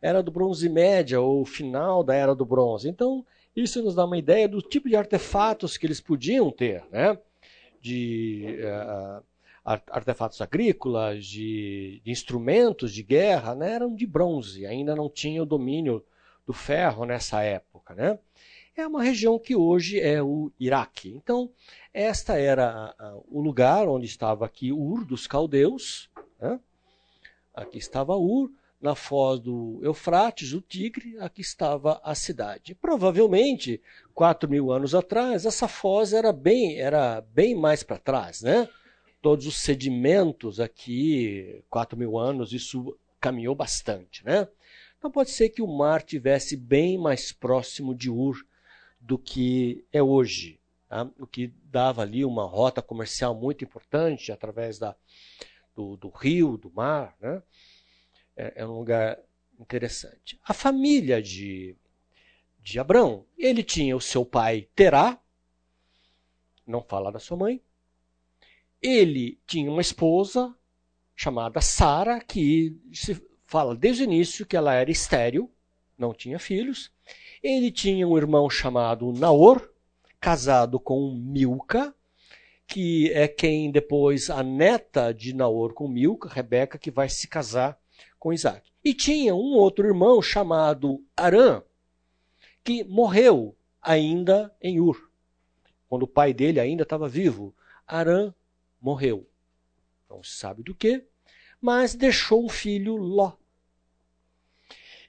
era 0.01 0.24
do 0.24 0.32
bronze 0.32 0.68
média 0.68 1.22
ou 1.22 1.45
final 1.45 2.03
da 2.03 2.16
era 2.16 2.34
do 2.34 2.45
bronze. 2.45 2.89
Então, 2.89 3.24
isso 3.55 3.84
nos 3.84 3.93
dá 3.93 4.05
uma 4.05 4.18
ideia 4.18 4.47
do 4.47 4.62
tipo 4.62 4.89
de 4.89 4.95
artefatos 4.95 5.78
que 5.78 5.86
eles 5.86 6.01
podiam 6.01 6.51
ter, 6.51 6.84
né? 6.91 7.18
de 7.80 8.58
uh, 8.64 9.24
artefatos 9.64 10.41
agrícolas, 10.41 11.26
de, 11.26 12.01
de, 12.03 12.12
instrumentos 12.12 12.93
de 12.93 13.03
guerra, 13.03 13.53
né, 13.53 13.74
eram 13.74 13.93
de 13.93 14.08
bronze, 14.08 14.66
ainda 14.66 14.95
não 14.95 15.10
tinha 15.10 15.43
o 15.43 15.45
domínio 15.45 16.03
do 16.48 16.54
ferro 16.54 17.06
nessa 17.06 17.43
época. 17.43 17.93
Né? 17.93 18.18
É 18.76 18.88
uma 18.88 19.04
região 19.04 19.38
que 19.38 19.56
hoje 19.56 20.00
é 20.00 20.24
o 20.24 20.50
Iraque. 20.58 21.14
Então, 21.14 21.52
esta 21.93 22.39
era 22.39 22.95
o 23.30 23.41
lugar 23.41 23.88
onde 23.88 24.06
estava 24.06 24.45
aqui 24.45 24.72
Ur 24.72 25.04
dos 25.06 25.28
caldeus. 25.28 26.10
Né? 26.39 26.58
Aqui 27.54 27.78
estava 27.78 28.16
Ur, 28.16 28.50
na 28.80 28.95
foz 28.95 29.39
do 29.39 29.80
Eufrates, 29.84 30.54
o 30.54 30.62
Tigre, 30.62 31.18
aqui 31.20 31.41
estava 31.41 32.00
a 32.04 32.16
cidade. 32.16 32.76
Provavelmente, 32.76 33.82
quatro 34.14 34.50
mil 34.50 34.72
anos 34.72 34.95
atrás, 34.95 35.45
essa 35.45 35.68
foz 35.68 36.14
era 36.14 36.32
bem, 36.32 36.80
era 36.80 37.22
bem 37.22 37.56
mais 37.56 37.84
para 37.84 37.98
trás, 37.98 38.41
né? 38.41 38.70
Todos 39.20 39.48
os 39.48 39.58
sedimentos 39.58 40.60
aqui, 40.60 41.64
quatro 41.70 41.98
mil 41.98 42.18
anos, 42.18 42.54
isso 42.54 42.95
caminhou 43.20 43.56
bastante, 43.56 44.24
né? 44.24 44.48
Então 44.98 45.12
pode 45.12 45.30
ser 45.32 45.50
que 45.50 45.62
o 45.62 45.68
mar 45.68 46.02
tivesse 46.02 46.58
bem 46.58 46.98
mais 46.98 47.32
próximo 47.32 47.93
de 47.93 48.10
Ur 48.10 48.43
do 49.00 49.18
que 49.18 49.86
é 49.91 50.02
hoje, 50.02 50.60
tá? 50.89 51.10
o 51.20 51.28
que 51.28 51.54
dava 51.66 52.02
ali 52.02 52.26
uma 52.26 52.45
rota 52.45 52.82
comercial 52.82 53.36
muito 53.36 53.64
importante 53.64 54.32
através 54.32 54.80
da, 54.80 54.95
do, 55.76 55.95
do 55.95 56.10
rio, 56.10 56.58
do 56.58 56.72
mar, 56.72 57.16
né? 57.22 57.41
é, 58.36 58.54
é 58.58 58.68
um 58.68 58.80
lugar 58.80 59.20
interessante. 59.60 60.39
A 60.43 60.54
família 60.54 61.22
de, 61.22 61.76
de 62.60 62.80
Abraão, 62.80 63.26
ele 63.38 63.64
tinha 63.64 63.95
o 63.95 64.02
seu 64.02 64.26
pai 64.26 64.68
Terá, 64.76 65.20
não 66.66 66.82
fala 66.82 67.12
da 67.12 67.20
sua 67.20 67.38
mãe. 67.38 67.62
Ele 68.82 69.39
tinha 69.48 69.72
uma 69.72 69.82
esposa 69.82 70.56
chamada 71.16 71.62
Sara, 71.62 72.20
que 72.20 72.80
se 72.93 73.27
fala 73.48 73.74
desde 73.74 74.04
o 74.04 74.06
início 74.06 74.45
que 74.45 74.58
ela 74.58 74.74
era 74.74 74.91
estéril, 74.91 75.50
não 75.98 76.14
tinha 76.14 76.38
filhos. 76.38 76.91
Ele 77.41 77.72
tinha 77.72 78.08
um 78.08 78.18
irmão 78.18 78.50
chamado 78.50 79.12
Naor, 79.14 79.68
casado 80.20 80.80
com 80.80 81.16
Milca, 81.16 81.95
que 82.68 83.10
é 83.14 83.28
quem 83.28 83.72
depois 83.72 84.30
a 84.30 84.43
neta 84.43 85.14
de 85.14 85.34
Naor 85.34 85.74
com 85.74 85.88
Milca, 85.88 86.28
Rebeca, 86.28 86.78
que 86.78 86.91
vai 86.91 87.08
se 87.08 87.28
casar 87.28 87.80
com 88.20 88.34
Isaac. 88.34 88.70
E 88.84 88.93
tinha 88.93 89.34
um 89.34 89.54
outro 89.54 89.88
irmão 89.88 90.22
chamado 90.22 91.02
Arã, 91.16 91.64
que 92.64 92.84
morreu 92.84 93.56
ainda 93.82 94.54
em 94.62 94.82
Ur. 94.82 95.10
Quando 95.88 96.04
o 96.04 96.08
pai 96.08 96.34
dele 96.34 96.60
ainda 96.60 96.84
estava 96.84 97.08
vivo, 97.08 97.56
Arã 97.88 98.34
morreu. 98.82 99.26
Não 100.10 100.22
se 100.22 100.32
sabe 100.32 100.64
do 100.64 100.76
que, 100.76 101.06
mas 101.62 101.95
deixou 101.95 102.45
um 102.45 102.49
filho 102.49 102.95
Ló. 102.95 103.34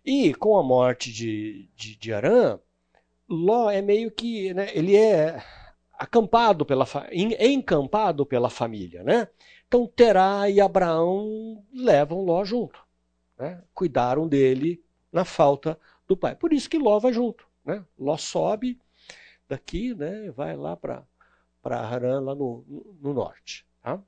E 0.05 0.32
com 0.34 0.57
a 0.57 0.62
morte 0.62 1.12
de, 1.12 1.68
de, 1.76 1.96
de 1.96 2.12
Arã, 2.12 2.59
Ló 3.28 3.70
é 3.70 3.82
meio 3.82 4.11
que, 4.11 4.55
né, 4.55 4.70
ele 4.74 4.96
é 4.96 5.42
acampado 5.92 6.64
pela 6.64 6.86
encampado 7.12 8.24
pela 8.24 8.49
família, 8.49 9.03
né? 9.03 9.28
Então 9.66 9.86
Terá 9.86 10.49
e 10.49 10.61
Abraão 10.61 11.64
levam 11.72 12.24
Ló 12.24 12.44
junto 12.44 12.88
né, 13.38 13.62
cuidaram 13.72 14.26
dele 14.26 14.82
na 15.12 15.24
falta 15.24 15.78
do 16.07 16.16
pai. 16.16 16.34
Por 16.34 16.53
isso 16.53 16.68
que 16.68 16.78
Ló 16.78 16.99
vai 16.99 17.12
junto. 17.12 17.46
Né? 17.64 17.84
Ló 17.99 18.16
sobe 18.16 18.78
daqui, 19.49 19.94
né, 19.94 20.30
vai 20.32 20.57
lá 20.57 20.76
para 20.76 21.07
Harã, 21.64 22.20
lá 22.20 22.34
no, 22.34 22.64
no 23.01 23.14
norte. 23.14 23.64
Tá? 23.82 24.03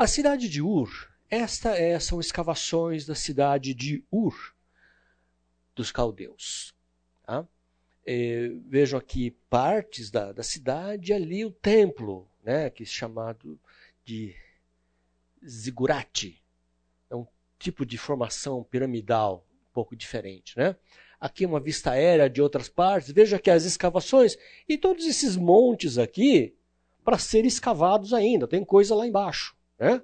A 0.00 0.06
cidade 0.06 0.48
de 0.48 0.62
Ur, 0.62 1.12
esta 1.28 1.76
é, 1.76 2.00
são 2.00 2.20
escavações 2.20 3.04
da 3.04 3.14
cidade 3.14 3.74
de 3.74 4.02
Ur, 4.10 4.54
dos 5.76 5.92
caldeus. 5.92 6.72
Tá? 7.22 7.46
É, 8.06 8.48
vejam 8.66 8.98
aqui 8.98 9.32
partes 9.50 10.10
da, 10.10 10.32
da 10.32 10.42
cidade, 10.42 11.12
ali 11.12 11.44
o 11.44 11.50
templo, 11.50 12.26
né, 12.42 12.70
que 12.70 12.84
é 12.84 12.86
chamado 12.86 13.60
de 14.02 14.34
Zigurate, 15.46 16.42
tipo 17.58 17.84
de 17.84 17.98
formação 17.98 18.64
piramidal 18.64 19.46
um 19.68 19.72
pouco 19.74 19.94
diferente, 19.94 20.56
né? 20.56 20.76
Aqui 21.20 21.44
uma 21.44 21.60
vista 21.60 21.90
aérea 21.90 22.30
de 22.30 22.40
outras 22.40 22.70
partes. 22.70 23.12
Veja 23.12 23.38
que 23.38 23.50
as 23.50 23.66
escavações 23.66 24.38
e 24.66 24.78
todos 24.78 25.04
esses 25.04 25.36
montes 25.36 25.98
aqui 25.98 26.56
para 27.04 27.18
serem 27.18 27.48
escavados 27.48 28.14
ainda. 28.14 28.48
Tem 28.48 28.64
coisa 28.64 28.94
lá 28.94 29.06
embaixo, 29.06 29.54
né? 29.80 30.02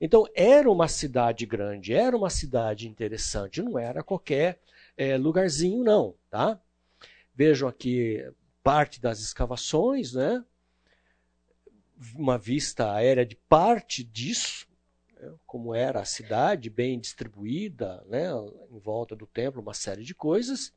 Então 0.00 0.24
era 0.34 0.70
uma 0.70 0.86
cidade 0.86 1.44
grande, 1.44 1.92
era 1.92 2.16
uma 2.16 2.30
cidade 2.30 2.88
interessante. 2.88 3.60
Não 3.60 3.76
era 3.76 4.02
qualquer 4.02 4.60
é, 4.96 5.16
lugarzinho, 5.16 5.82
não, 5.82 6.14
tá? 6.30 6.60
Vejam 7.34 7.68
aqui 7.68 8.24
parte 8.62 9.00
das 9.00 9.18
escavações, 9.18 10.12
né? 10.12 10.44
Uma 12.14 12.38
vista 12.38 12.94
aérea 12.94 13.26
de 13.26 13.34
parte 13.34 14.04
disso, 14.04 14.68
como 15.44 15.74
era 15.74 16.00
a 16.00 16.04
cidade, 16.04 16.70
bem 16.70 17.00
distribuída, 17.00 18.04
né, 18.06 18.28
em 18.70 18.78
volta 18.78 19.16
do 19.16 19.26
templo, 19.26 19.60
uma 19.60 19.74
série 19.74 20.04
de 20.04 20.14
coisas. 20.14 20.72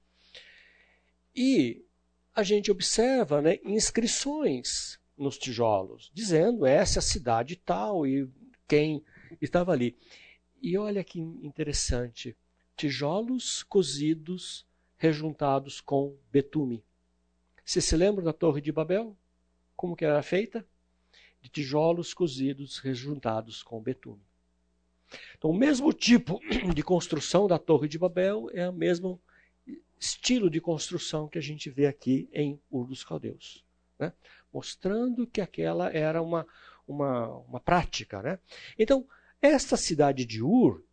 E 1.35 1.85
a 2.33 2.41
gente 2.41 2.71
observa 2.71 3.39
né, 3.39 3.59
inscrições 3.63 4.99
nos 5.21 5.37
tijolos, 5.37 6.11
dizendo 6.13 6.65
essa 6.65 6.97
é 6.97 6.99
a 6.99 7.03
cidade 7.03 7.55
tal 7.55 8.05
e 8.07 8.29
quem 8.67 9.03
estava 9.39 9.71
ali. 9.71 9.97
E 10.61 10.77
olha 10.77 11.03
que 11.03 11.19
interessante, 11.19 12.35
tijolos 12.75 13.63
cozidos, 13.63 14.65
rejuntados 14.97 15.79
com 15.81 16.17
betume. 16.31 16.83
Você 17.63 17.81
se 17.81 17.95
lembra 17.95 18.23
da 18.23 18.33
Torre 18.33 18.61
de 18.61 18.71
Babel? 18.71 19.15
Como 19.75 19.95
que 19.95 20.05
era 20.05 20.21
feita? 20.21 20.65
De 21.41 21.49
tijolos 21.49 22.13
cozidos, 22.13 22.79
rejuntados 22.79 23.63
com 23.63 23.81
betume. 23.81 24.21
Então, 25.37 25.49
o 25.49 25.57
mesmo 25.57 25.91
tipo 25.91 26.39
de 26.73 26.83
construção 26.83 27.47
da 27.47 27.57
Torre 27.57 27.87
de 27.87 27.97
Babel 27.97 28.49
é 28.53 28.69
o 28.69 28.73
mesmo 28.73 29.21
estilo 29.99 30.49
de 30.49 30.59
construção 30.59 31.27
que 31.27 31.37
a 31.37 31.41
gente 31.41 31.69
vê 31.69 31.85
aqui 31.85 32.27
em 32.33 32.59
Ur 32.71 32.87
dos 32.87 33.03
Caldeus, 33.03 33.63
né? 33.99 34.13
Mostrando 34.53 35.27
que 35.27 35.41
aquela 35.41 35.91
era 35.91 36.21
uma, 36.21 36.45
uma, 36.87 37.29
uma 37.39 37.59
prática. 37.59 38.21
Né? 38.21 38.39
Então, 38.77 39.05
esta 39.41 39.77
cidade 39.77 40.25
de 40.25 40.41
Ur 40.41 40.83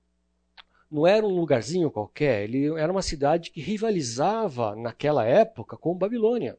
não 0.90 1.06
era 1.06 1.26
um 1.26 1.34
lugarzinho 1.34 1.90
qualquer, 1.90 2.44
ele 2.44 2.66
era 2.78 2.90
uma 2.90 3.02
cidade 3.02 3.50
que 3.50 3.61
rivalizava 3.61 4.74
naquela 4.74 5.24
época 5.24 5.76
com 5.76 5.94
Babilônia. 5.94 6.59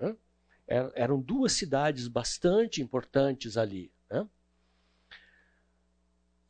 Né? 0.00 0.16
Eram 0.66 1.20
duas 1.20 1.52
cidades 1.52 2.08
bastante 2.08 2.82
importantes 2.82 3.56
ali. 3.56 3.92
Né? 4.10 4.26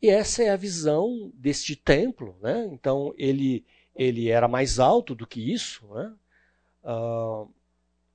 E 0.01 0.09
essa 0.09 0.43
é 0.43 0.49
a 0.49 0.57
visão 0.57 1.31
deste 1.35 1.77
templo. 1.77 2.37
Né? 2.41 2.69
Então, 2.73 3.15
ele, 3.19 3.65
ele 3.95 4.31
era 4.31 4.49
mais 4.49 4.79
alto 4.79 5.15
do 5.15 5.27
que 5.27 5.53
isso, 5.53 5.87
né? 5.95 6.15
Uh, 6.83 7.49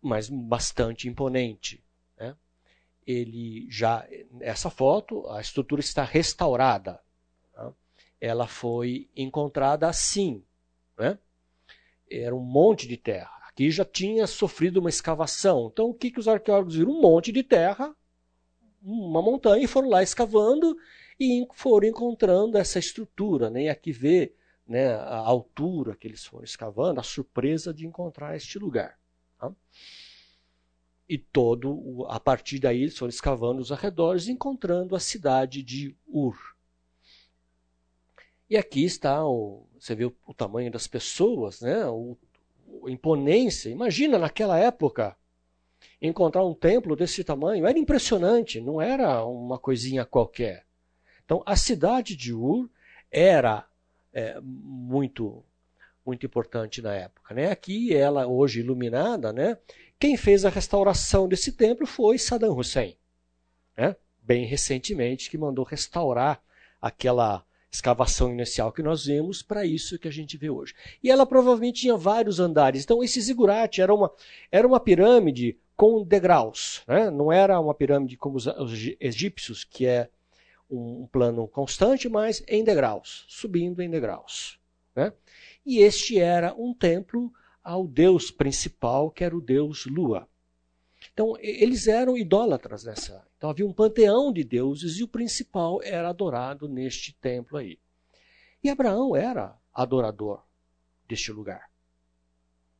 mas 0.01 0.29
bastante 0.29 1.07
imponente. 1.07 1.83
Né? 2.17 2.35
Ele 3.05 3.67
já, 3.69 4.07
essa 4.41 4.69
foto, 4.69 5.27
a 5.29 5.41
estrutura 5.41 5.81
está 5.81 6.03
restaurada. 6.03 6.99
Tá? 7.53 7.73
Ela 8.19 8.47
foi 8.47 9.09
encontrada 9.15 9.87
assim. 9.87 10.43
Né? 10.97 11.17
Era 12.09 12.35
um 12.35 12.43
monte 12.43 12.87
de 12.87 12.97
terra. 12.97 13.31
Aqui 13.47 13.71
já 13.71 13.83
tinha 13.83 14.27
sofrido 14.27 14.77
uma 14.79 14.89
escavação. 14.89 15.69
Então, 15.71 15.89
o 15.89 15.93
que, 15.93 16.11
que 16.11 16.19
os 16.19 16.27
arqueólogos 16.27 16.75
viram? 16.75 16.91
Um 16.91 17.01
monte 17.01 17.31
de 17.31 17.43
terra, 17.43 17.95
uma 18.81 19.21
montanha, 19.21 19.63
e 19.63 19.67
foram 19.67 19.89
lá 19.89 20.03
escavando 20.03 20.77
e 21.19 21.45
foram 21.53 21.87
encontrando 21.87 22.57
essa 22.57 22.77
estrutura. 22.77 23.49
Né? 23.49 23.63
E 23.63 23.69
aqui 23.69 23.91
vê 23.91 24.33
né, 24.67 24.93
a 24.93 25.17
altura 25.17 25.95
que 25.95 26.07
eles 26.07 26.25
foram 26.25 26.43
escavando, 26.43 26.99
a 26.99 27.03
surpresa 27.03 27.73
de 27.73 27.87
encontrar 27.87 28.35
este 28.35 28.59
lugar. 28.59 28.97
Tá? 29.37 29.51
E 31.07 31.17
todo, 31.17 32.05
a 32.09 32.19
partir 32.19 32.59
daí, 32.59 32.81
eles 32.81 32.97
foram 32.97 33.09
escavando 33.09 33.61
os 33.61 33.71
arredores, 33.71 34.27
encontrando 34.27 34.95
a 34.95 34.99
cidade 34.99 35.63
de 35.63 35.95
Ur. 36.07 36.37
E 38.49 38.57
aqui 38.57 38.83
está, 38.83 39.25
o, 39.25 39.65
você 39.79 39.95
vê 39.95 40.05
o, 40.05 40.15
o 40.25 40.33
tamanho 40.33 40.71
das 40.71 40.87
pessoas, 40.87 41.61
né? 41.61 41.85
O, 41.87 42.17
a 42.85 42.89
imponência. 42.89 43.69
Imagina 43.69 44.17
naquela 44.17 44.57
época 44.57 45.15
encontrar 46.01 46.45
um 46.45 46.53
templo 46.53 46.95
desse 46.95 47.23
tamanho. 47.23 47.65
Era 47.65 47.77
impressionante, 47.77 48.59
não 48.61 48.81
era 48.81 49.23
uma 49.25 49.57
coisinha 49.57 50.05
qualquer. 50.05 50.65
Então, 51.25 51.43
a 51.45 51.55
cidade 51.55 52.15
de 52.15 52.33
Ur 52.33 52.69
era 53.11 53.67
é, 54.13 54.39
muito 54.41 55.43
muito 56.07 56.25
importante 56.25 56.81
na 56.81 56.95
época. 56.95 57.35
Né? 57.35 57.51
Aqui, 57.51 57.93
ela 57.93 58.25
hoje 58.25 58.61
iluminada, 58.61 59.33
né? 59.33 59.57
quem 59.99 60.15
fez 60.15 60.45
a 60.45 60.49
restauração 60.49 61.27
desse 61.27 61.51
templo 61.51 61.85
foi 61.85 62.17
Saddam 62.17 62.57
Hussein, 62.57 62.97
né? 63.77 63.95
bem 64.23 64.45
recentemente, 64.45 65.29
que 65.29 65.37
mandou 65.37 65.65
restaurar 65.65 66.41
aquela 66.81 67.43
escavação 67.69 68.31
inicial 68.31 68.71
que 68.71 68.81
nós 68.81 69.05
vimos 69.05 69.41
para 69.41 69.65
isso 69.65 69.99
que 69.99 70.07
a 70.07 70.11
gente 70.11 70.37
vê 70.37 70.49
hoje. 70.49 70.73
E 71.03 71.11
ela 71.11 71.25
provavelmente 71.25 71.81
tinha 71.81 71.97
vários 71.97 72.39
andares. 72.39 72.83
Então, 72.83 73.03
esse 73.03 73.19
zigurate 73.19 73.81
era 73.81 73.93
uma, 73.93 74.11
era 74.51 74.65
uma 74.65 74.79
pirâmide 74.79 75.57
com 75.75 76.03
degraus. 76.03 76.83
Né? 76.87 77.11
Não 77.11 77.31
era 77.31 77.59
uma 77.59 77.73
pirâmide 77.73 78.17
como 78.17 78.37
os, 78.37 78.47
os 78.47 78.71
egípcios, 78.99 79.63
que 79.63 79.85
é 79.85 80.09
um, 80.69 81.07
plano 81.07 81.47
constante, 81.47 82.09
mas 82.09 82.43
em 82.47 82.63
degraus, 82.63 83.25
subindo 83.27 83.81
em 83.81 83.89
degraus. 83.89 84.59
Né? 84.95 85.13
E 85.67 85.79
este 85.79 86.17
era 86.17 86.55
um 86.55 86.73
templo 86.73 87.29
ao 87.61 87.85
deus 87.85 88.31
principal, 88.31 89.11
que 89.11 89.21
era 89.21 89.35
o 89.35 89.41
deus 89.41 89.85
Lua. 89.85 90.25
Então, 91.11 91.35
eles 91.41 91.87
eram 91.87 92.17
idólatras 92.17 92.85
nessa. 92.85 93.27
Então, 93.35 93.49
havia 93.49 93.67
um 93.67 93.73
panteão 93.73 94.31
de 94.31 94.45
deuses 94.45 94.97
e 94.97 95.03
o 95.03 95.09
principal 95.09 95.83
era 95.83 96.07
adorado 96.07 96.69
neste 96.69 97.13
templo 97.15 97.57
aí. 97.57 97.77
E 98.63 98.69
Abraão 98.69 99.13
era 99.13 99.59
adorador 99.73 100.41
deste 101.05 101.33
lugar. 101.33 101.69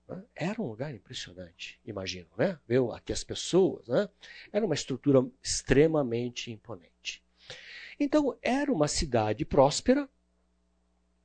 Né? 0.08 0.24
Era 0.34 0.62
um 0.62 0.70
lugar 0.70 0.96
impressionante, 0.96 1.82
imagino, 1.86 2.30
né? 2.38 2.58
Viu 2.66 2.94
aqui 2.94 3.12
as 3.12 3.24
pessoas, 3.24 3.86
né? 3.90 4.08
Era 4.50 4.66
uma 4.66 4.76
estrutura 4.76 5.28
extremamente 5.44 6.54
imponente. 6.54 7.22
Então, 8.00 8.38
era 8.42 8.72
uma 8.72 8.88
cidade 8.88 9.44
próspera, 9.44 10.10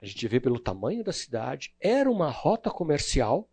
a 0.02 0.06
gente 0.06 0.26
vê 0.26 0.40
pelo 0.40 0.58
tamanho 0.58 1.04
da 1.04 1.12
cidade, 1.12 1.72
era 1.80 2.10
uma 2.10 2.28
rota 2.28 2.68
comercial, 2.68 3.48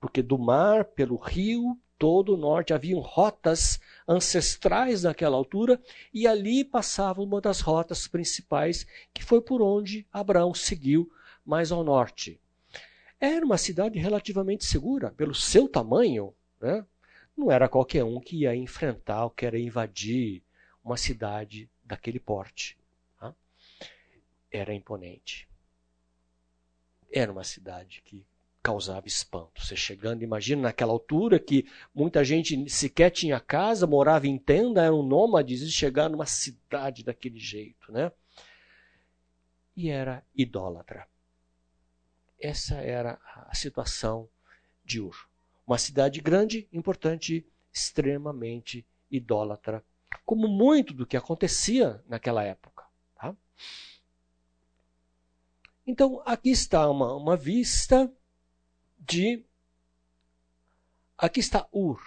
porque 0.00 0.22
do 0.22 0.38
mar, 0.38 0.84
pelo 0.84 1.16
rio, 1.16 1.76
todo 1.98 2.34
o 2.34 2.36
norte 2.36 2.72
haviam 2.72 3.00
rotas 3.00 3.80
ancestrais 4.06 5.02
naquela 5.02 5.36
altura, 5.36 5.82
e 6.12 6.28
ali 6.28 6.64
passava 6.64 7.20
uma 7.20 7.40
das 7.40 7.60
rotas 7.60 8.06
principais, 8.06 8.86
que 9.12 9.24
foi 9.24 9.40
por 9.40 9.60
onde 9.60 10.06
Abraão 10.12 10.54
seguiu 10.54 11.10
mais 11.44 11.72
ao 11.72 11.82
norte. 11.82 12.40
Era 13.18 13.44
uma 13.44 13.58
cidade 13.58 13.98
relativamente 13.98 14.64
segura, 14.64 15.10
pelo 15.10 15.34
seu 15.34 15.68
tamanho, 15.68 16.32
né? 16.60 16.86
não 17.36 17.50
era 17.50 17.68
qualquer 17.68 18.04
um 18.04 18.20
que 18.20 18.42
ia 18.42 18.54
enfrentar 18.54 19.24
ou 19.24 19.30
que 19.30 19.44
era 19.44 19.58
invadir 19.58 20.40
uma 20.84 20.96
cidade 20.96 21.68
daquele 21.82 22.20
porte. 22.20 22.78
Tá? 23.18 23.34
Era 24.52 24.72
imponente 24.72 25.48
era 27.12 27.30
uma 27.30 27.44
cidade 27.44 28.02
que 28.04 28.26
causava 28.62 29.06
espanto. 29.06 29.64
Você 29.64 29.76
chegando, 29.76 30.22
imagina 30.22 30.62
naquela 30.62 30.92
altura 30.92 31.38
que 31.38 31.66
muita 31.94 32.24
gente 32.24 32.68
sequer 32.70 33.10
tinha 33.10 33.38
casa, 33.38 33.86
morava 33.86 34.26
em 34.26 34.38
tenda, 34.38 34.82
eram 34.82 35.02
nômades 35.02 35.60
e 35.60 35.70
chegar 35.70 36.08
numa 36.08 36.24
cidade 36.24 37.04
daquele 37.04 37.38
jeito, 37.38 37.92
né? 37.92 38.10
E 39.76 39.90
era 39.90 40.24
idólatra. 40.34 41.06
Essa 42.40 42.76
era 42.76 43.20
a 43.48 43.54
situação 43.54 44.28
de 44.84 45.00
Ur. 45.00 45.28
Uma 45.66 45.78
cidade 45.78 46.20
grande, 46.20 46.68
importante, 46.72 47.46
extremamente 47.72 48.86
idólatra, 49.10 49.84
como 50.24 50.48
muito 50.48 50.94
do 50.94 51.06
que 51.06 51.16
acontecia 51.16 52.02
naquela 52.08 52.42
época. 52.42 52.84
Tá? 53.14 53.36
Então, 55.86 56.22
aqui 56.24 56.50
está 56.50 56.88
uma, 56.88 57.14
uma 57.14 57.36
vista 57.36 58.10
de. 58.98 59.44
Aqui 61.16 61.40
está 61.40 61.68
Ur, 61.72 62.00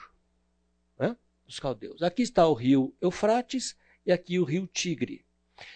né, 1.00 1.16
dos 1.46 1.60
caldeus. 1.60 2.02
Aqui 2.02 2.24
está 2.24 2.48
o 2.48 2.54
rio 2.54 2.94
Eufrates 3.00 3.78
e 4.06 4.12
aqui 4.12 4.40
o 4.40 4.44
rio 4.44 4.68
Tigre. 4.68 5.26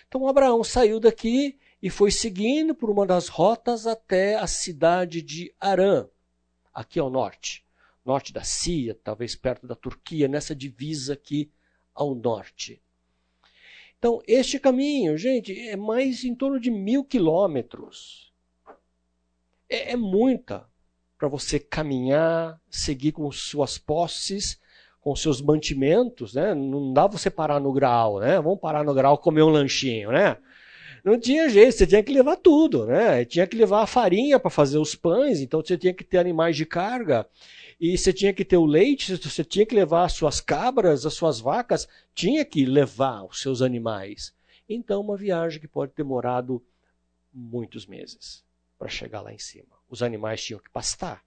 Então, 0.08 0.28
Abraão 0.28 0.64
saiu 0.64 1.00
daqui 1.00 1.60
e 1.82 1.90
foi 1.90 2.12
seguindo 2.12 2.76
por 2.76 2.90
uma 2.90 3.06
das 3.06 3.28
rotas 3.28 3.88
até 3.88 4.36
a 4.36 4.46
cidade 4.48 5.22
de 5.22 5.54
Arã, 5.60 6.08
aqui 6.74 7.00
ao 7.00 7.10
norte. 7.10 7.66
Norte 8.04 8.34
da 8.34 8.44
Síria, 8.44 8.96
talvez 9.04 9.36
perto 9.36 9.68
da 9.68 9.76
Turquia, 9.76 10.28
nessa 10.28 10.56
divisa 10.56 11.14
aqui 11.14 11.52
ao 11.94 12.16
norte. 12.16 12.82
Então, 14.02 14.20
este 14.28 14.58
caminho, 14.58 15.16
gente, 15.16 15.56
é 15.70 15.76
mais 15.76 16.24
em 16.24 16.34
torno 16.34 16.60
de 16.60 16.72
mil 16.72 17.04
quilômetros. 17.04 18.34
É, 19.70 19.92
é 19.92 19.96
muita 19.96 20.66
para 21.20 21.28
você 21.28 21.60
caminhar, 21.60 22.60
seguir 22.68 23.12
com 23.12 23.32
suas 23.32 23.78
posses, 23.78 24.60
com 25.00 25.16
seus 25.16 25.40
mantimentos, 25.40 26.34
né? 26.34 26.56
Não 26.56 26.92
dá 26.92 27.06
você 27.06 27.30
parar 27.30 27.60
no 27.60 27.72
grau, 27.72 28.20
né? 28.20 28.42
Vamos 28.42 28.60
parar 28.60 28.84
no 28.84 28.92
grau 28.92 29.20
comer 29.20 29.44
um 29.44 29.50
lanchinho, 29.50 30.12
né? 30.12 30.36
Não 31.06 31.20
tinha 31.20 31.48
jeito, 31.48 31.74
você 31.74 31.86
tinha 31.86 32.02
que 32.02 32.12
levar 32.12 32.38
tudo, 32.38 32.88
né? 32.88 33.24
Tinha 33.24 33.46
que 33.46 33.56
levar 33.56 33.84
a 33.84 33.88
farinha 33.88 34.40
para 34.40 34.50
fazer 34.50 34.80
os 34.80 34.96
pães, 34.96 35.42
então 35.42 35.62
você 35.62 35.78
tinha 35.78 35.94
que 35.94 36.04
ter 36.04 36.18
animais 36.18 36.58
de 36.58 36.66
carga 36.66 37.28
e 37.82 37.98
você 37.98 38.14
tinha 38.14 38.32
que 38.32 38.46
ter 38.46 38.58
o 38.58 38.66
leite, 38.66 39.18
você 39.18 39.44
tinha 39.44 39.66
que 39.66 39.74
levar 39.74 40.06
as 40.06 40.14
suas 40.14 40.40
cabras, 40.40 41.04
as 41.04 41.16
suas 41.16 41.40
vacas, 41.40 41.88
tinha 42.14 42.46
que 42.46 42.64
levar 42.64 43.24
os 43.24 43.42
seus 43.42 43.60
animais. 43.60 44.32
Então, 44.70 45.02
uma 45.02 45.18
viagem 45.18 45.60
que 45.60 45.68
pode 45.68 45.92
ter 45.92 46.04
demorado 46.04 46.64
muitos 47.34 47.88
meses 47.88 48.46
para 48.78 48.88
chegar 48.88 49.22
lá 49.22 49.34
em 49.34 49.40
cima. 49.40 49.76
Os 49.90 50.04
animais 50.04 50.44
tinham 50.44 50.60
que 50.60 50.70
pastar, 50.70 51.26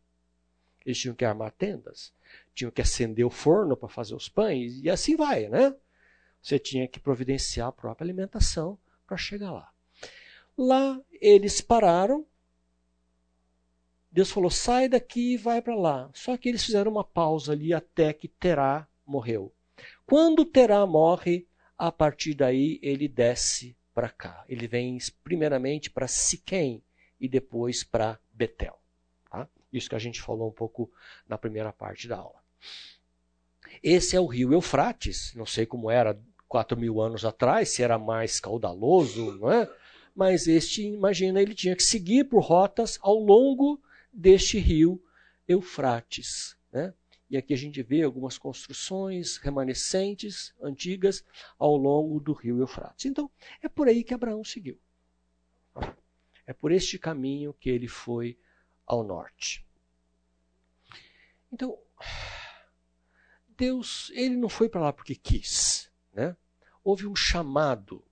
eles 0.87 0.97
tinham 0.97 1.17
que 1.17 1.25
armar 1.25 1.51
tendas, 1.51 2.13
tinham 2.55 2.71
que 2.71 2.81
acender 2.81 3.27
o 3.27 3.31
forno 3.31 3.77
para 3.77 3.89
fazer 3.89 4.15
os 4.15 4.29
pães, 4.29 4.81
e 4.81 4.89
assim 4.89 5.17
vai, 5.17 5.49
né? 5.49 5.75
Você 6.41 6.57
tinha 6.57 6.87
que 6.87 7.01
providenciar 7.01 7.67
a 7.67 7.73
própria 7.73 8.05
alimentação 8.05 8.79
para 9.09 9.17
chegar 9.17 9.51
lá. 9.51 9.73
Lá 10.57 11.01
eles 11.21 11.61
pararam 11.61 12.25
Deus 14.15 14.31
falou: 14.31 14.49
sai 14.49 14.89
daqui 14.89 15.33
e 15.33 15.37
vai 15.37 15.61
para 15.61 15.75
lá. 15.75 16.09
Só 16.15 16.37
que 16.37 16.49
eles 16.49 16.65
fizeram 16.65 16.93
uma 16.93 17.03
pausa 17.03 17.51
ali 17.51 17.75
até 17.75 18.13
que 18.13 18.29
Terá 18.29 18.87
morreu. 19.05 19.53
Quando 20.07 20.45
Terá 20.45 20.87
morre, 20.87 21.49
a 21.77 21.91
partir 21.91 22.33
daí 22.33 22.79
ele 22.81 23.09
desce 23.09 23.77
para 23.93 24.09
cá. 24.09 24.45
Ele 24.49 24.69
vem 24.69 24.99
primeiramente 25.25 25.91
para 25.91 26.07
Siquém 26.07 26.81
e 27.21 27.29
depois 27.29 27.83
para 27.83 28.21
Betel. 28.33 28.79
Tá? 29.29 29.49
Isso 29.73 29.89
que 29.89 29.97
a 29.97 29.99
gente 29.99 30.23
falou 30.23 30.49
um 30.49 30.53
pouco 30.53 30.89
na 31.29 31.37
primeira 31.37 31.73
parte 31.73 32.07
da 32.07 32.19
aula. 32.19 32.39
Esse 33.83 34.15
é 34.15 34.21
o 34.21 34.27
rio 34.27 34.53
Eufrates. 34.53 35.35
Não 35.35 35.45
sei 35.45 35.67
como 35.67 35.91
era 35.91 36.17
quatro 36.47 36.79
mil 36.79 37.01
anos 37.01 37.25
atrás, 37.25 37.71
se 37.71 37.83
era 37.83 37.99
mais 37.99 38.39
caudaloso, 38.39 39.33
não 39.41 39.51
é? 39.51 39.69
Mas 40.15 40.47
este, 40.47 40.83
imagina, 40.83 41.43
ele 41.43 41.53
tinha 41.53 41.75
que 41.75 41.83
seguir 41.83 42.29
por 42.29 42.45
rotas 42.45 42.97
ao 43.03 43.17
longo 43.17 43.83
deste 44.15 44.59
rio 44.59 45.03
Eufrates. 45.49 46.57
Né? 46.73 46.95
E 47.29 47.37
aqui 47.37 47.53
a 47.53 47.57
gente 47.57 47.83
vê 47.83 48.03
algumas 48.03 48.39
construções 48.39 49.37
remanescentes, 49.39 50.55
antigas, 50.61 51.25
ao 51.59 51.77
longo 51.77 52.21
do 52.21 52.33
rio 52.33 52.61
Eufrates. 52.61 53.07
Então, 53.07 53.31
é 53.63 53.69
por 53.69 53.89
aí 53.89 54.05
que 54.05 54.15
Abraão 54.15 54.45
seguiu. 54.45 54.79
É 56.47 56.53
por 56.53 56.71
este 56.71 56.99
caminho 56.99 57.53
que 57.55 57.71
ele 57.71 57.89
foi 57.89 58.39
ao 58.87 59.03
norte. 59.03 59.67
Então, 61.51 61.79
Deus, 63.57 64.11
ele 64.15 64.37
não 64.37 64.49
foi 64.49 64.69
para 64.69 64.83
lá 64.83 64.93
porque 64.93 65.15
quis. 65.15 65.91
Né? 66.13 66.37
Houve 66.83 67.07
um 67.07 67.17
chamado 67.17 68.05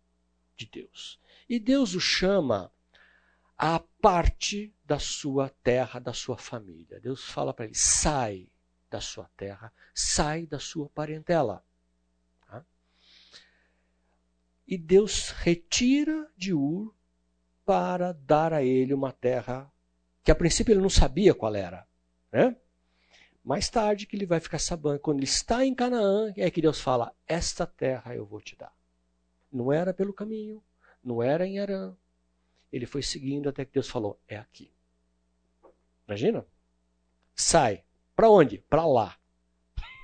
de 0.56 0.66
Deus. 0.66 1.20
E 1.48 1.58
Deus 1.58 1.94
o 1.94 2.00
chama 2.00 2.72
a 3.64 3.78
parte 3.78 4.74
da 4.84 4.98
sua 4.98 5.48
terra, 5.62 6.00
da 6.00 6.12
sua 6.12 6.36
família. 6.36 6.98
Deus 6.98 7.22
fala 7.22 7.54
para 7.54 7.66
ele: 7.66 7.76
sai 7.76 8.48
da 8.90 9.00
sua 9.00 9.30
terra, 9.36 9.72
sai 9.94 10.46
da 10.46 10.58
sua 10.58 10.88
parentela. 10.88 11.64
Tá? 12.44 12.64
E 14.66 14.76
Deus 14.76 15.30
retira 15.30 16.28
de 16.36 16.52
Ur 16.52 16.92
para 17.64 18.10
dar 18.10 18.52
a 18.52 18.64
ele 18.64 18.92
uma 18.92 19.12
terra 19.12 19.72
que 20.24 20.32
a 20.32 20.34
princípio 20.34 20.72
ele 20.72 20.80
não 20.80 20.90
sabia 20.90 21.32
qual 21.32 21.54
era, 21.54 21.86
né? 22.32 22.56
mais 23.44 23.70
tarde 23.70 24.06
que 24.06 24.16
ele 24.16 24.26
vai 24.26 24.40
ficar 24.40 24.58
sabendo, 24.58 24.98
quando 24.98 25.18
ele 25.18 25.24
está 25.26 25.64
em 25.64 25.72
Canaã, 25.72 26.32
é 26.36 26.50
que 26.50 26.60
Deus 26.60 26.80
fala: 26.80 27.14
Esta 27.28 27.64
terra 27.64 28.12
eu 28.12 28.26
vou 28.26 28.40
te 28.40 28.56
dar. 28.56 28.74
Não 29.52 29.72
era 29.72 29.94
pelo 29.94 30.12
caminho, 30.12 30.60
não 31.04 31.22
era 31.22 31.46
em 31.46 31.60
Arã. 31.60 31.94
Ele 32.72 32.86
foi 32.86 33.02
seguindo 33.02 33.48
até 33.48 33.64
que 33.64 33.72
Deus 33.72 33.88
falou: 33.88 34.18
É 34.26 34.36
aqui. 34.36 34.72
Imagina? 36.08 36.46
Sai. 37.34 37.84
Para 38.16 38.30
onde? 38.30 38.58
Para 38.58 38.86
lá. 38.86 39.16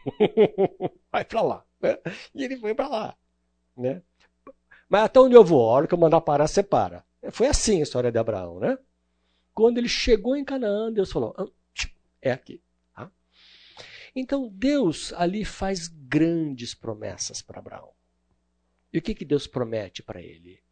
vai 1.11 1.25
para 1.25 1.43
lá. 1.43 1.66
E 2.35 2.45
ele 2.45 2.57
foi 2.57 2.75
para 2.75 2.89
lá. 2.89 3.19
Né? 3.77 4.03
Mas 4.89 5.05
até 5.05 5.21
onde 5.21 5.35
eu 5.35 5.45
vou? 5.45 5.69
A 5.69 5.73
hora 5.73 5.87
que 5.87 5.95
eu 5.95 5.99
mandar 5.99 6.21
parar, 6.21 6.47
você 6.47 6.62
para. 6.62 7.05
Foi 7.31 7.47
assim 7.47 7.81
a 7.81 7.83
história 7.83 8.11
de 8.11 8.19
Abraão, 8.19 8.59
né? 8.59 8.79
Quando 9.55 9.79
ele 9.79 9.89
chegou 9.89 10.37
em 10.37 10.45
Canaã, 10.45 10.93
Deus 10.93 11.11
falou: 11.11 11.35
ah, 11.37 11.47
é 12.23 12.33
aqui. 12.33 12.62
Tá? 12.95 13.11
Então 14.14 14.49
Deus 14.49 15.12
ali 15.14 15.45
faz 15.45 15.89
grandes 15.89 16.75
promessas 16.75 17.43
para 17.43 17.59
Abraão. 17.59 17.93
E 18.93 18.99
o 18.99 19.03
que, 19.03 19.14
que 19.14 19.25
Deus 19.25 19.47
promete 19.47 20.03
para 20.03 20.23
ele? 20.23 20.62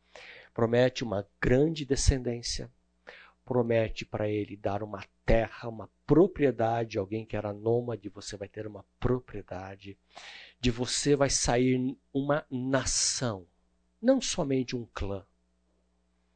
Promete 0.57 1.05
uma 1.05 1.29
grande 1.39 1.85
descendência, 1.85 2.73
promete 3.45 4.07
para 4.07 4.27
ele 4.27 4.57
dar 4.57 4.83
uma 4.83 5.05
terra, 5.23 5.69
uma 5.69 5.87
propriedade, 6.07 6.97
alguém 6.97 7.27
que 7.27 7.37
era 7.37 7.53
nômade, 7.53 8.09
você 8.09 8.39
vai 8.39 8.49
ter 8.49 8.67
uma 8.67 8.83
propriedade, 8.99 9.99
de 10.59 10.71
você 10.71 11.15
vai 11.15 11.29
sair 11.29 11.95
uma 12.11 12.47
nação, 12.51 13.47
não 14.01 14.19
somente 14.19 14.75
um 14.75 14.87
clã, 14.95 15.27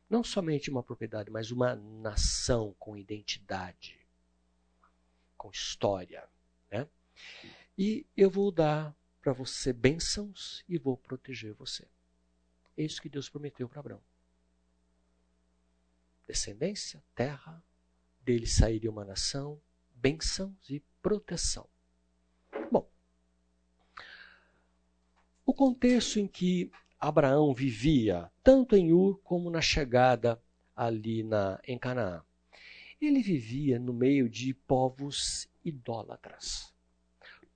não 0.07 0.23
somente 0.23 0.71
uma 0.71 0.83
propriedade, 0.83 1.31
mas 1.31 1.51
uma 1.51 1.75
nação 1.75 2.77
com 2.79 2.99
identidade, 2.99 3.99
com 5.35 5.51
história. 5.51 6.29
Né? 6.71 6.87
E 7.79 8.05
eu 8.15 8.29
vou 8.29 8.53
dar 8.53 8.95
para 9.23 9.33
você 9.33 9.73
bênçãos 9.73 10.63
e 10.69 10.77
vou 10.77 10.95
proteger 10.95 11.55
você. 11.55 11.89
É 12.77 12.83
isso 12.83 13.01
que 13.01 13.09
Deus 13.09 13.27
prometeu 13.27 13.67
para 13.67 13.81
Abraão. 13.81 14.10
Descendência, 16.31 17.03
terra, 17.13 17.61
dele 18.21 18.47
sairia 18.47 18.89
uma 18.89 19.05
nação, 19.05 19.61
bênçãos 19.93 20.71
e 20.71 20.81
proteção. 21.03 21.69
Bom, 22.71 22.89
o 25.45 25.53
contexto 25.53 26.21
em 26.21 26.29
que 26.29 26.71
Abraão 27.01 27.53
vivia, 27.53 28.31
tanto 28.45 28.77
em 28.77 28.93
Ur 28.93 29.19
como 29.25 29.51
na 29.51 29.61
chegada 29.61 30.41
ali 30.77 31.25
na, 31.25 31.61
em 31.67 31.77
Canaã. 31.77 32.23
Ele 33.01 33.23
vivia 33.23 33.81
no 33.81 33.93
meio 33.93 34.29
de 34.29 34.55
povos 34.55 35.49
idólatras. 35.65 36.73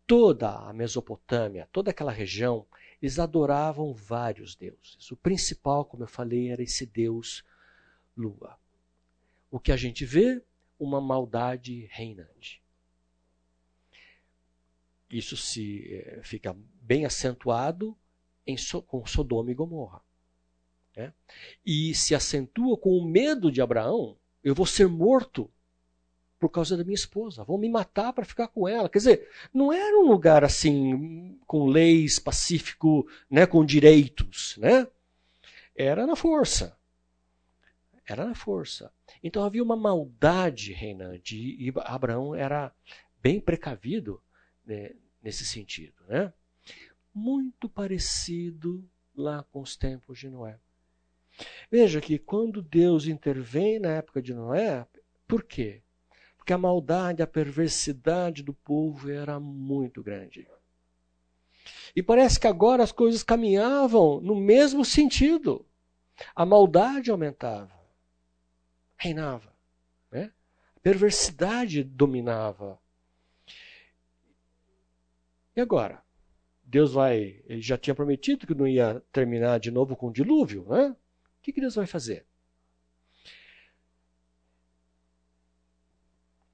Toda 0.05 0.51
a 0.51 0.72
Mesopotâmia, 0.72 1.68
toda 1.70 1.93
aquela 1.93 2.11
região, 2.11 2.66
eles 3.01 3.20
adoravam 3.20 3.95
vários 3.95 4.57
deuses. 4.57 5.12
O 5.12 5.16
principal, 5.16 5.85
como 5.85 6.03
eu 6.03 6.09
falei, 6.09 6.51
era 6.51 6.61
esse 6.61 6.85
deus 6.85 7.45
Lua. 8.16 8.59
O 9.55 9.61
que 9.61 9.71
a 9.71 9.77
gente 9.77 10.05
vê? 10.05 10.43
Uma 10.77 11.01
maldade 11.01 11.87
reinante. 11.93 12.61
Isso 15.09 15.37
se 15.37 15.95
eh, 15.95 16.21
fica 16.25 16.57
bem 16.83 17.05
acentuado 17.05 17.97
em, 18.45 18.57
com 18.85 19.07
Sodoma 19.07 19.53
e 19.53 19.55
Gomorra. 19.55 20.03
Né? 20.97 21.15
E 21.65 21.95
se 21.95 22.17
acentua 22.17 22.77
com 22.77 22.99
o 22.99 23.09
medo 23.09 23.53
de 23.53 23.63
Abraão: 23.63 24.19
eu 24.43 24.57
vou 24.57 24.67
ser 24.67 24.89
morto 24.89 25.49
por 26.37 26.49
causa 26.49 26.77
da 26.77 26.83
minha 26.83 26.97
esposa, 26.97 27.45
vão 27.45 27.57
me 27.57 27.69
matar 27.69 28.13
para 28.13 28.25
ficar 28.25 28.49
com 28.49 28.67
ela. 28.67 28.89
Quer 28.89 28.99
dizer, 28.99 29.31
não 29.55 29.73
era 29.73 29.97
um 30.01 30.09
lugar 30.09 30.43
assim 30.43 31.39
com 31.47 31.67
leis 31.67 32.19
pacífico, 32.19 33.09
né, 33.31 33.47
com 33.47 33.65
direitos, 33.65 34.57
né? 34.57 34.89
Era 35.77 36.09
na 36.09 36.17
força. 36.17 36.77
Era 38.07 38.27
na 38.27 38.35
força. 38.35 38.93
Então 39.23 39.43
havia 39.43 39.63
uma 39.63 39.77
maldade 39.77 40.73
reinante 40.73 41.37
e 41.37 41.73
Abraão 41.77 42.35
era 42.35 42.73
bem 43.23 43.41
precavido 43.41 44.23
né, 44.65 44.91
nesse 45.23 45.45
sentido, 45.47 46.05
né? 46.07 46.33
muito 47.15 47.69
parecido 47.69 48.85
lá 49.15 49.45
com 49.53 49.61
os 49.61 49.77
tempos 49.77 50.19
de 50.19 50.29
Noé. 50.29 50.59
Veja 51.71 52.01
que 52.01 52.19
quando 52.19 52.61
Deus 52.61 53.07
intervém 53.07 53.79
na 53.79 53.91
época 53.91 54.21
de 54.21 54.35
Noé, 54.35 54.87
por 55.27 55.45
quê? 55.45 55.83
Porque 56.37 56.53
a 56.53 56.59
maldade, 56.59 57.23
a 57.23 57.27
perversidade 57.27 58.43
do 58.43 58.53
povo 58.53 59.11
era 59.11 59.39
muito 59.39 60.03
grande. 60.03 60.47
E 61.95 62.03
parece 62.03 62.39
que 62.39 62.47
agora 62.47 62.83
as 62.83 62.93
coisas 62.93 63.23
caminhavam 63.23 64.21
no 64.21 64.35
mesmo 64.35 64.85
sentido. 64.85 65.65
A 66.35 66.45
maldade 66.45 67.11
aumentava, 67.11 67.73
reinava. 69.05 69.53
Né? 70.11 70.33
A 70.77 70.81
perversidade 70.81 71.85
dominava. 71.85 72.81
E 75.55 75.61
agora? 75.61 76.03
Deus 76.65 76.93
vai. 76.93 77.43
Ele 77.47 77.61
já 77.61 77.77
tinha 77.77 77.95
prometido 77.95 78.47
que 78.47 78.55
não 78.55 78.67
ia 78.67 79.01
terminar 79.13 79.61
de 79.61 79.71
novo 79.71 79.95
com 79.95 80.09
o 80.09 80.13
dilúvio, 80.13 80.67
né? 80.69 80.89
O 80.89 81.43
que, 81.43 81.53
que 81.53 81.61
Deus 81.61 81.75
vai 81.75 81.87
fazer? 81.87 82.27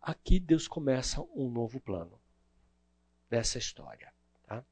Aqui 0.02 0.40
Deus 0.40 0.66
começa 0.66 1.22
um 1.34 1.48
novo 1.48 1.78
plano 1.80 2.20
nessa 3.30 3.58
história. 3.58 4.12
Tá? 4.46 4.64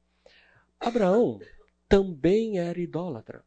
Abraão 0.79 1.39
também 1.87 2.59
era 2.59 2.79
idólatra. 2.79 3.45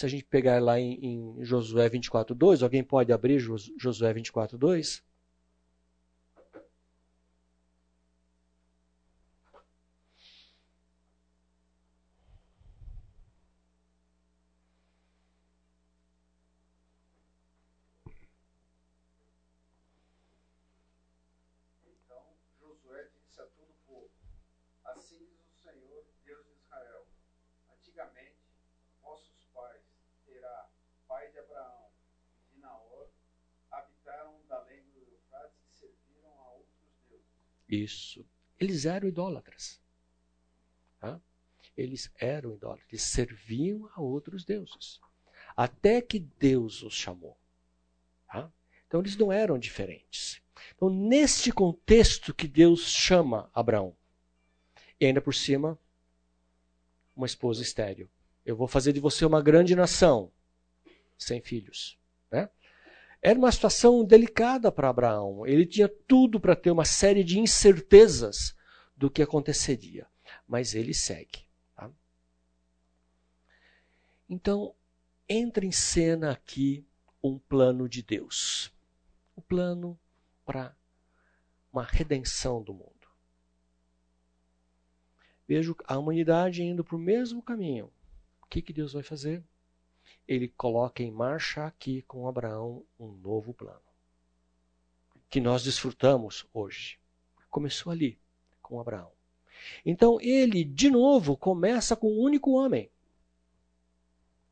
Se 0.00 0.06
a 0.06 0.08
gente 0.08 0.24
pegar 0.24 0.62
lá 0.62 0.80
em, 0.80 0.98
em 1.02 1.44
Josué 1.44 1.90
24,2, 1.90 2.62
alguém 2.62 2.82
pode 2.82 3.12
abrir 3.12 3.38
Josué 3.38 4.14
24,2? 4.14 5.02
Isso. 37.70 38.26
Eles 38.58 38.84
eram 38.84 39.08
idólatras. 39.08 39.80
Tá? 40.98 41.20
Eles 41.76 42.10
eram 42.18 42.54
idólatras. 42.54 42.88
Eles 42.90 43.02
serviam 43.02 43.88
a 43.94 44.00
outros 44.00 44.44
deuses. 44.44 45.00
Até 45.56 46.02
que 46.02 46.18
Deus 46.18 46.82
os 46.82 46.94
chamou. 46.94 47.38
Tá? 48.26 48.52
Então 48.86 49.00
eles 49.00 49.16
não 49.16 49.32
eram 49.32 49.58
diferentes. 49.58 50.42
Então, 50.74 50.90
neste 50.90 51.52
contexto 51.52 52.34
que 52.34 52.46
Deus 52.46 52.82
chama 52.90 53.50
Abraão, 53.54 53.96
e 54.98 55.06
ainda 55.06 55.20
por 55.20 55.34
cima, 55.34 55.78
uma 57.16 57.26
esposa 57.26 57.62
estéril. 57.62 58.10
Eu 58.44 58.56
vou 58.56 58.68
fazer 58.68 58.92
de 58.92 59.00
você 59.00 59.24
uma 59.24 59.42
grande 59.42 59.74
nação, 59.74 60.30
sem 61.18 61.40
filhos. 61.40 61.98
Né? 62.30 62.48
Era 63.22 63.38
uma 63.38 63.52
situação 63.52 64.04
delicada 64.04 64.72
para 64.72 64.88
Abraão. 64.88 65.46
Ele 65.46 65.66
tinha 65.66 65.88
tudo 65.88 66.40
para 66.40 66.56
ter 66.56 66.70
uma 66.70 66.84
série 66.84 67.22
de 67.22 67.38
incertezas 67.38 68.56
do 68.96 69.10
que 69.10 69.22
aconteceria. 69.22 70.06
Mas 70.48 70.74
ele 70.74 70.94
segue. 70.94 71.44
Tá? 71.74 71.90
Então, 74.28 74.74
entra 75.28 75.66
em 75.66 75.72
cena 75.72 76.32
aqui 76.32 76.86
um 77.22 77.38
plano 77.38 77.88
de 77.88 78.02
Deus. 78.02 78.72
Um 79.36 79.42
plano 79.42 79.98
para 80.44 80.74
uma 81.72 81.84
redenção 81.84 82.62
do 82.62 82.72
mundo. 82.72 82.90
Vejo 85.46 85.76
a 85.84 85.98
humanidade 85.98 86.62
indo 86.62 86.82
para 86.82 86.96
o 86.96 86.98
mesmo 86.98 87.42
caminho. 87.42 87.92
O 88.42 88.46
que, 88.46 88.62
que 88.62 88.72
Deus 88.72 88.92
vai 88.92 89.02
fazer? 89.02 89.44
Ele 90.30 90.46
coloca 90.46 91.02
em 91.02 91.10
marcha 91.10 91.66
aqui 91.66 92.02
com 92.02 92.28
Abraão 92.28 92.84
um 92.96 93.08
novo 93.08 93.52
plano. 93.52 93.82
Que 95.28 95.40
nós 95.40 95.64
desfrutamos 95.64 96.46
hoje. 96.54 97.00
Começou 97.50 97.90
ali, 97.90 98.16
com 98.62 98.78
Abraão. 98.78 99.10
Então 99.84 100.20
ele, 100.20 100.62
de 100.62 100.88
novo, 100.88 101.36
começa 101.36 101.96
com 101.96 102.12
um 102.12 102.20
único 102.20 102.52
homem. 102.52 102.88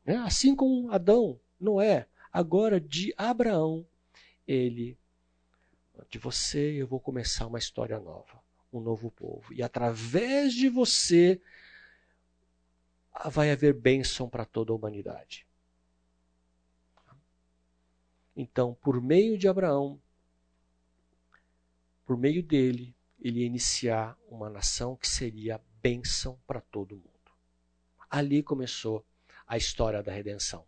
Né? 0.03 0.17
Assim 0.17 0.53
como 0.53 0.91
Adão, 0.91 1.39
Noé, 1.57 2.09
agora 2.29 2.77
de 2.77 3.13
Abraão, 3.15 3.87
ele, 4.45 4.97
de 6.09 6.19
você 6.19 6.73
eu 6.73 6.87
vou 6.87 6.99
começar 6.99 7.47
uma 7.47 7.57
história 7.57 7.97
nova. 8.01 8.43
um 8.73 8.81
novo 8.81 9.09
povo. 9.11 9.53
E 9.53 9.63
através 9.63 10.53
de 10.53 10.67
você 10.67 11.41
vai 13.31 13.49
haver 13.49 13.73
bênção 13.73 14.29
para 14.29 14.43
toda 14.43 14.73
a 14.73 14.75
humanidade. 14.75 15.47
Então, 18.41 18.73
por 18.75 19.01
meio 19.01 19.37
de 19.37 19.49
Abraão, 19.49 20.01
por 22.05 22.15
meio 22.15 22.41
dele, 22.41 22.95
ele 23.19 23.41
ia 23.41 23.45
iniciar 23.45 24.17
uma 24.29 24.49
nação 24.49 24.95
que 24.95 25.09
seria 25.09 25.61
bênção 25.81 26.39
para 26.47 26.61
todo 26.61 26.95
mundo. 26.95 27.31
Ali 28.09 28.41
começou 28.41 29.05
a 29.45 29.57
história 29.57 30.01
da 30.01 30.13
redenção, 30.13 30.65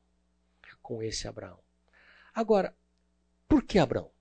com 0.81 1.01
esse 1.01 1.29
Abraão. 1.29 1.63
Agora, 2.33 2.75
por 3.47 3.63
que 3.63 3.79
Abraão? 3.79 4.11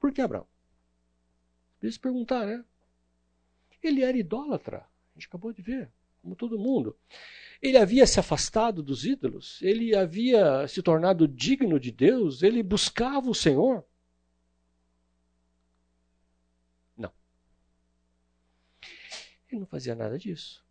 Por 0.00 0.12
que 0.12 0.20
Abraão? 0.20 0.46
Precisa 1.80 2.00
perguntar, 2.00 2.46
né? 2.46 2.64
Ele 3.82 4.04
era 4.04 4.16
idólatra, 4.16 4.88
a 5.10 5.18
gente 5.18 5.26
acabou 5.26 5.52
de 5.52 5.60
ver, 5.60 5.92
como 6.22 6.36
todo 6.36 6.58
mundo. 6.58 6.96
Ele 7.60 7.76
havia 7.76 8.06
se 8.06 8.18
afastado 8.18 8.82
dos 8.82 9.04
ídolos, 9.04 9.60
ele 9.60 9.94
havia 9.94 10.66
se 10.66 10.82
tornado 10.82 11.28
digno 11.28 11.78
de 11.78 11.92
Deus, 11.92 12.42
ele 12.42 12.62
buscava 12.62 13.28
o 13.28 13.34
Senhor. 13.34 13.84
Não. 16.96 17.12
Ele 19.50 19.60
não 19.60 19.66
fazia 19.66 19.94
nada 19.94 20.18
disso. 20.18 20.64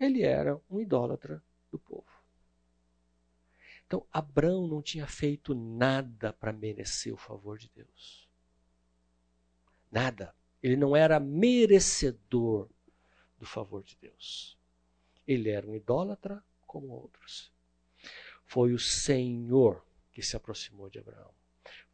Ele 0.00 0.22
era 0.22 0.60
um 0.70 0.80
idólatra 0.80 1.42
do 1.70 1.78
povo. 1.78 2.06
Então, 3.86 4.06
Abraão 4.10 4.66
não 4.66 4.80
tinha 4.80 5.06
feito 5.06 5.54
nada 5.54 6.32
para 6.32 6.52
merecer 6.52 7.12
o 7.12 7.18
favor 7.18 7.58
de 7.58 7.70
Deus. 7.74 8.26
Nada. 9.90 10.34
Ele 10.62 10.76
não 10.76 10.96
era 10.96 11.20
merecedor 11.20 12.70
do 13.38 13.44
favor 13.44 13.82
de 13.82 13.96
Deus. 14.00 14.58
Ele 15.26 15.50
era 15.50 15.66
um 15.66 15.74
idólatra 15.74 16.42
como 16.66 16.88
outros. 16.88 17.52
Foi 18.44 18.72
o 18.72 18.78
Senhor 18.78 19.84
que 20.10 20.22
se 20.22 20.36
aproximou 20.36 20.90
de 20.90 20.98
Abraão. 20.98 21.30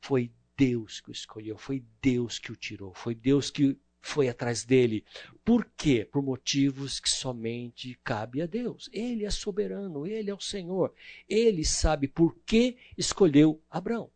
Foi 0.01 0.33
Deus 0.57 1.01
que 1.01 1.11
o 1.11 1.13
escolheu, 1.13 1.57
foi 1.57 1.85
Deus 2.03 2.39
que 2.39 2.51
o 2.51 2.57
tirou, 2.57 2.93
foi 2.93 3.15
Deus 3.15 3.51
que 3.51 3.79
foi 4.01 4.29
atrás 4.29 4.65
dele. 4.65 5.05
Por 5.45 5.65
quê? 5.77 6.05
Por 6.05 6.23
motivos 6.23 6.99
que 6.99 7.11
somente 7.11 7.95
cabe 8.03 8.43
a 8.43 8.47
Deus. 8.47 8.89
Ele 8.93 9.25
é 9.25 9.31
soberano, 9.31 10.07
ele 10.07 10.31
é 10.31 10.35
o 10.35 10.41
Senhor. 10.41 10.95
Ele 11.29 11.65
sabe 11.65 12.09
por 12.09 12.37
que 12.47 12.77
escolheu 12.97 13.63
Abraão. 13.71 14.11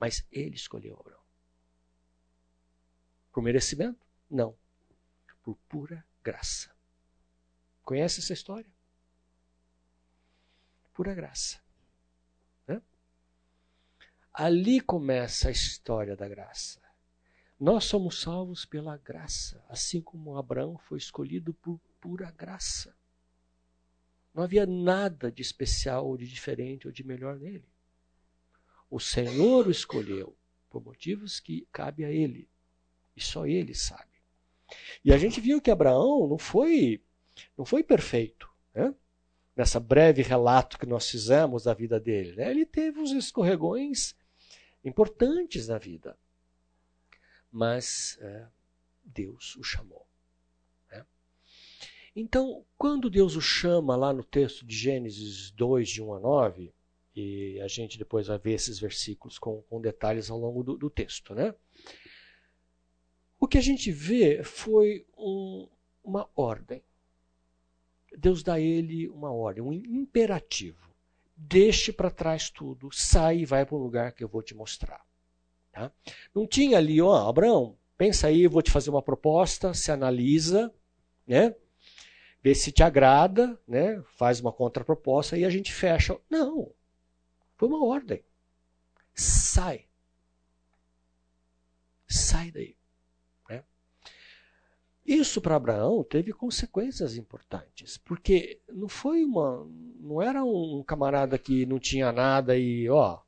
Mas 0.00 0.26
ele 0.32 0.56
escolheu 0.56 0.96
Abraão. 0.98 1.20
Por 3.32 3.42
merecimento? 3.42 4.04
Não. 4.30 4.56
Por 5.42 5.56
pura 5.68 6.04
graça. 6.22 6.73
Conhece 7.84 8.20
essa 8.20 8.32
história? 8.32 8.70
Pura 10.92 11.14
graça. 11.14 11.60
Né? 12.66 12.80
Ali 14.32 14.80
começa 14.80 15.48
a 15.48 15.52
história 15.52 16.16
da 16.16 16.28
graça. 16.28 16.82
Nós 17.58 17.84
somos 17.84 18.20
salvos 18.20 18.64
pela 18.64 18.96
graça, 18.96 19.64
assim 19.68 20.00
como 20.00 20.36
Abraão 20.36 20.76
foi 20.76 20.98
escolhido 20.98 21.54
por 21.54 21.78
pura 22.00 22.30
graça. 22.30 22.96
Não 24.32 24.42
havia 24.42 24.66
nada 24.66 25.30
de 25.30 25.42
especial 25.42 26.06
ou 26.06 26.16
de 26.16 26.26
diferente 26.26 26.86
ou 26.86 26.92
de 26.92 27.04
melhor 27.04 27.38
nele. 27.38 27.68
O 28.90 28.98
Senhor 28.98 29.66
o 29.66 29.70
escolheu 29.70 30.36
por 30.68 30.82
motivos 30.82 31.38
que 31.38 31.68
cabe 31.70 32.04
a 32.04 32.10
ele. 32.10 32.48
E 33.16 33.20
só 33.20 33.46
ele 33.46 33.74
sabe. 33.74 34.14
E 35.04 35.12
a 35.12 35.18
gente 35.18 35.40
viu 35.40 35.60
que 35.60 35.70
Abraão 35.70 36.26
não 36.26 36.38
foi, 36.38 37.00
não 37.56 37.64
foi 37.64 37.82
perfeito. 37.82 38.48
Né? 38.74 38.94
Nessa 39.56 39.78
breve 39.78 40.22
relato 40.22 40.78
que 40.78 40.86
nós 40.86 41.08
fizemos 41.08 41.64
da 41.64 41.74
vida 41.74 42.00
dele. 42.00 42.34
Né? 42.36 42.50
Ele 42.50 42.66
teve 42.66 42.98
uns 42.98 43.12
escorregões 43.12 44.14
importantes 44.84 45.68
na 45.68 45.78
vida. 45.78 46.18
Mas 47.50 48.18
é, 48.20 48.46
Deus 49.04 49.56
o 49.56 49.62
chamou. 49.62 50.06
Né? 50.90 51.06
Então, 52.16 52.64
quando 52.76 53.08
Deus 53.10 53.36
o 53.36 53.40
chama 53.40 53.94
lá 53.96 54.12
no 54.12 54.24
texto 54.24 54.64
de 54.66 54.74
Gênesis 54.74 55.50
2, 55.52 55.88
de 55.88 56.02
1 56.02 56.14
a 56.14 56.20
9, 56.20 56.74
e 57.14 57.60
a 57.60 57.68
gente 57.68 57.96
depois 57.96 58.26
vai 58.26 58.38
ver 58.38 58.54
esses 58.54 58.78
versículos 58.78 59.38
com, 59.38 59.62
com 59.62 59.80
detalhes 59.80 60.30
ao 60.30 60.38
longo 60.38 60.64
do, 60.64 60.76
do 60.76 60.90
texto, 60.90 61.32
né? 61.32 61.54
O 63.38 63.46
que 63.46 63.58
a 63.58 63.60
gente 63.60 63.92
vê 63.92 64.42
foi 64.42 65.06
um, 65.16 65.68
uma 66.02 66.28
ordem. 66.34 66.82
Deus 68.16 68.42
dá 68.42 68.54
a 68.54 68.60
ele 68.60 69.08
uma 69.08 69.32
ordem, 69.32 69.62
um 69.62 69.72
imperativo. 69.72 70.90
Deixe 71.36 71.92
para 71.92 72.10
trás 72.10 72.48
tudo, 72.50 72.90
sai 72.92 73.38
e 73.38 73.44
vai 73.44 73.66
para 73.66 73.76
um 73.76 73.80
lugar 73.80 74.12
que 74.12 74.22
eu 74.22 74.28
vou 74.28 74.42
te 74.42 74.54
mostrar. 74.54 75.04
Tá? 75.72 75.90
Não 76.34 76.46
tinha 76.46 76.78
ali, 76.78 77.00
ó, 77.00 77.28
Abraão, 77.28 77.76
pensa 77.98 78.28
aí, 78.28 78.46
vou 78.46 78.62
te 78.62 78.70
fazer 78.70 78.90
uma 78.90 79.02
proposta, 79.02 79.74
se 79.74 79.90
analisa, 79.90 80.72
né? 81.26 81.54
vê 82.42 82.54
se 82.54 82.70
te 82.70 82.82
agrada, 82.82 83.58
né? 83.66 84.02
faz 84.16 84.38
uma 84.40 84.52
contraproposta 84.52 85.36
e 85.36 85.44
a 85.44 85.50
gente 85.50 85.72
fecha. 85.72 86.16
Não, 86.30 86.70
foi 87.56 87.68
uma 87.68 87.84
ordem. 87.84 88.22
Sai. 89.14 89.86
Sai 92.06 92.50
daí. 92.50 92.76
Isso 95.04 95.38
para 95.40 95.56
Abraão 95.56 96.02
teve 96.02 96.32
consequências 96.32 97.16
importantes, 97.16 97.98
porque 97.98 98.60
não 98.72 98.88
foi 98.88 99.22
uma, 99.22 99.66
não 100.00 100.22
era 100.22 100.42
um 100.42 100.82
camarada 100.82 101.36
que 101.38 101.66
não 101.66 101.78
tinha 101.78 102.10
nada 102.10 102.56
e 102.56 102.88
ó, 102.88 103.18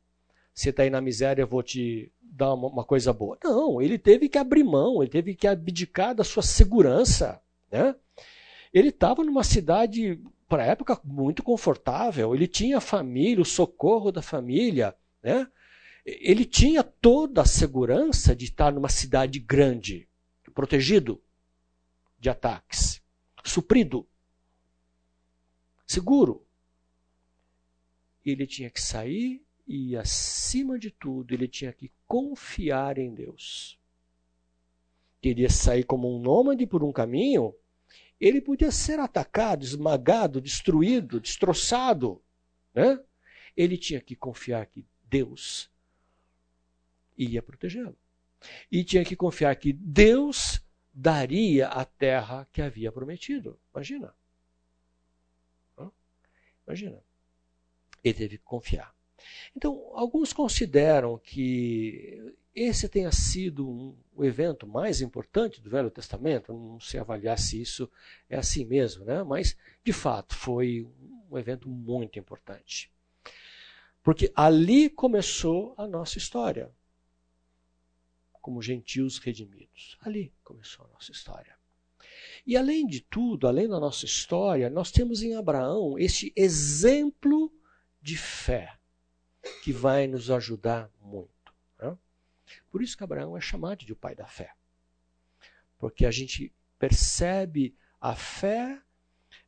você 0.55 0.71
está 0.71 0.85
aí 0.85 0.91
na 0.91 1.03
miséria, 1.03 1.43
eu 1.43 1.47
vou 1.47 1.63
te 1.63 2.11
dar 2.23 2.55
uma, 2.55 2.69
uma, 2.69 2.85
coisa 2.85 3.13
boa. 3.13 3.37
Não, 3.45 3.83
ele 3.83 3.99
teve 3.99 4.27
que 4.27 4.39
abrir 4.39 4.65
mão, 4.65 5.03
ele 5.03 5.11
teve 5.11 5.35
que 5.35 5.47
abdicar 5.47 6.15
da 6.15 6.25
sua 6.25 6.43
segurança, 6.43 7.43
né? 7.71 7.95
Ele 8.73 8.89
estava 8.89 9.23
numa 9.23 9.45
cidade 9.45 10.19
para 10.49 10.63
a 10.63 10.67
época 10.67 10.99
muito 11.05 11.43
confortável, 11.43 12.35
ele 12.35 12.47
tinha 12.47 12.81
família, 12.81 13.43
o 13.43 13.45
socorro 13.45 14.11
da 14.11 14.23
família, 14.23 14.95
né? 15.23 15.47
Ele 16.07 16.47
tinha 16.47 16.83
toda 16.83 17.43
a 17.43 17.47
segurança 17.47 18.35
de 18.35 18.47
estar 18.47 18.73
numa 18.73 18.89
cidade 18.89 19.39
grande, 19.39 20.09
protegido 20.55 21.21
de 22.27 22.31
ataques. 22.31 23.01
Suprido. 23.45 24.05
Seguro. 25.87 26.45
Ele 28.25 28.45
tinha 28.49 28.69
que 28.69 28.81
sair 28.81 29.47
e, 29.65 29.97
acima 29.97 30.77
de 30.77 30.91
tudo, 30.91 31.33
ele 31.33 31.47
tinha 31.47 31.73
que 31.73 31.93
confiar 32.05 32.99
em 32.99 33.15
Deus. 33.15 33.79
Queria 35.23 35.49
sair 35.49 35.85
como 35.85 36.13
um 36.13 36.21
nômade 36.21 36.67
por 36.67 36.83
um 36.83 36.93
caminho, 36.93 37.55
ele 38.21 38.41
podia 38.41 38.73
ser 38.73 38.99
atacado, 38.99 39.63
esmagado, 39.63 40.41
destruído, 40.41 41.21
destroçado. 41.21 42.21
Né? 42.75 42.99
Ele 43.57 43.79
tinha 43.79 44.01
que 44.01 44.17
confiar 44.17 44.67
que 44.67 44.85
Deus 45.05 45.71
ia 47.17 47.41
protegê-lo. 47.41 47.97
E 48.71 48.83
tinha 48.83 49.05
que 49.05 49.15
confiar 49.15 49.55
que 49.55 49.73
Deus 49.73 50.66
daria 50.99 51.69
a 51.69 51.85
terra 51.85 52.49
que 52.51 52.63
havia 52.63 52.91
prometido. 52.91 53.61
Imagina. 53.75 54.15
Imagina. 56.67 56.99
Ele 58.03 58.15
teve 58.15 58.39
que 58.39 58.45
confiar. 58.45 58.95
Então, 59.55 59.91
alguns 59.93 60.33
consideram 60.33 61.19
que 61.19 62.35
esse 62.55 62.89
tenha 62.89 63.13
sido 63.13 63.69
um, 63.69 63.97
o 64.15 64.25
evento 64.25 64.67
mais 64.67 65.03
importante 65.03 65.61
do 65.61 65.69
Velho 65.69 65.91
Testamento. 65.91 66.53
Não 66.53 66.81
sei 66.81 66.99
avaliar 66.99 67.39
se 67.39 67.61
isso 67.61 67.91
é 68.29 68.37
assim 68.37 68.65
mesmo, 68.65 69.05
né? 69.05 69.23
mas 69.23 69.57
de 69.85 69.93
fato 69.93 70.35
foi 70.35 70.89
um 71.31 71.37
evento 71.37 71.69
muito 71.69 72.19
importante. 72.19 72.91
Porque 74.03 74.33
ali 74.35 74.89
começou 74.89 75.75
a 75.77 75.87
nossa 75.87 76.17
história 76.17 76.71
como 78.47 78.63
gentios 78.63 79.19
redimidos. 79.19 79.99
Ali 80.01 80.33
começou 80.45 80.87
a 80.87 80.89
nossa 80.91 81.11
história. 81.11 81.59
E 82.47 82.57
além 82.57 82.87
de 82.87 83.01
tudo, 83.01 83.49
além 83.49 83.69
da 83.69 83.81
nossa 83.81 84.05
história, 84.05 84.71
nós 84.71 84.93
temos 84.93 85.21
em 85.21 85.35
Abraão 85.35 85.99
este 85.99 86.33
exemplo 86.37 87.53
de 88.01 88.17
fé 88.17 88.79
que 89.65 89.73
vai 89.73 90.07
nos 90.07 90.31
ajudar 90.31 90.89
muito. 91.01 91.53
Né? 91.77 91.99
Por 92.71 92.83
isso 92.83 92.97
que 92.97 93.03
Abraão 93.03 93.37
é 93.37 93.41
chamado 93.41 93.85
de 93.85 93.93
o 93.93 93.97
pai 93.97 94.15
da 94.15 94.29
fé. 94.29 94.55
Porque 95.77 96.07
a 96.07 96.13
gente 96.13 96.55
percebe 96.79 97.75
a 98.01 98.15
fé, 98.15 98.81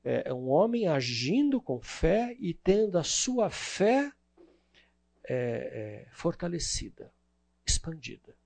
é, 0.03 0.24
é 0.26 0.34
um 0.34 0.49
homem 0.49 0.88
agindo 0.88 1.61
com 1.61 1.80
fé 1.80 2.36
e 2.40 2.53
tendo 2.53 2.99
a 2.99 3.05
sua 3.05 3.49
fé 3.49 4.12
é, 5.22 6.05
é, 6.05 6.09
fortalecida, 6.11 7.14
expandida. 7.64 8.38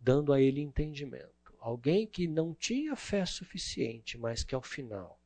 Dando 0.00 0.32
a 0.32 0.40
ele 0.40 0.60
entendimento. 0.60 1.54
Alguém 1.60 2.06
que 2.06 2.26
não 2.26 2.54
tinha 2.54 2.96
fé 2.96 3.24
suficiente, 3.26 4.16
mas 4.16 4.42
que 4.42 4.54
ao 4.54 4.62
final 4.62 5.20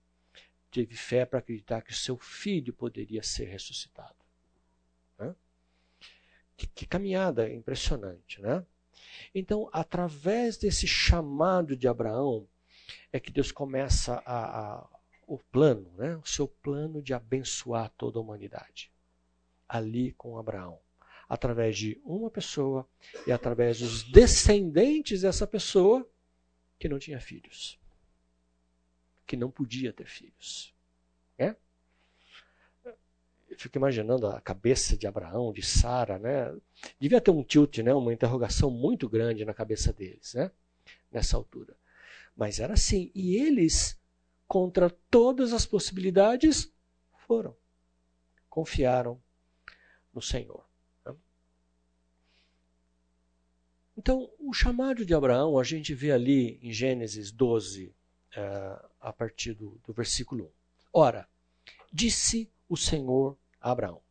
teve 0.71 0.97
fé 0.97 1.25
para 1.25 1.39
acreditar 1.39 1.83
que 1.83 1.95
seu 1.95 2.19
filho 2.19 2.73
poderia 2.73 3.23
ser 3.23 3.45
ressuscitado. 3.45 4.17
Né? 5.17 5.35
Que, 6.57 6.67
que 6.67 6.87
caminhada 6.87 7.49
impressionante, 7.49 8.43
né? 8.43 8.67
Então, 9.33 9.69
através 9.73 10.57
desse 10.57 10.87
chamado 10.89 11.77
de 11.77 11.87
Abraão, 11.87 12.49
é 13.13 13.21
que 13.21 13.31
Deus 13.31 13.53
começa 13.53 14.23
a, 14.27 14.79
a, 14.79 14.89
o 15.27 15.39
plano, 15.39 15.91
né? 15.97 16.17
o 16.17 16.27
seu 16.27 16.49
plano 16.49 17.01
de 17.01 17.15
abençoar 17.15 17.91
toda 17.97 18.19
a 18.19 18.23
humanidade. 18.23 18.91
Ali 19.69 20.13
com 20.13 20.37
Abraão. 20.37 20.81
Através 21.29 21.77
de 21.77 22.01
uma 22.05 22.31
pessoa 22.31 22.89
e 23.27 23.33
através 23.33 23.81
dos 23.81 24.03
descendentes 24.03 25.23
dessa 25.23 25.47
pessoa 25.47 26.09
que 26.79 26.89
não 26.89 26.99
tinha 26.99 27.21
filhos. 27.21 27.79
Que 29.27 29.37
não 29.37 29.51
podia 29.51 29.93
ter 29.93 30.07
filhos. 30.07 30.75
É? 31.39 31.57
Eu 32.85 33.59
fico 33.59 33.79
imaginando 33.79 34.27
a 34.27 34.41
cabeça 34.41 34.97
de 34.97 35.07
Abraão, 35.07 35.53
de 35.53 35.63
Sara, 35.63 36.19
né? 36.19 36.55
Devia 36.99 37.21
ter 37.21 37.31
um 37.31 37.43
tilt, 37.43 37.79
né? 37.79 37.95
uma 37.95 38.13
interrogação 38.13 38.71
muito 38.71 39.09
grande 39.09 39.45
na 39.45 39.55
cabeça 39.55 39.93
deles, 39.93 40.35
né? 40.35 40.51
nessa 41.11 41.37
altura. 41.37 41.77
Mas 42.37 42.59
era 42.59 42.75
assim. 42.75 43.11
E 43.15 43.37
eles, 43.37 43.99
contra 44.47 44.91
todas 45.11 45.53
as 45.53 45.65
possibilidades, 45.65 46.73
foram. 47.27 47.57
Confiaram 48.49 49.21
no 50.13 50.21
Senhor. 50.21 50.65
Né? 51.05 51.15
Então, 53.97 54.29
o 54.39 54.53
chamado 54.53 55.05
de 55.05 55.15
Abraão, 55.15 55.59
a 55.59 55.63
gente 55.63 55.95
vê 55.95 56.11
ali 56.11 56.59
em 56.61 56.73
Gênesis 56.73 57.31
12, 57.31 57.95
eh, 58.37 58.87
a 59.01 59.13
partir 59.13 59.55
do, 59.55 59.81
do 59.87 59.93
versículo 59.93 60.47
1. 60.47 60.51
Ora, 60.93 61.29
disse 61.93 62.51
o 62.69 62.77
Senhor 62.77 63.39
a 63.61 63.71
Abraão. 63.71 64.03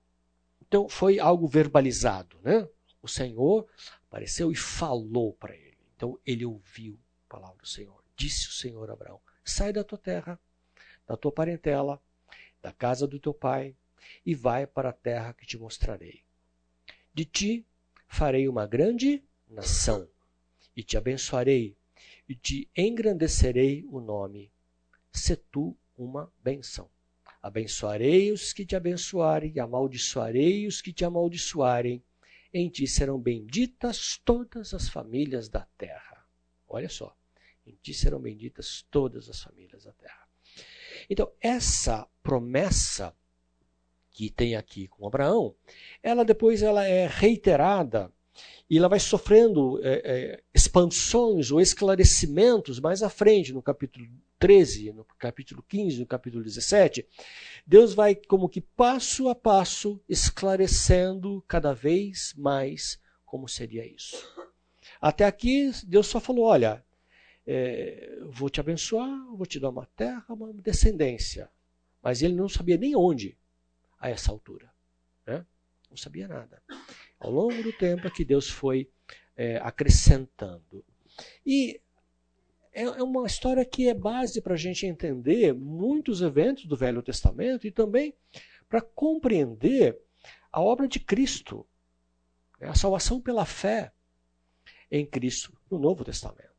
Então, 0.61 0.87
foi 0.87 1.19
algo 1.19 1.47
verbalizado, 1.47 2.39
né? 2.41 2.67
O 3.01 3.07
Senhor 3.07 3.67
apareceu 4.07 4.51
e 4.51 4.55
falou 4.55 5.33
para 5.33 5.53
ele. 5.55 5.77
Então, 5.95 6.17
ele 6.25 6.45
ouviu 6.45 6.97
a 7.25 7.33
palavra 7.33 7.57
do 7.57 7.67
Senhor. 7.67 8.01
Disse 8.15 8.47
o 8.47 8.53
Senhor 8.53 8.89
a 8.89 8.93
Abraão: 8.93 9.19
Sai 9.43 9.73
da 9.73 9.83
tua 9.83 9.97
terra, 9.97 10.39
da 11.05 11.17
tua 11.17 11.31
parentela, 11.31 12.01
da 12.61 12.71
casa 12.71 13.05
do 13.05 13.19
teu 13.19 13.33
pai, 13.33 13.75
e 14.25 14.33
vai 14.33 14.65
para 14.65 14.89
a 14.89 14.93
terra 14.93 15.33
que 15.33 15.45
te 15.45 15.57
mostrarei. 15.57 16.23
De 17.13 17.25
ti 17.25 17.67
farei 18.07 18.47
uma 18.47 18.65
grande 18.65 19.23
nação, 19.53 20.07
e 20.75 20.83
te 20.83 20.97
abençoarei, 20.97 21.77
e 22.27 22.35
te 22.35 22.69
engrandecerei 22.75 23.85
o 23.89 23.99
nome. 23.99 24.51
Se 25.11 25.35
tu 25.35 25.77
uma 25.95 26.31
benção. 26.43 26.89
Abençoarei 27.41 28.31
os 28.31 28.53
que 28.53 28.65
te 28.65 28.75
abençoarem, 28.75 29.53
e 29.55 29.59
amaldiçoarei 29.59 30.65
os 30.65 30.81
que 30.81 30.91
te 30.91 31.05
amaldiçoarem. 31.05 32.03
Em 32.53 32.69
ti 32.69 32.87
serão 32.87 33.19
benditas 33.19 34.19
todas 34.23 34.73
as 34.73 34.89
famílias 34.89 35.49
da 35.49 35.67
terra. 35.77 36.25
Olha 36.67 36.89
só. 36.89 37.15
Em 37.65 37.75
ti 37.81 37.93
serão 37.93 38.19
benditas 38.19 38.85
todas 38.89 39.29
as 39.29 39.41
famílias 39.41 39.83
da 39.83 39.93
terra. 39.93 40.27
Então, 41.09 41.31
essa 41.41 42.07
promessa 42.21 43.15
que 44.09 44.29
tem 44.29 44.55
aqui 44.55 44.87
com 44.87 45.07
Abraão, 45.07 45.55
ela 46.01 46.23
depois 46.23 46.61
ela 46.61 46.85
é 46.85 47.07
reiterada 47.07 48.11
e 48.73 48.77
ela 48.79 48.89
vai 48.89 48.99
sofrendo 48.99 49.79
é, 49.83 50.01
é, 50.03 50.43
expansões 50.51 51.51
ou 51.51 51.61
esclarecimentos 51.61 52.79
mais 52.79 53.03
à 53.03 53.09
frente, 53.09 53.53
no 53.53 53.61
capítulo 53.61 54.09
13, 54.39 54.91
no 54.93 55.05
capítulo 55.05 55.63
15, 55.69 55.99
no 55.99 56.07
capítulo 56.07 56.43
17. 56.43 57.07
Deus 57.67 57.93
vai, 57.93 58.15
como 58.15 58.49
que 58.49 58.61
passo 58.61 59.29
a 59.29 59.35
passo, 59.35 60.01
esclarecendo 60.09 61.43
cada 61.47 61.71
vez 61.71 62.33
mais 62.35 62.99
como 63.23 63.47
seria 63.47 63.85
isso. 63.85 64.17
Até 64.99 65.25
aqui, 65.25 65.69
Deus 65.85 66.07
só 66.07 66.19
falou: 66.19 66.45
olha, 66.45 66.83
é, 67.45 68.17
vou 68.25 68.49
te 68.49 68.59
abençoar, 68.59 69.07
vou 69.35 69.45
te 69.45 69.59
dar 69.59 69.69
uma 69.69 69.85
terra, 69.95 70.25
uma 70.29 70.51
descendência. 70.51 71.47
Mas 72.01 72.23
ele 72.23 72.33
não 72.33 72.49
sabia 72.49 72.75
nem 72.75 72.95
onde 72.95 73.37
a 73.99 74.09
essa 74.09 74.31
altura. 74.31 74.73
Né? 75.27 75.45
Não 75.91 75.95
sabia 75.95 76.27
nada. 76.27 76.59
Ao 77.23 77.31
longo 77.31 77.63
do 77.63 77.71
tempo 77.71 78.05
é 78.05 78.11
que 78.11 78.25
Deus 78.25 78.49
foi 78.49 78.89
é, 79.33 79.55
acrescentando. 79.57 80.83
E 81.45 81.79
é, 82.73 82.83
é 82.83 83.01
uma 83.03 83.25
história 83.25 83.63
que 83.63 83.87
é 83.87 83.93
base 83.93 84.41
para 84.41 84.55
a 84.55 84.57
gente 84.57 84.85
entender 84.85 85.53
muitos 85.53 86.21
eventos 86.21 86.65
do 86.65 86.75
Velho 86.75 87.01
Testamento 87.01 87.65
e 87.65 87.71
também 87.71 88.13
para 88.67 88.81
compreender 88.81 89.97
a 90.51 90.59
obra 90.59 90.85
de 90.85 90.99
Cristo, 90.99 91.65
né? 92.59 92.67
a 92.67 92.75
salvação 92.75 93.21
pela 93.21 93.45
fé 93.45 93.93
em 94.91 95.05
Cristo 95.05 95.57
no 95.71 95.79
Novo 95.79 96.03
Testamento. 96.03 96.51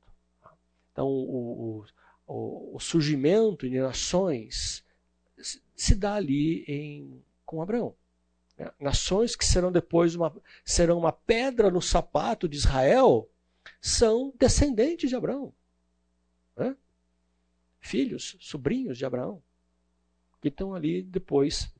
Então, 0.92 1.08
o, 1.08 1.84
o, 2.26 2.76
o 2.76 2.80
surgimento 2.80 3.68
de 3.68 3.78
nações 3.80 4.82
se 5.76 5.94
dá 5.94 6.14
ali 6.14 6.64
em, 6.66 7.22
com 7.44 7.60
Abraão. 7.60 7.94
Né? 8.56 8.70
Nações 8.78 9.36
que 9.36 9.44
serão 9.44 9.70
depois 9.70 10.14
uma, 10.14 10.34
serão 10.64 10.98
uma 10.98 11.12
pedra 11.12 11.70
no 11.70 11.82
sapato 11.82 12.48
de 12.48 12.56
Israel 12.56 13.28
são 13.80 14.32
descendentes 14.38 15.08
de 15.08 15.16
Abraão. 15.16 15.52
Né? 16.56 16.76
Filhos, 17.80 18.36
sobrinhos 18.40 18.98
de 18.98 19.04
Abraão, 19.04 19.42
que 20.40 20.48
estão 20.48 20.74
ali 20.74 21.02
depois 21.02 21.72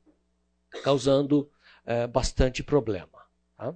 causando 0.83 1.49
é, 1.85 2.07
bastante 2.07 2.63
problema. 2.63 3.25
Tá? 3.57 3.75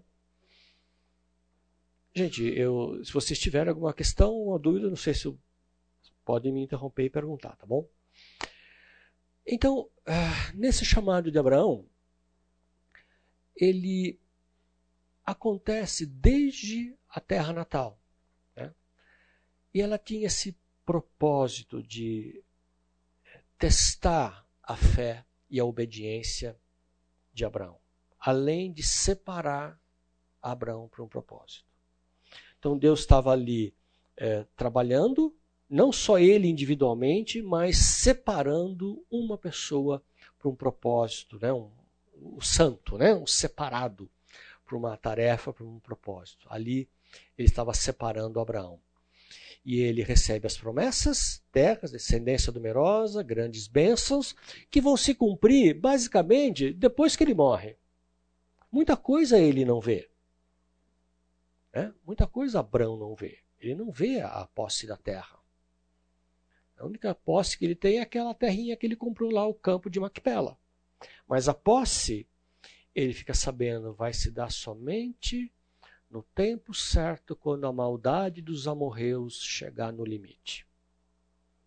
Gente, 2.14 2.44
eu, 2.44 3.04
se 3.04 3.14
vocês 3.14 3.40
tiverem 3.40 3.70
alguma 3.70 3.94
questão 3.94 4.32
ou 4.34 4.60
dúvida, 4.60 4.90
não 4.90 4.96
sei 4.96 5.14
se 5.14 5.34
podem 6.26 6.52
me 6.52 6.64
interromper 6.64 7.06
e 7.06 7.10
perguntar, 7.10 7.56
tá 7.56 7.66
bom? 7.66 7.88
Então, 9.46 9.90
uh, 10.08 10.54
nesse 10.54 10.86
chamado 10.86 11.32
de 11.32 11.40
Abraão, 11.40 11.88
ele 13.60 14.18
acontece 15.26 16.06
desde 16.06 16.96
a 17.10 17.20
terra 17.20 17.52
natal. 17.52 18.00
Né? 18.56 18.74
E 19.74 19.82
ela 19.82 19.98
tinha 19.98 20.28
esse 20.28 20.58
propósito 20.86 21.84
de 21.84 22.42
testar 23.58 24.48
a 24.64 24.78
fé 24.78 25.26
e 25.50 25.60
a 25.60 25.66
obediência 25.66 26.58
de 27.34 27.44
Abraão, 27.44 27.78
além 28.18 28.72
de 28.72 28.82
separar 28.82 29.80
Abraão 30.42 30.88
para 30.88 31.04
um 31.04 31.08
propósito. 31.08 31.66
Então 32.58 32.78
Deus 32.78 33.02
estava 33.02 33.32
ali 33.32 33.76
é, 34.16 34.46
trabalhando, 34.56 35.36
não 35.70 35.92
só 35.92 36.18
ele 36.18 36.48
individualmente, 36.48 37.42
mas 37.42 37.78
separando 37.78 39.06
uma 39.12 39.38
pessoa 39.38 40.02
para 40.38 40.50
um 40.50 40.56
propósito, 40.56 41.38
né? 41.40 41.52
um, 41.52 41.70
um 42.22 42.42
santo, 42.42 42.98
né? 42.98 43.14
um 43.14 43.28
separado 43.28 44.10
para 44.66 44.78
uma 44.78 44.96
tarefa, 44.98 45.52
para 45.52 45.66
um 45.66 45.80
propósito. 45.80 46.48
Ali 46.50 46.90
ele 47.38 47.48
estava 47.48 47.74
separando 47.74 48.40
Abraão. 48.40 48.80
E 49.66 49.82
ele 49.82 50.04
recebe 50.04 50.48
as 50.48 50.58
promessas, 50.58 51.44
terras, 51.52 51.92
descendência 51.92 52.52
numerosa, 52.52 53.22
grandes 53.22 53.68
bênçãos, 53.68 54.36
que 54.70 54.80
vão 54.80 54.96
se 54.96 55.14
cumprir 55.14 55.74
basicamente 55.74 56.72
depois 56.72 57.16
que 57.16 57.24
ele 57.24 57.34
morre. 57.34 57.78
Muita 58.72 58.96
coisa 58.96 59.38
ele 59.38 59.66
não 59.66 59.82
vê. 59.82 60.10
Né? 61.74 61.94
Muita 62.06 62.26
coisa 62.26 62.60
Abraão 62.60 62.98
não 62.98 63.16
vê. 63.16 63.40
Ele 63.60 63.76
não 63.76 63.92
vê 63.92 64.22
a 64.22 64.48
posse 64.56 64.88
da 64.88 64.96
terra. 64.96 65.38
A 66.78 66.86
única 66.86 67.14
posse 67.14 67.58
que 67.58 67.66
ele 67.66 67.76
tem 67.76 67.98
é 67.98 68.02
aquela 68.02 68.34
terrinha 68.34 68.78
que 68.78 68.86
ele 68.86 68.96
comprou 68.96 69.30
lá, 69.30 69.46
o 69.46 69.54
campo 69.54 69.90
de 69.90 70.00
Macpela. 70.00 70.58
Mas 71.28 71.48
a 71.48 71.54
posse, 71.54 72.28
ele 72.94 73.14
fica 73.14 73.34
sabendo, 73.34 73.94
vai 73.94 74.14
se 74.14 74.32
dar 74.32 74.52
somente 74.52 75.52
no 76.10 76.24
tempo 76.24 76.74
certo, 76.74 77.36
quando 77.36 77.68
a 77.68 77.74
maldade 77.74 78.42
dos 78.42 78.68
amorreus 78.68 79.42
chegar 79.44 79.94
no 79.94 80.04
limite. 80.04 80.66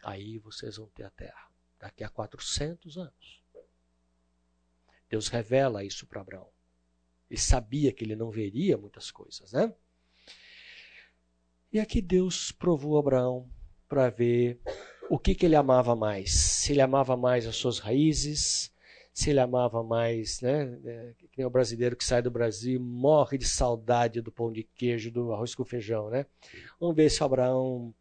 Aí 0.02 0.38
vocês 0.38 0.76
vão 0.76 0.88
ter 0.88 1.04
a 1.04 1.10
terra, 1.10 1.48
daqui 1.78 2.02
a 2.02 2.08
400 2.08 2.98
anos. 2.98 3.42
Deus 5.08 5.28
revela 5.28 5.84
isso 5.84 6.06
para 6.06 6.22
Abraão. 6.22 6.48
Ele 7.30 7.38
sabia 7.38 7.92
que 7.92 8.02
ele 8.02 8.16
não 8.16 8.30
veria 8.30 8.76
muitas 8.76 9.10
coisas, 9.10 9.52
né? 9.52 9.72
E 11.72 11.78
aqui 11.78 12.02
Deus 12.02 12.50
provou 12.50 12.98
Abraão 12.98 13.48
para 13.88 14.10
ver 14.10 14.60
o 15.08 15.18
que, 15.18 15.34
que 15.34 15.46
ele 15.46 15.54
amava 15.54 15.94
mais. 15.94 16.32
Se 16.32 16.72
ele 16.72 16.80
amava 16.80 17.16
mais 17.16 17.46
as 17.46 17.56
suas 17.56 17.78
raízes, 17.78 18.71
se 19.12 19.30
ele 19.30 19.40
amava 19.40 19.82
mais, 19.82 20.40
né? 20.40 20.78
É, 20.84 21.14
que 21.18 21.28
nem 21.36 21.46
o 21.46 21.50
brasileiro 21.50 21.96
que 21.96 22.04
sai 22.04 22.22
do 22.22 22.30
Brasil 22.30 22.80
morre 22.80 23.36
de 23.36 23.46
saudade 23.46 24.20
do 24.22 24.32
pão 24.32 24.50
de 24.50 24.62
queijo, 24.62 25.10
do 25.10 25.32
arroz 25.32 25.54
com 25.54 25.64
feijão, 25.64 26.08
né? 26.08 26.26
Vamos 26.80 26.96
ver 26.96 27.10
se 27.10 27.22
Abraão 27.22 27.94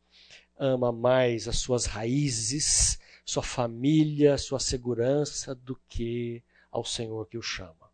ama 0.58 0.92
mais 0.92 1.48
as 1.48 1.58
suas 1.58 1.86
raízes, 1.86 3.00
sua 3.26 3.44
família, 3.44 4.38
sua 4.38 4.60
segurança 4.60 5.54
do 5.54 5.76
que 5.90 6.42
ao 6.72 6.86
Senhor 6.86 7.28
que 7.28 7.38
o 7.38 7.42
chama. 7.42 7.92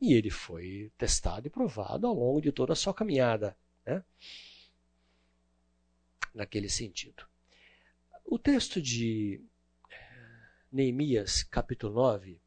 E 0.00 0.14
ele 0.14 0.30
foi 0.30 0.92
testado 0.96 1.46
e 1.46 1.50
provado 1.50 2.06
ao 2.06 2.14
longo 2.14 2.40
de 2.40 2.52
toda 2.52 2.72
a 2.72 2.76
sua 2.76 2.94
caminhada, 2.94 3.56
né? 3.84 4.04
Naquele 6.32 6.68
sentido. 6.68 7.24
O 8.24 8.38
texto 8.38 8.80
de 8.80 9.40
Neemias, 10.70 11.42
capítulo 11.42 11.94
9, 11.94 12.32
é, 12.32 12.40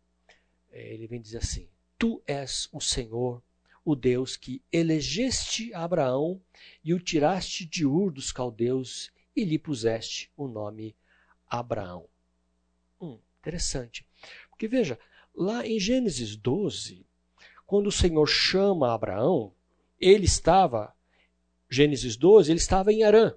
ele 0.74 1.08
vem 1.08 1.22
dizer 1.22 1.38
assim: 1.38 1.68
Tu 1.98 2.22
és 2.26 2.68
o 2.72 2.82
Senhor, 2.82 3.42
o 3.86 3.96
Deus 3.96 4.36
que 4.36 4.62
elegeste 4.72 5.74
Abraão 5.74 6.42
e 6.84 6.94
o 6.94 7.00
tiraste 7.00 7.66
de 7.66 7.86
Ur 7.86 8.12
dos 8.12 8.32
caldeus 8.32 9.12
e 9.36 9.44
lhe 9.44 9.60
puseste 9.60 10.32
o 10.38 10.48
nome 10.48 10.96
Abraão. 11.48 12.08
Hum, 13.00 13.20
interessante. 13.40 14.08
Porque 14.50 14.68
veja, 14.68 14.98
lá 15.36 15.66
em 15.66 15.80
Gênesis 15.80 16.36
12, 16.36 17.06
quando 17.66 17.88
o 17.88 17.92
Senhor 17.92 18.26
chama 18.28 18.94
Abraão, 18.94 19.54
ele 20.00 20.26
estava, 20.26 20.96
Gênesis 21.70 22.16
12, 22.16 22.52
ele 22.52 22.60
estava 22.60 22.92
em 22.92 23.04
Arã, 23.04 23.36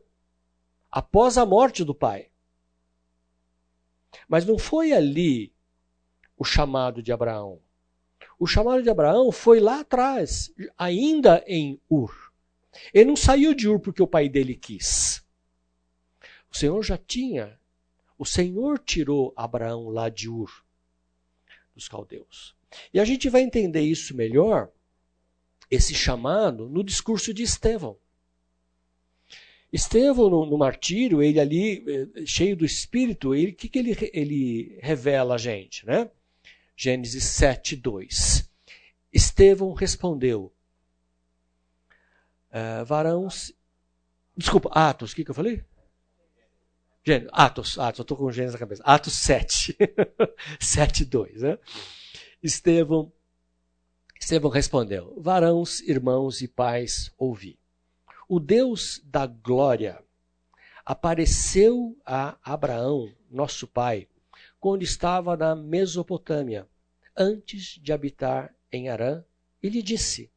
após 0.91 1.39
a 1.39 1.47
morte 1.47 1.85
do 1.85 1.95
pai. 1.95 2.31
Mas 4.29 4.45
não 4.45 4.59
foi 4.59 4.93
ali 4.93 5.56
o 6.37 6.45
chamado 6.45 7.03
de 7.03 7.13
Abraão. 7.13 7.61
O 8.39 8.47
chamado 8.47 8.83
de 8.83 8.91
Abraão 8.91 9.33
foi 9.33 9.61
lá 9.61 9.81
atrás, 9.81 10.53
ainda 10.77 11.43
em 11.47 11.81
Ur. 11.89 12.33
Ele 12.93 13.07
não 13.07 13.17
saiu 13.17 13.55
de 13.55 13.69
Ur 13.69 13.81
porque 13.81 14.03
o 14.03 14.07
pai 14.07 14.29
dele 14.29 14.55
quis. 14.55 15.25
O 16.51 16.57
Senhor 16.57 16.83
já 16.83 16.99
tinha. 16.99 17.59
O 18.19 18.25
Senhor 18.25 18.79
tirou 18.79 19.33
Abraão 19.37 19.89
lá 19.89 20.09
de 20.09 20.29
Ur, 20.29 20.65
dos 21.75 21.89
caldeus. 21.89 22.55
E 22.93 23.01
a 23.01 23.05
gente 23.05 23.29
vai 23.29 23.43
entender 23.43 23.83
isso 23.83 24.15
melhor, 24.15 24.71
esse 25.71 25.95
chamado, 25.95 26.69
no 26.69 26.85
discurso 26.85 27.33
de 27.33 27.43
Estevão. 27.43 27.99
Estevão, 29.73 30.31
no, 30.31 30.47
no 30.47 30.59
martírio, 30.59 31.23
ele 31.23 31.41
ali, 31.41 31.85
eh, 31.87 32.25
cheio 32.25 32.57
do 32.57 32.65
Espírito, 32.65 33.33
o 33.33 33.53
que, 33.55 33.69
que 33.69 33.79
ele, 33.79 33.97
ele 34.13 34.79
revela 34.81 35.35
a 35.35 35.39
gente? 35.39 35.85
Né? 35.85 36.11
Gênesis 36.77 37.25
7, 37.25 37.75
2. 37.77 38.51
Estevão 39.13 39.73
respondeu, 39.73 40.53
uh, 42.51 42.85
varão... 42.85 43.27
Desculpa, 44.37 44.69
Atos, 44.73 45.13
o 45.13 45.17
que, 45.17 45.25
que 45.25 45.31
eu 45.31 45.35
falei? 45.35 45.65
Gênesis, 47.03 47.31
Atos, 47.33 47.79
Atos, 47.79 48.01
eu 48.01 48.03
estou 48.03 48.17
com 48.19 48.31
Gênesis 48.31 48.53
na 48.53 48.59
cabeça. 48.59 48.83
Atos 48.85 49.15
7, 49.15 49.77
7, 50.61 51.05
2. 51.07 51.41
Né? 51.41 51.59
Estevão, 52.43 53.11
Estevão 54.21 54.51
respondeu, 54.51 55.15
varãos, 55.19 55.81
irmãos 55.81 56.43
e 56.43 56.49
pais, 56.49 57.11
ouvi. 57.17 57.59
O 58.29 58.39
Deus 58.39 59.01
da 59.05 59.27
glória 59.27 60.03
apareceu 60.85 61.97
a 62.05 62.37
Abraão, 62.43 63.13
nosso 63.31 63.67
pai, 63.67 64.09
quando 64.67 64.83
estava 64.83 65.37
na 65.37 65.55
Mesopotâmia, 65.55 66.69
antes 67.17 67.79
de 67.81 67.93
habitar 67.93 68.53
em 68.73 68.89
Arã, 68.89 69.25
e 69.63 69.69
lhe 69.69 69.81
disse: 69.81 70.29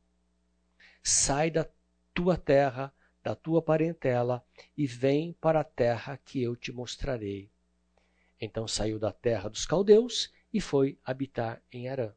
Sai 1.01 1.49
da 1.49 1.67
tua 2.13 2.37
terra, 2.37 2.93
da 3.23 3.33
tua 3.33 3.59
parentela, 3.59 4.45
e 4.77 4.85
vem 4.85 5.33
para 5.41 5.61
a 5.61 5.63
terra 5.63 6.15
que 6.15 6.43
eu 6.43 6.55
te 6.55 6.71
mostrarei. 6.71 7.49
Então 8.39 8.67
saiu 8.67 8.99
da 8.99 9.11
terra 9.11 9.49
dos 9.49 9.65
caldeus 9.65 10.31
e 10.53 10.61
foi 10.61 10.99
habitar 11.03 11.59
em 11.71 11.89
Arã. 11.89 12.13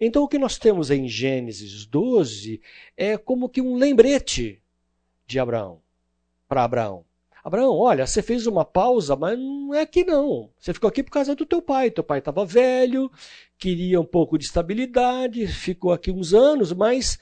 Então, 0.00 0.24
o 0.24 0.28
que 0.28 0.36
nós 0.36 0.58
temos 0.58 0.90
em 0.90 1.06
Gênesis 1.06 1.86
12 1.86 2.60
é 2.96 3.16
como 3.16 3.48
que 3.48 3.62
um 3.62 3.76
lembrete 3.76 4.60
de 5.24 5.38
Abraão, 5.38 5.80
para 6.48 6.64
Abraão. 6.64 7.07
Abraão, 7.48 7.76
olha, 7.78 8.06
você 8.06 8.22
fez 8.22 8.46
uma 8.46 8.62
pausa, 8.62 9.16
mas 9.16 9.38
não 9.38 9.74
é 9.74 9.80
aqui 9.80 10.04
não. 10.04 10.50
Você 10.58 10.74
ficou 10.74 10.86
aqui 10.86 11.02
por 11.02 11.10
causa 11.10 11.34
do 11.34 11.46
teu 11.46 11.62
pai. 11.62 11.90
Teu 11.90 12.04
pai 12.04 12.18
estava 12.18 12.44
velho, 12.44 13.10
queria 13.58 13.98
um 13.98 14.04
pouco 14.04 14.36
de 14.36 14.44
estabilidade, 14.44 15.46
ficou 15.46 15.90
aqui 15.90 16.10
uns 16.10 16.34
anos, 16.34 16.72
mas 16.74 17.18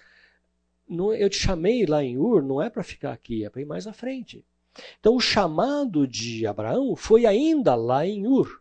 não, 0.89 1.15
eu 1.15 1.31
te 1.31 1.39
chamei 1.39 1.87
lá 1.87 2.03
em 2.03 2.19
Ur, 2.19 2.43
não 2.43 2.61
é 2.61 2.69
para 2.69 2.83
ficar 2.83 3.13
aqui, 3.13 3.45
é 3.45 3.51
para 3.51 3.63
ir 3.63 3.67
mais 3.67 3.87
à 3.87 3.93
frente. 3.93 4.45
Então 4.99 5.15
o 5.15 5.21
chamado 5.21 6.09
de 6.09 6.45
Abraão 6.45 6.97
foi 6.97 7.25
ainda 7.25 7.77
lá 7.77 8.05
em 8.05 8.27
Ur. 8.27 8.61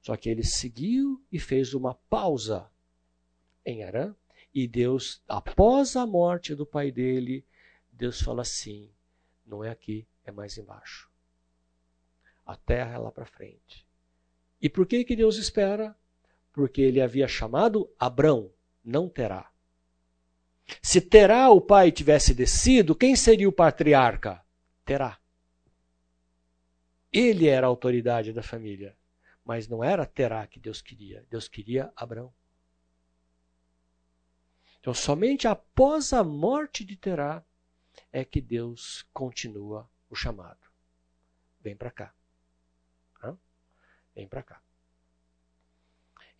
Só 0.00 0.16
que 0.16 0.30
ele 0.30 0.44
seguiu 0.44 1.20
e 1.30 1.40
fez 1.40 1.74
uma 1.74 1.94
pausa 2.08 2.70
em 3.66 3.82
Arã, 3.82 4.14
e 4.54 4.66
Deus, 4.68 5.22
após 5.28 5.96
a 5.96 6.06
morte 6.06 6.54
do 6.54 6.64
pai 6.64 6.92
dele, 6.92 7.44
Deus 7.92 8.20
fala 8.20 8.42
assim: 8.42 8.90
não 9.44 9.62
é 9.62 9.70
aqui, 9.70 10.06
é 10.24 10.30
mais 10.30 10.56
embaixo. 10.58 11.10
A 12.44 12.56
terra 12.56 12.94
é 12.94 12.98
lá 12.98 13.12
para 13.12 13.26
frente. 13.26 13.86
E 14.60 14.68
por 14.68 14.86
que, 14.86 15.04
que 15.04 15.16
Deus 15.16 15.36
espera? 15.36 15.96
Porque 16.52 16.80
ele 16.80 17.00
havia 17.00 17.28
chamado 17.28 17.90
Abrão, 17.98 18.52
não 18.84 19.08
terá. 19.08 19.50
Se 20.82 21.00
Terá, 21.00 21.50
o 21.50 21.60
pai, 21.60 21.90
tivesse 21.90 22.34
descido, 22.34 22.94
quem 22.94 23.16
seria 23.16 23.48
o 23.48 23.52
patriarca? 23.52 24.44
Terá. 24.84 25.18
Ele 27.12 27.48
era 27.48 27.66
a 27.66 27.68
autoridade 27.68 28.32
da 28.32 28.42
família. 28.42 28.96
Mas 29.44 29.66
não 29.66 29.82
era 29.82 30.06
Terá 30.06 30.46
que 30.46 30.60
Deus 30.60 30.80
queria. 30.80 31.26
Deus 31.28 31.48
queria 31.48 31.92
Abraão. 31.96 32.32
Então, 34.78 34.94
somente 34.94 35.48
após 35.48 36.12
a 36.12 36.22
morte 36.22 36.84
de 36.84 36.96
Terá 36.96 37.44
é 38.12 38.24
que 38.24 38.40
Deus 38.40 39.04
continua 39.12 39.88
o 40.10 40.16
chamado. 40.16 40.68
Vem 41.60 41.76
para 41.76 41.90
cá. 41.90 42.14
Hã? 43.22 43.38
Vem 44.14 44.26
para 44.26 44.42
cá. 44.42 44.60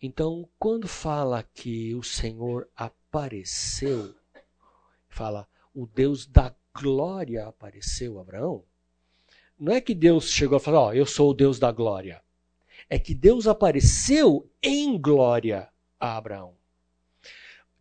Então, 0.01 0.49
quando 0.59 0.87
fala 0.87 1.43
que 1.43 1.95
o 1.95 2.03
Senhor 2.03 2.69
apareceu, 2.75 4.15
fala 5.07 5.47
o 5.73 5.85
Deus 5.85 6.25
da 6.25 6.53
glória 6.73 7.47
apareceu 7.47 8.17
a 8.17 8.21
Abraão, 8.21 8.65
não 9.57 9.71
é 9.71 9.79
que 9.79 9.95
Deus 9.95 10.29
chegou 10.29 10.57
a 10.57 10.59
falar, 10.59 10.79
ó, 10.79 10.87
oh, 10.87 10.93
eu 10.93 11.05
sou 11.05 11.29
o 11.29 11.33
Deus 11.33 11.59
da 11.59 11.71
glória 11.71 12.21
é 12.89 12.99
que 12.99 13.13
Deus 13.13 13.47
apareceu 13.47 14.49
em 14.61 14.99
glória 14.99 15.69
a 15.97 16.17
Abraão. 16.17 16.57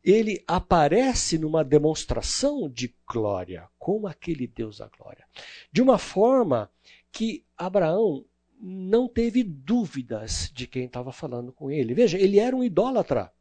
Ele 0.02 0.42
aparece 0.46 1.38
numa 1.38 1.62
demonstração 1.62 2.68
de 2.68 2.94
glória, 3.06 3.68
como 3.78 4.06
aquele 4.06 4.46
Deus 4.46 4.78
da 4.78 4.88
glória, 4.88 5.26
de 5.70 5.82
uma 5.82 5.98
forma 5.98 6.70
que 7.12 7.44
Abraão 7.56 8.24
não 8.60 9.08
teve 9.08 9.42
dúvidas 9.42 10.50
de 10.54 10.66
quem 10.66 10.84
estava 10.84 11.12
falando 11.12 11.52
com 11.52 11.70
ele. 11.70 11.94
Veja, 11.94 12.18
ele 12.18 12.38
era 12.38 12.54
um 12.54 12.62
idólatra. 12.62 13.32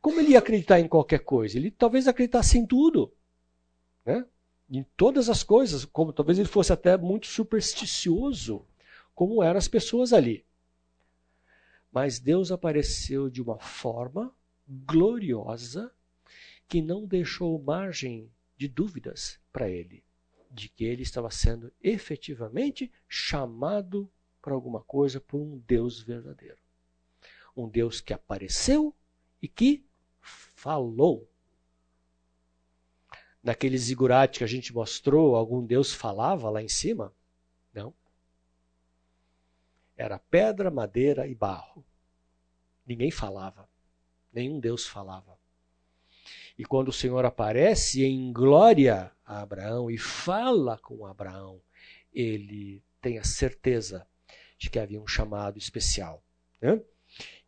Como 0.00 0.18
ele 0.20 0.32
ia 0.32 0.40
acreditar 0.40 0.80
em 0.80 0.88
qualquer 0.88 1.20
coisa? 1.20 1.56
Ele 1.56 1.70
talvez 1.70 2.08
acreditasse 2.08 2.58
em 2.58 2.66
tudo. 2.66 3.12
Né? 4.04 4.24
Em 4.68 4.84
todas 4.96 5.28
as 5.28 5.44
coisas, 5.44 5.84
como 5.84 6.12
talvez 6.12 6.38
ele 6.38 6.48
fosse 6.48 6.72
até 6.72 6.96
muito 6.96 7.28
supersticioso, 7.28 8.66
como 9.14 9.42
eram 9.42 9.58
as 9.58 9.68
pessoas 9.68 10.12
ali. 10.12 10.44
Mas 11.92 12.18
Deus 12.18 12.50
apareceu 12.50 13.30
de 13.30 13.40
uma 13.40 13.58
forma 13.58 14.34
gloriosa 14.86 15.92
que 16.66 16.80
não 16.80 17.04
deixou 17.04 17.60
margem 17.62 18.32
de 18.56 18.66
dúvidas 18.66 19.38
para 19.52 19.68
ele, 19.68 20.02
de 20.50 20.68
que 20.68 20.84
ele 20.84 21.02
estava 21.02 21.30
sendo 21.30 21.72
efetivamente 21.82 22.90
chamado 23.06 24.10
para 24.40 24.54
alguma 24.54 24.82
coisa 24.82 25.20
por 25.20 25.38
um 25.38 25.58
Deus 25.58 26.00
verdadeiro. 26.00 26.58
Um 27.54 27.68
Deus 27.68 28.00
que 28.00 28.14
apareceu 28.14 28.94
e 29.40 29.46
que 29.46 29.84
falou. 30.20 31.28
Naquele 33.42 33.76
zigurate 33.76 34.38
que 34.38 34.44
a 34.44 34.48
gente 34.48 34.72
mostrou, 34.72 35.36
algum 35.36 35.64
Deus 35.64 35.92
falava 35.92 36.48
lá 36.48 36.62
em 36.62 36.68
cima? 36.68 37.14
Não. 37.74 37.92
Era 39.96 40.18
pedra, 40.18 40.70
madeira 40.70 41.26
e 41.26 41.34
barro. 41.34 41.84
Ninguém 42.86 43.10
falava. 43.10 43.68
Nenhum 44.32 44.58
Deus 44.58 44.86
falava. 44.86 45.38
E 46.58 46.64
quando 46.64 46.88
o 46.88 46.92
Senhor 46.92 47.24
aparece 47.24 48.04
em 48.04 48.32
glória 48.32 49.10
a 49.24 49.40
Abraão 49.40 49.90
e 49.90 49.98
fala 49.98 50.78
com 50.78 51.06
Abraão, 51.06 51.60
ele 52.12 52.82
tem 53.00 53.18
a 53.18 53.24
certeza 53.24 54.06
de 54.58 54.70
que 54.70 54.78
havia 54.78 55.00
um 55.00 55.06
chamado 55.06 55.58
especial. 55.58 56.22
Né? 56.60 56.80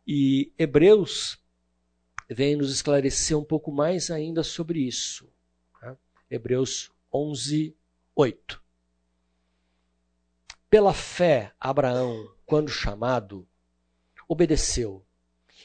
E 0.05 0.51
Hebreus 0.57 1.39
vem 2.29 2.55
nos 2.55 2.71
esclarecer 2.71 3.37
um 3.37 3.43
pouco 3.43 3.71
mais 3.71 4.09
ainda 4.11 4.43
sobre 4.43 4.79
isso. 4.79 5.31
Tá? 5.79 5.95
Hebreus 6.29 6.91
11, 7.13 7.75
8. 8.15 8.61
Pela 10.69 10.93
fé, 10.93 11.53
Abraão, 11.59 12.33
quando 12.45 12.69
chamado, 12.69 13.47
obedeceu 14.27 15.04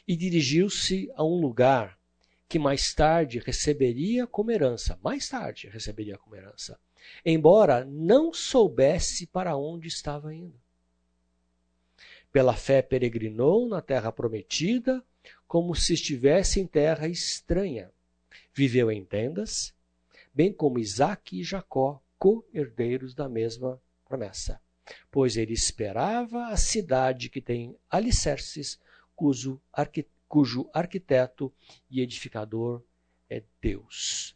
e 0.06 0.16
dirigiu-se 0.16 1.10
a 1.14 1.24
um 1.24 1.40
lugar 1.40 1.98
que 2.48 2.58
mais 2.58 2.92
tarde 2.92 3.38
receberia 3.38 4.26
como 4.26 4.50
herança. 4.50 4.98
Mais 5.02 5.28
tarde 5.28 5.68
receberia 5.68 6.18
como 6.18 6.34
herança. 6.34 6.78
Embora 7.24 7.84
não 7.84 8.32
soubesse 8.32 9.26
para 9.26 9.56
onde 9.56 9.88
estava 9.88 10.34
indo. 10.34 10.60
Pela 12.32 12.54
fé 12.54 12.82
peregrinou 12.82 13.68
na 13.68 13.80
terra 13.80 14.12
prometida, 14.12 15.04
como 15.46 15.74
se 15.74 15.94
estivesse 15.94 16.60
em 16.60 16.66
terra 16.66 17.08
estranha. 17.08 17.90
Viveu 18.52 18.90
em 18.90 19.04
tendas, 19.04 19.74
bem 20.34 20.52
como 20.52 20.78
Isaque 20.78 21.40
e 21.40 21.44
Jacó, 21.44 22.02
co-herdeiros 22.18 23.14
da 23.14 23.28
mesma 23.28 23.80
promessa. 24.04 24.60
Pois 25.10 25.36
ele 25.36 25.52
esperava 25.52 26.48
a 26.48 26.56
cidade 26.56 27.28
que 27.28 27.40
tem 27.40 27.76
alicerces, 27.88 28.78
cujo, 29.20 29.60
cujo 30.26 30.70
arquiteto 30.72 31.52
e 31.90 32.00
edificador 32.00 32.82
é 33.28 33.42
Deus. 33.60 34.34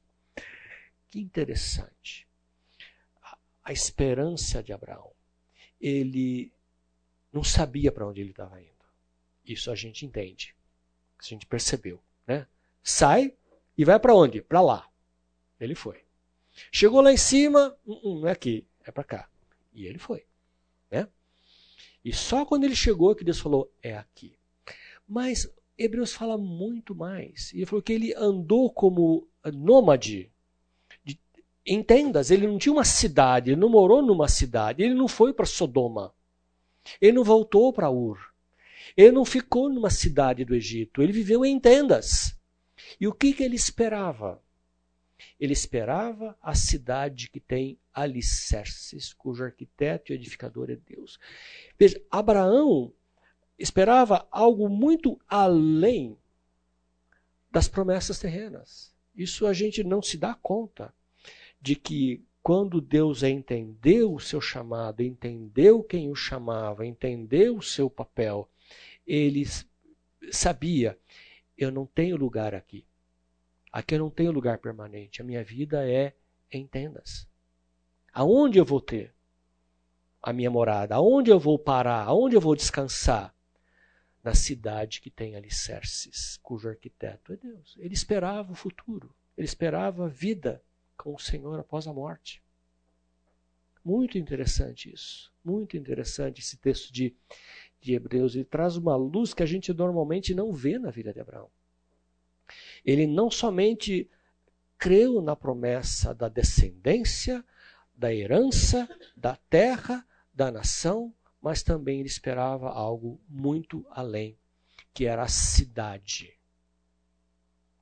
Que 1.08 1.18
interessante. 1.18 2.28
A, 3.22 3.38
a 3.64 3.72
esperança 3.72 4.62
de 4.62 4.74
Abraão. 4.74 5.10
Ele 5.80 6.52
não 7.32 7.42
sabia 7.42 7.90
para 7.90 8.06
onde 8.06 8.20
ele 8.20 8.32
estava 8.32 8.60
indo. 8.60 8.84
Isso 9.42 9.70
a 9.70 9.74
gente 9.74 10.04
entende. 10.04 10.54
A 11.18 11.24
gente 11.24 11.46
percebeu, 11.46 11.98
né? 12.26 12.46
Sai 12.82 13.34
e 13.76 13.86
vai 13.86 13.98
para 13.98 14.14
onde? 14.14 14.42
Para 14.42 14.60
lá. 14.60 14.86
Ele 15.58 15.74
foi. 15.74 16.04
Chegou 16.70 17.00
lá 17.00 17.10
em 17.10 17.16
cima, 17.16 17.74
uh, 17.86 18.10
uh, 18.10 18.20
não 18.20 18.28
é 18.28 18.32
aqui, 18.32 18.66
é 18.84 18.92
para 18.92 19.02
cá. 19.02 19.30
E 19.72 19.86
ele 19.86 19.98
foi, 19.98 20.26
né? 20.90 21.08
E 22.04 22.12
só 22.12 22.44
quando 22.44 22.64
ele 22.64 22.76
chegou 22.76 23.14
que 23.16 23.24
Deus 23.24 23.40
falou, 23.40 23.72
é 23.82 23.96
aqui. 23.96 24.38
Mas 25.06 25.52
Hebreus 25.76 26.12
fala 26.12 26.38
muito 26.38 26.94
mais. 26.94 27.52
Ele 27.52 27.66
falou 27.66 27.82
que 27.82 27.92
ele 27.92 28.14
andou 28.14 28.70
como 28.70 29.28
nômade 29.52 30.30
de, 31.04 31.18
em 31.66 31.82
tendas. 31.82 32.30
Ele 32.30 32.46
não 32.46 32.58
tinha 32.58 32.72
uma 32.72 32.84
cidade, 32.84 33.50
ele 33.50 33.60
não 33.60 33.68
morou 33.68 34.02
numa 34.02 34.28
cidade, 34.28 34.82
ele 34.82 34.94
não 34.94 35.08
foi 35.08 35.32
para 35.32 35.46
Sodoma. 35.46 36.14
Ele 37.00 37.12
não 37.12 37.24
voltou 37.24 37.72
para 37.72 37.90
Ur. 37.90 38.18
Ele 38.96 39.12
não 39.12 39.24
ficou 39.24 39.68
numa 39.68 39.90
cidade 39.90 40.44
do 40.44 40.54
Egito. 40.54 41.02
Ele 41.02 41.12
viveu 41.12 41.44
em 41.44 41.58
tendas. 41.58 42.38
E 43.00 43.08
o 43.08 43.12
que, 43.12 43.32
que 43.32 43.42
ele 43.42 43.56
esperava? 43.56 44.42
Ele 45.40 45.52
esperava 45.52 46.36
a 46.42 46.54
cidade 46.54 47.30
que 47.30 47.40
tem 47.40 47.78
alicerces, 47.92 49.12
cujo 49.12 49.44
arquiteto 49.44 50.12
e 50.12 50.14
edificador 50.14 50.70
é 50.70 50.76
Deus. 50.76 51.18
Veja, 51.78 52.00
Abraão 52.10 52.92
esperava 53.58 54.26
algo 54.30 54.68
muito 54.68 55.20
além 55.28 56.16
das 57.50 57.68
promessas 57.68 58.18
terrenas. 58.18 58.92
Isso 59.14 59.46
a 59.46 59.52
gente 59.52 59.84
não 59.84 60.02
se 60.02 60.18
dá 60.18 60.34
conta 60.34 60.92
de 61.60 61.76
que 61.76 62.24
quando 62.42 62.80
Deus 62.80 63.22
entendeu 63.22 64.12
o 64.12 64.20
seu 64.20 64.40
chamado, 64.40 65.02
entendeu 65.02 65.82
quem 65.82 66.10
o 66.10 66.14
chamava, 66.14 66.84
entendeu 66.84 67.56
o 67.56 67.62
seu 67.62 67.88
papel, 67.88 68.48
ele 69.06 69.44
sabia: 70.30 70.98
eu 71.56 71.70
não 71.70 71.86
tenho 71.86 72.16
lugar 72.16 72.54
aqui. 72.54 72.84
Aqui 73.72 73.94
eu 73.94 73.98
não 73.98 74.10
tenho 74.10 74.30
lugar 74.30 74.58
permanente. 74.58 75.20
A 75.20 75.24
minha 75.24 75.42
vida 75.42 75.88
é 75.88 76.14
em 76.50 76.66
tendas. 76.66 77.26
Aonde 78.12 78.58
eu 78.58 78.64
vou 78.64 78.80
ter 78.80 79.12
a 80.22 80.32
minha 80.32 80.50
morada? 80.50 80.94
Aonde 80.94 81.30
eu 81.30 81.40
vou 81.40 81.58
parar? 81.58 82.04
Aonde 82.04 82.36
eu 82.36 82.40
vou 82.40 82.54
descansar? 82.54 83.33
Na 84.24 84.34
cidade 84.34 85.02
que 85.02 85.10
tem 85.10 85.36
alicerces, 85.36 86.38
cujo 86.42 86.68
arquiteto 86.68 87.34
é 87.34 87.36
Deus. 87.36 87.76
Ele 87.78 87.92
esperava 87.92 88.52
o 88.52 88.56
futuro. 88.56 89.14
Ele 89.36 89.44
esperava 89.44 90.06
a 90.06 90.08
vida 90.08 90.62
com 90.96 91.14
o 91.14 91.18
Senhor 91.18 91.60
após 91.60 91.86
a 91.86 91.92
morte. 91.92 92.42
Muito 93.84 94.16
interessante 94.16 94.90
isso. 94.90 95.30
Muito 95.44 95.76
interessante 95.76 96.40
esse 96.40 96.56
texto 96.56 96.90
de, 96.90 97.14
de 97.78 97.92
Hebreus. 97.92 98.34
Ele 98.34 98.46
traz 98.46 98.78
uma 98.78 98.96
luz 98.96 99.34
que 99.34 99.42
a 99.42 99.46
gente 99.46 99.74
normalmente 99.74 100.34
não 100.34 100.54
vê 100.54 100.78
na 100.78 100.90
vida 100.90 101.12
de 101.12 101.20
Abraão. 101.20 101.50
Ele 102.82 103.06
não 103.06 103.30
somente 103.30 104.08
creu 104.78 105.20
na 105.20 105.36
promessa 105.36 106.14
da 106.14 106.28
descendência, 106.30 107.44
da 107.94 108.12
herança, 108.12 108.88
da 109.14 109.36
terra, 109.36 110.06
da 110.32 110.50
nação, 110.50 111.12
mas 111.44 111.62
também 111.62 112.00
ele 112.00 112.08
esperava 112.08 112.70
algo 112.70 113.20
muito 113.28 113.86
além, 113.90 114.38
que 114.94 115.04
era 115.04 115.24
a 115.24 115.28
cidade 115.28 116.40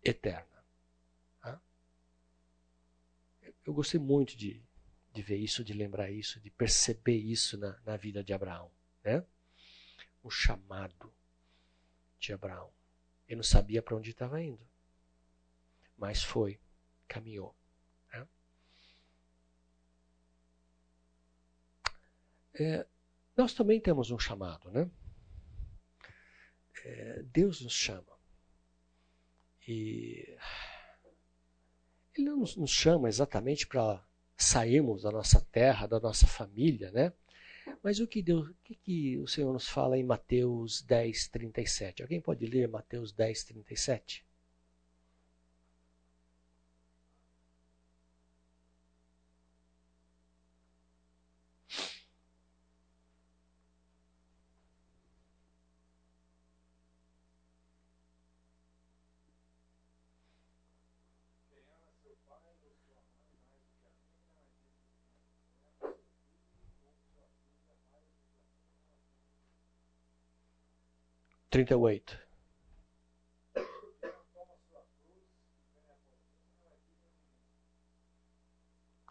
eterna. 0.02 0.50
eu 3.64 3.72
gostei 3.72 4.00
muito 4.00 4.36
de, 4.36 4.60
de 5.12 5.22
ver 5.22 5.36
isso, 5.36 5.62
de 5.62 5.72
lembrar 5.72 6.10
isso, 6.10 6.40
de 6.40 6.50
perceber 6.50 7.16
isso 7.16 7.56
na, 7.56 7.78
na 7.86 7.96
vida 7.96 8.24
de 8.24 8.32
Abraão. 8.32 8.68
Né? 9.04 9.24
O 10.24 10.28
chamado 10.28 11.14
de 12.18 12.32
Abraão. 12.32 12.72
Ele 13.28 13.36
não 13.36 13.44
sabia 13.44 13.80
para 13.80 13.94
onde 13.94 14.10
estava 14.10 14.42
indo, 14.42 14.66
mas 15.96 16.24
foi, 16.24 16.58
caminhou. 17.06 17.54
Né? 18.12 18.28
É, 22.54 22.86
nós 23.36 23.54
também 23.54 23.80
temos 23.80 24.10
um 24.10 24.18
chamado, 24.18 24.70
né? 24.70 24.90
É, 26.84 27.22
Deus 27.22 27.60
nos 27.60 27.72
chama. 27.72 28.12
E 29.66 30.36
ele 32.14 32.26
não 32.26 32.38
nos 32.38 32.70
chama 32.70 33.08
exatamente 33.08 33.66
para 33.66 34.04
sairmos 34.36 35.02
da 35.02 35.10
nossa 35.10 35.40
terra, 35.40 35.86
da 35.86 36.00
nossa 36.00 36.26
família, 36.26 36.90
né? 36.90 37.12
Mas 37.82 38.00
o 38.00 38.06
que, 38.06 38.20
Deus, 38.20 38.48
o 38.48 38.54
que, 38.64 38.74
que 38.74 39.18
o 39.18 39.28
Senhor 39.28 39.52
nos 39.52 39.68
fala 39.68 39.96
em 39.96 40.02
Mateus 40.02 40.82
10, 40.82 41.28
37? 41.28 42.02
Alguém 42.02 42.20
pode 42.20 42.44
ler 42.46 42.68
Mateus 42.68 43.12
10, 43.12 43.44
37? 43.44 44.24
38. 71.52 72.18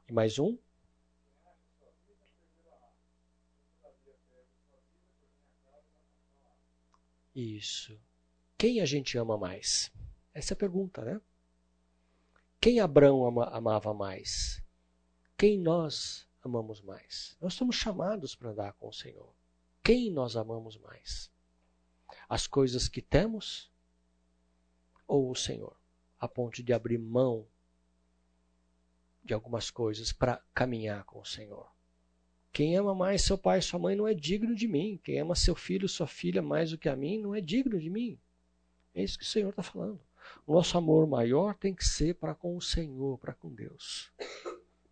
E 0.10 0.12
mais 0.12 0.40
um? 0.40 0.58
Isso. 7.36 7.96
Quem 8.58 8.82
a 8.82 8.86
gente 8.88 9.16
ama 9.20 9.38
mais? 9.38 9.92
Essa 10.34 10.54
é 10.54 10.56
a 10.56 10.58
pergunta, 10.58 11.06
né? 11.06 11.22
Quem 12.60 12.80
Abraão 12.80 13.24
ama, 13.24 13.46
amava 13.50 13.94
mais? 13.94 14.60
Quem 15.38 15.60
nós 15.60 16.28
amamos 16.44 16.82
mais? 16.82 17.38
Nós 17.40 17.54
somos 17.54 17.76
chamados 17.76 18.34
para 18.34 18.50
andar 18.50 18.74
com 18.74 18.88
o 18.88 18.94
Senhor. 18.94 19.32
Quem 19.84 20.10
nós 20.10 20.36
amamos 20.36 20.76
mais? 20.80 21.30
As 22.32 22.48
coisas 22.48 22.88
que 22.88 23.02
temos 23.02 23.70
ou 25.06 25.30
o 25.30 25.36
Senhor, 25.36 25.76
a 26.18 26.30
ponto 26.30 26.64
de 26.64 26.72
abrir 26.72 26.98
mão 26.98 27.46
de 29.22 29.34
algumas 29.34 29.70
coisas 29.70 30.14
para 30.14 30.42
caminhar 30.54 31.04
com 31.04 31.20
o 31.20 31.26
Senhor. 31.26 31.70
Quem 32.54 32.78
ama 32.78 32.96
mais 32.96 33.24
seu 33.24 33.38
pai 33.38 33.60
e 33.60 33.62
sua 33.62 33.82
mãe 33.82 33.98
não 33.98 34.08
é 34.08 34.14
digno 34.14 34.56
de 34.56 34.66
mim. 34.66 34.98
Quem 35.04 35.20
ama 35.20 35.36
seu 35.36 35.54
filho 35.56 35.86
e 35.86 35.90
sua 35.90 36.08
filha 36.08 36.42
mais 36.42 36.72
do 36.72 36.78
que 36.78 36.88
a 36.88 36.96
mim 36.96 37.18
não 37.18 37.36
é 37.36 37.42
digno 37.42 37.78
de 37.78 37.90
mim. 37.90 38.18
É 38.96 39.04
isso 39.04 39.18
que 39.18 39.26
o 39.26 39.28
Senhor 39.28 39.50
está 39.50 39.62
falando. 39.62 40.00
O 40.48 40.54
nosso 40.54 40.78
amor 40.78 41.06
maior 41.06 41.54
tem 41.54 41.76
que 41.76 41.84
ser 41.86 42.16
para 42.16 42.34
com 42.34 42.56
o 42.56 42.62
Senhor, 42.62 43.18
para 43.18 43.34
com 43.34 43.54
Deus. 43.54 44.10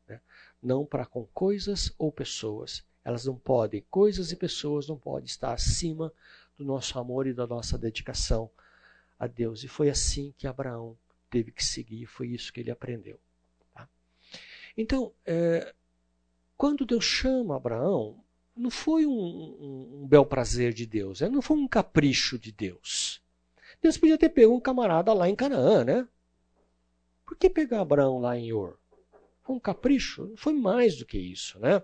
Né? 0.06 0.20
Não 0.61 0.86
para 0.86 1.06
com 1.06 1.26
coisas 1.28 1.95
ou 1.98 2.11
pessoas. 2.11 2.86
Elas 3.04 3.26
não 3.26 3.36
podem, 3.36 3.84
coisas 3.90 4.32
e 4.32 4.36
pessoas 4.36 4.88
não 4.88 4.98
podem 4.98 5.26
estar 5.26 5.54
acima 5.54 6.12
do 6.58 6.66
nosso 6.66 7.00
amor 7.00 7.28
e 7.28 7.34
da 7.34 7.48
nossa 7.48 7.78
dedicação 7.78 8.50
a 9.18 9.28
Deus. 9.28 9.64
E 9.64 9.68
foi 9.68 9.90
assim 9.90 10.34
que 10.38 10.48
Abraão 10.48 10.98
teve 11.30 11.52
que 11.52 11.64
seguir, 11.64 12.06
foi 12.06 12.30
isso 12.30 12.52
que 12.52 12.60
ele 12.60 12.72
aprendeu. 12.72 13.20
Tá? 13.74 13.88
Então, 14.76 15.14
é, 15.26 15.74
quando 16.58 16.86
Deus 16.86 17.06
chama 17.06 17.56
Abraão, 17.56 18.22
não 18.56 18.70
foi 18.70 19.06
um, 19.06 19.12
um, 19.12 20.02
um 20.02 20.08
bel 20.08 20.26
prazer 20.26 20.74
de 20.74 20.86
Deus, 20.86 21.22
né? 21.22 21.30
não 21.30 21.42
foi 21.42 21.58
um 21.58 21.68
capricho 21.68 22.38
de 22.38 22.52
Deus. 22.52 23.22
Deus 23.82 23.98
podia 23.98 24.18
ter 24.18 24.30
pego 24.30 24.54
um 24.54 24.60
camarada 24.60 25.14
lá 25.14 25.30
em 25.30 25.36
Canaã, 25.36 25.86
né? 25.86 26.08
Por 27.26 27.38
que 27.38 27.50
pegar 27.50 27.82
Abraão 27.82 28.20
lá 28.20 28.36
em 28.36 28.52
Ur? 28.52 28.78
Um 29.54 29.60
capricho? 29.60 30.28
Não 30.28 30.38
foi 30.38 30.54
mais 30.54 30.98
do 30.98 31.06
que 31.06 31.18
isso, 31.18 31.60
né? 31.60 31.82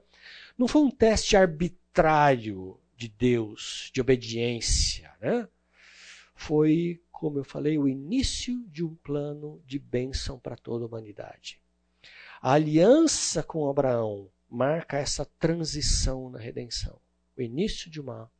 Não 0.58 0.68
foi 0.68 0.82
um 0.82 0.92
teste 0.92 1.36
arbitrário 1.36 2.80
de 2.96 3.10
Deus, 3.10 3.90
de 3.94 4.02
obediência, 4.02 5.12
né? 5.20 5.48
Foi, 6.34 7.02
como 7.12 7.40
eu 7.40 7.44
falei, 7.44 7.78
o 7.78 7.88
início 7.88 8.64
de 8.68 8.84
um 8.84 8.96
plano 8.96 9.62
de 9.66 9.80
bênção 9.80 10.40
para 10.40 10.56
toda 10.56 10.86
a 10.86 10.88
humanidade. 10.88 11.62
A 12.42 12.54
aliança 12.54 13.42
com 13.42 13.70
Abraão 13.70 14.30
marca 14.50 14.98
essa 14.98 15.26
transição 15.26 16.30
na 16.30 16.40
redenção, 16.40 17.00
o 17.36 17.42
início 17.42 17.90
de 17.90 18.00
uma 18.00 18.32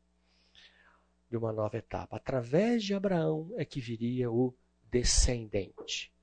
de 1.30 1.38
uma 1.38 1.52
nova 1.52 1.78
etapa. 1.78 2.16
Através 2.16 2.84
de 2.84 2.94
Abraão 2.94 3.52
é 3.58 3.66
que 3.66 3.82
viria 3.82 4.32
o 4.32 4.56
descendente. 4.90 6.15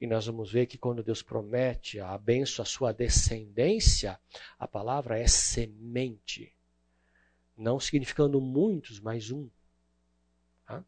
E 0.00 0.06
nós 0.06 0.26
vamos 0.26 0.50
ver 0.50 0.66
que 0.66 0.78
quando 0.78 1.02
Deus 1.02 1.22
promete 1.22 2.00
a 2.00 2.16
benção 2.16 2.62
à 2.62 2.66
sua 2.66 2.92
descendência, 2.92 4.18
a 4.58 4.66
palavra 4.66 5.18
é 5.18 5.26
semente. 5.26 6.54
Não 7.56 7.80
significando 7.80 8.40
muitos, 8.40 9.00
mas 9.00 9.30
um. 9.30 9.48
Tá? 10.64 10.84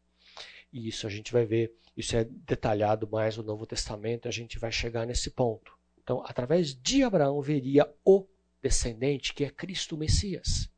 E 0.71 0.87
isso 0.87 1.05
a 1.05 1.09
gente 1.09 1.31
vai 1.33 1.45
ver, 1.45 1.75
isso 1.97 2.15
é 2.15 2.23
detalhado 2.23 3.09
mais 3.09 3.35
no 3.37 3.43
Novo 3.43 3.65
Testamento, 3.65 4.27
a 4.27 4.31
gente 4.31 4.57
vai 4.57 4.71
chegar 4.71 5.05
nesse 5.05 5.31
ponto. 5.31 5.77
Então, 6.01 6.23
através 6.25 6.73
de 6.73 7.03
Abraão 7.03 7.41
veria 7.41 7.91
o 8.03 8.25
descendente, 8.61 9.33
que 9.33 9.43
é 9.43 9.49
Cristo 9.49 9.97
Messias. 9.97 10.69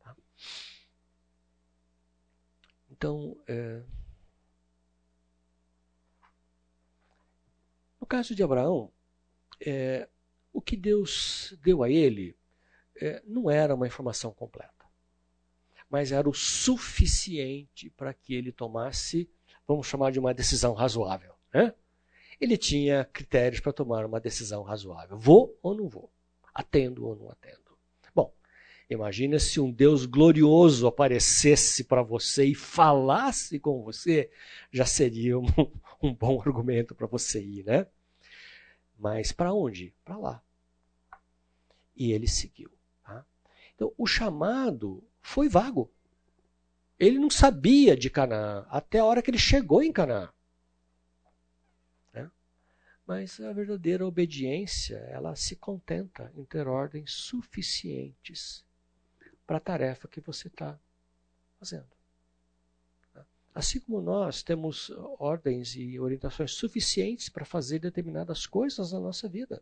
Tá? 0.00 0.16
Então, 2.90 3.36
é... 3.46 3.82
caso 8.08 8.34
de 8.34 8.42
Abraão, 8.42 8.90
é... 9.60 10.08
o 10.52 10.60
que 10.60 10.76
Deus 10.76 11.56
deu 11.62 11.82
a 11.82 11.90
ele 11.90 12.36
é... 13.00 13.22
não 13.26 13.50
era 13.50 13.74
uma 13.74 13.86
informação 13.86 14.32
completa, 14.32 14.86
mas 15.90 16.12
era 16.12 16.28
o 16.28 16.34
suficiente 16.34 17.90
para 17.90 18.12
que 18.12 18.34
ele 18.34 18.52
tomasse, 18.52 19.30
vamos 19.66 19.86
chamar 19.86 20.10
de 20.12 20.18
uma 20.18 20.34
decisão 20.34 20.74
razoável. 20.74 21.34
Né? 21.52 21.72
Ele 22.40 22.56
tinha 22.56 23.04
critérios 23.04 23.60
para 23.60 23.72
tomar 23.72 24.04
uma 24.04 24.20
decisão 24.20 24.62
razoável. 24.62 25.18
Vou 25.18 25.58
ou 25.62 25.74
não 25.74 25.88
vou? 25.88 26.10
Atendo 26.54 27.06
ou 27.06 27.16
não 27.16 27.30
atendo? 27.30 27.58
Bom, 28.14 28.32
imagina 28.88 29.38
se 29.38 29.60
um 29.60 29.70
Deus 29.70 30.06
glorioso 30.06 30.86
aparecesse 30.86 31.84
para 31.84 32.02
você 32.02 32.44
e 32.44 32.54
falasse 32.54 33.58
com 33.58 33.82
você, 33.82 34.30
já 34.70 34.84
seria 34.86 35.38
um, 35.38 35.46
um 36.02 36.14
bom 36.14 36.40
argumento 36.40 36.94
para 36.94 37.06
você 37.06 37.40
ir, 37.42 37.64
né? 37.64 37.86
Mas 38.98 39.32
para 39.32 39.52
onde? 39.54 39.94
Para 40.04 40.16
lá. 40.16 40.42
E 41.96 42.12
ele 42.12 42.26
seguiu. 42.26 42.70
Tá? 43.02 43.24
Então, 43.74 43.92
o 43.96 44.06
chamado 44.06 45.02
foi 45.22 45.48
vago. 45.48 45.90
Ele 46.98 47.18
não 47.18 47.30
sabia 47.30 47.96
de 47.96 48.10
Canaã 48.10 48.66
até 48.68 48.98
a 48.98 49.04
hora 49.04 49.22
que 49.22 49.30
ele 49.30 49.38
chegou 49.38 49.82
em 49.82 49.92
Canaã. 49.92 50.28
Mas 53.08 53.40
a 53.40 53.50
verdadeira 53.54 54.06
obediência, 54.06 54.96
ela 55.08 55.34
se 55.34 55.56
contenta 55.56 56.30
em 56.36 56.44
ter 56.44 56.68
ordens 56.68 57.10
suficientes 57.10 58.62
para 59.46 59.56
a 59.56 59.60
tarefa 59.60 60.06
que 60.06 60.20
você 60.20 60.48
está 60.48 60.78
fazendo. 61.58 61.88
Assim 63.58 63.80
como 63.80 64.00
nós 64.00 64.40
temos 64.40 64.88
ordens 65.18 65.74
e 65.74 65.98
orientações 65.98 66.52
suficientes 66.52 67.28
para 67.28 67.44
fazer 67.44 67.80
determinadas 67.80 68.46
coisas 68.46 68.92
na 68.92 69.00
nossa 69.00 69.28
vida. 69.28 69.60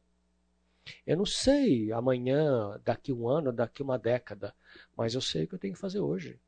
Eu 1.06 1.16
não 1.16 1.24
sei 1.24 1.90
amanhã, 1.90 2.78
daqui 2.84 3.10
um 3.10 3.26
ano, 3.26 3.50
daqui 3.50 3.82
uma 3.82 3.98
década, 3.98 4.54
mas 4.94 5.14
eu 5.14 5.22
sei 5.22 5.44
o 5.44 5.48
que 5.48 5.54
eu 5.54 5.58
tenho 5.58 5.72
que 5.72 5.80
fazer 5.80 6.00
hoje. 6.00 6.38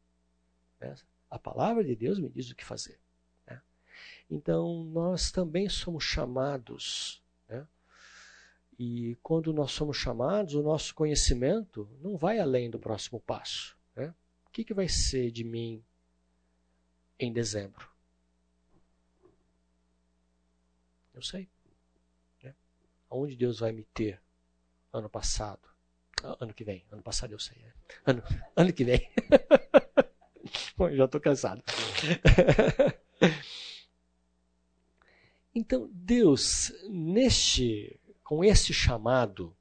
A 1.31 1.39
palavra 1.39 1.83
de 1.83 1.97
Deus 1.97 2.19
me 2.19 2.29
diz 2.29 2.51
o 2.51 2.55
que 2.55 2.67
fazer. 2.67 3.01
Então, 4.31 4.85
nós 4.85 5.33
também 5.33 5.71
somos 5.71 6.05
chamados. 6.05 7.23
Né? 7.49 7.67
E 8.79 9.17
quando 9.23 9.55
nós 9.55 9.73
somos 9.73 9.97
chamados, 9.97 10.55
o 10.55 10.63
nosso 10.63 10.95
conhecimento 10.95 11.89
não 12.03 12.15
vai 12.15 12.39
além 12.41 12.69
do 12.69 12.79
próximo 12.79 13.19
passo. 13.21 13.75
Né? 13.97 14.15
O 14.45 14.51
que, 14.51 14.65
que 14.65 14.75
vai 14.75 14.87
ser 14.87 15.31
de 15.31 15.45
mim 15.45 15.83
em 17.19 17.33
dezembro? 17.33 17.89
Eu 21.15 21.23
sei. 21.23 21.49
Né? 22.43 22.55
Aonde 23.11 23.37
Deus 23.37 23.59
vai 23.59 23.73
me 23.73 23.85
ter 23.85 24.21
ano 24.93 25.09
passado? 25.09 25.69
Ah, 26.23 26.37
ano 26.41 26.55
que 26.55 26.65
vem. 26.65 26.85
Ano 26.91 27.03
passado 27.03 27.33
eu 27.33 27.39
sei. 27.39 27.59
Né? 27.59 27.73
Ano, 28.07 28.23
ano 28.55 28.73
que 28.73 28.85
vem. 28.85 29.01
Bom, 30.77 30.91
já 30.95 31.05
estou 31.05 31.21
cansado. 31.21 31.63
Então, 35.55 35.91
Deus, 35.93 36.73
neste, 36.89 37.99
com 38.23 38.45
esse 38.45 38.73
chamado, 38.73 39.57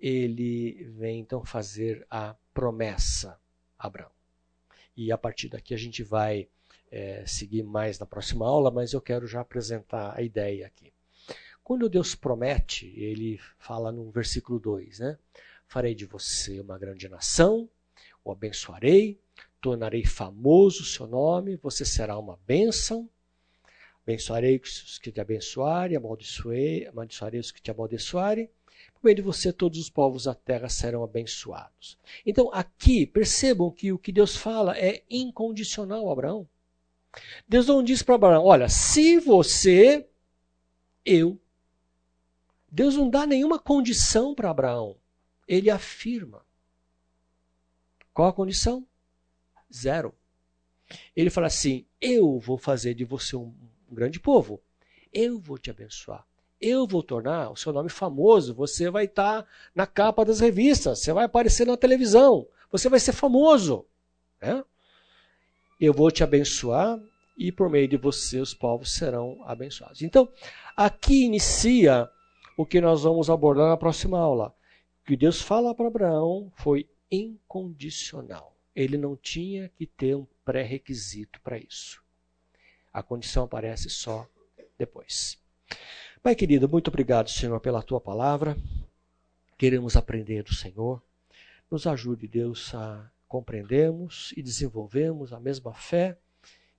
ele 0.00 0.84
vem 0.96 1.20
então 1.20 1.44
fazer 1.44 2.04
a 2.10 2.34
promessa 2.52 3.40
a 3.78 3.86
Abraão. 3.86 4.10
E 4.96 5.12
a 5.12 5.16
partir 5.16 5.48
daqui 5.48 5.72
a 5.74 5.76
gente 5.76 6.02
vai 6.02 6.48
é, 6.90 7.24
seguir 7.26 7.62
mais 7.62 7.98
na 7.98 8.06
próxima 8.06 8.46
aula, 8.46 8.70
mas 8.70 8.92
eu 8.92 9.00
quero 9.00 9.26
já 9.26 9.40
apresentar 9.40 10.14
a 10.16 10.22
ideia 10.22 10.66
aqui. 10.66 10.92
Quando 11.62 11.88
Deus 11.88 12.14
promete, 12.14 12.92
ele 12.96 13.40
fala 13.58 13.90
no 13.90 14.10
versículo 14.10 14.58
2, 14.60 15.00
né? 15.00 15.18
Farei 15.66 15.94
de 15.94 16.06
você 16.06 16.60
uma 16.60 16.78
grande 16.78 17.08
nação, 17.08 17.68
o 18.24 18.30
abençoarei, 18.30 19.20
tornarei 19.60 20.04
famoso 20.04 20.82
o 20.82 20.86
seu 20.86 21.06
nome, 21.06 21.56
você 21.56 21.84
será 21.84 22.16
uma 22.18 22.38
bênção 22.46 23.08
Abençoarei 24.06 24.60
os 24.62 24.98
que 24.98 25.10
te 25.10 25.20
abençoarem, 25.20 25.96
amaldiçoarei, 25.96 27.40
os 27.40 27.50
que 27.50 27.60
te 27.60 27.72
amaldiçoarem. 27.72 28.48
Por 28.94 29.02
meio 29.02 29.16
de 29.16 29.22
você, 29.22 29.52
todos 29.52 29.80
os 29.80 29.90
povos 29.90 30.24
da 30.24 30.34
terra 30.34 30.68
serão 30.68 31.02
abençoados. 31.02 31.98
Então, 32.24 32.48
aqui, 32.52 33.04
percebam 33.04 33.68
que 33.68 33.92
o 33.92 33.98
que 33.98 34.12
Deus 34.12 34.36
fala 34.36 34.78
é 34.78 35.02
incondicional, 35.10 36.08
Abraão. 36.08 36.48
Deus 37.48 37.66
não 37.66 37.82
diz 37.82 38.02
para 38.02 38.14
Abraão: 38.14 38.44
olha, 38.44 38.68
se 38.68 39.18
você, 39.18 40.06
eu. 41.04 41.38
Deus 42.70 42.94
não 42.96 43.08
dá 43.08 43.26
nenhuma 43.26 43.58
condição 43.58 44.34
para 44.34 44.50
Abraão. 44.50 44.96
Ele 45.48 45.70
afirma. 45.70 46.44
Qual 48.12 48.28
a 48.28 48.32
condição? 48.32 48.86
Zero. 49.72 50.14
Ele 51.14 51.30
fala 51.30 51.46
assim: 51.46 51.86
eu 52.00 52.38
vou 52.38 52.58
fazer 52.58 52.94
de 52.94 53.04
você 53.04 53.36
um 53.36 53.54
um 53.90 53.94
grande 53.94 54.20
povo. 54.20 54.60
Eu 55.12 55.38
vou 55.38 55.58
te 55.58 55.70
abençoar. 55.70 56.26
Eu 56.60 56.86
vou 56.86 57.02
tornar 57.02 57.50
o 57.50 57.56
seu 57.56 57.72
nome 57.72 57.88
famoso. 57.88 58.54
Você 58.54 58.90
vai 58.90 59.04
estar 59.04 59.42
tá 59.42 59.48
na 59.74 59.86
capa 59.86 60.24
das 60.24 60.40
revistas. 60.40 61.00
Você 61.00 61.12
vai 61.12 61.24
aparecer 61.24 61.66
na 61.66 61.76
televisão. 61.76 62.46
Você 62.70 62.88
vai 62.88 62.98
ser 62.98 63.12
famoso. 63.12 63.86
Né? 64.40 64.64
Eu 65.78 65.92
vou 65.92 66.10
te 66.10 66.24
abençoar 66.24 66.98
e 67.36 67.52
por 67.52 67.68
meio 67.68 67.86
de 67.86 67.96
você 67.96 68.40
os 68.40 68.54
povos 68.54 68.94
serão 68.94 69.42
abençoados. 69.44 70.02
Então, 70.02 70.28
aqui 70.76 71.24
inicia 71.24 72.08
o 72.56 72.64
que 72.64 72.80
nós 72.80 73.02
vamos 73.02 73.28
abordar 73.28 73.68
na 73.68 73.76
próxima 73.76 74.18
aula. 74.18 74.54
O 75.02 75.06
que 75.06 75.16
Deus 75.16 75.40
fala 75.40 75.74
para 75.74 75.86
Abraão 75.86 76.50
foi 76.56 76.88
incondicional. 77.10 78.56
Ele 78.74 78.96
não 78.96 79.16
tinha 79.16 79.68
que 79.68 79.86
ter 79.86 80.16
um 80.16 80.26
pré-requisito 80.44 81.40
para 81.42 81.58
isso. 81.58 82.02
A 82.92 83.02
condição 83.02 83.44
aparece 83.44 83.90
só 83.90 84.26
depois. 84.78 85.38
Pai 86.22 86.34
querido, 86.34 86.68
muito 86.68 86.88
obrigado, 86.88 87.30
Senhor, 87.30 87.60
pela 87.60 87.82
tua 87.82 88.00
palavra. 88.00 88.56
Queremos 89.58 89.96
aprender 89.96 90.42
do 90.42 90.54
Senhor. 90.54 91.02
Nos 91.70 91.86
ajude, 91.86 92.26
Deus, 92.26 92.74
a 92.74 93.10
compreendermos 93.26 94.32
e 94.36 94.42
desenvolvermos 94.42 95.32
a 95.32 95.40
mesma 95.40 95.74
fé 95.74 96.18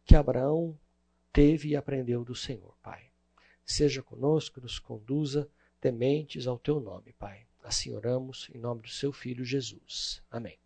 que 0.04 0.16
Abraão 0.16 0.78
teve 1.32 1.70
e 1.70 1.76
aprendeu 1.76 2.24
do 2.24 2.36
Senhor, 2.36 2.76
Pai. 2.82 3.12
Seja 3.66 4.02
conosco, 4.02 4.62
nos 4.62 4.80
conduza 4.80 5.50
tementes 5.80 6.48
ao 6.48 6.58
teu 6.58 6.80
nome, 6.80 7.14
Pai. 7.14 7.46
Assim 7.64 7.94
oramos 7.94 8.50
em 8.54 8.58
nome 8.58 8.82
do 8.82 8.90
seu 8.90 9.12
filho 9.12 9.44
Jesus. 9.44 10.24
Amém. 10.32 10.58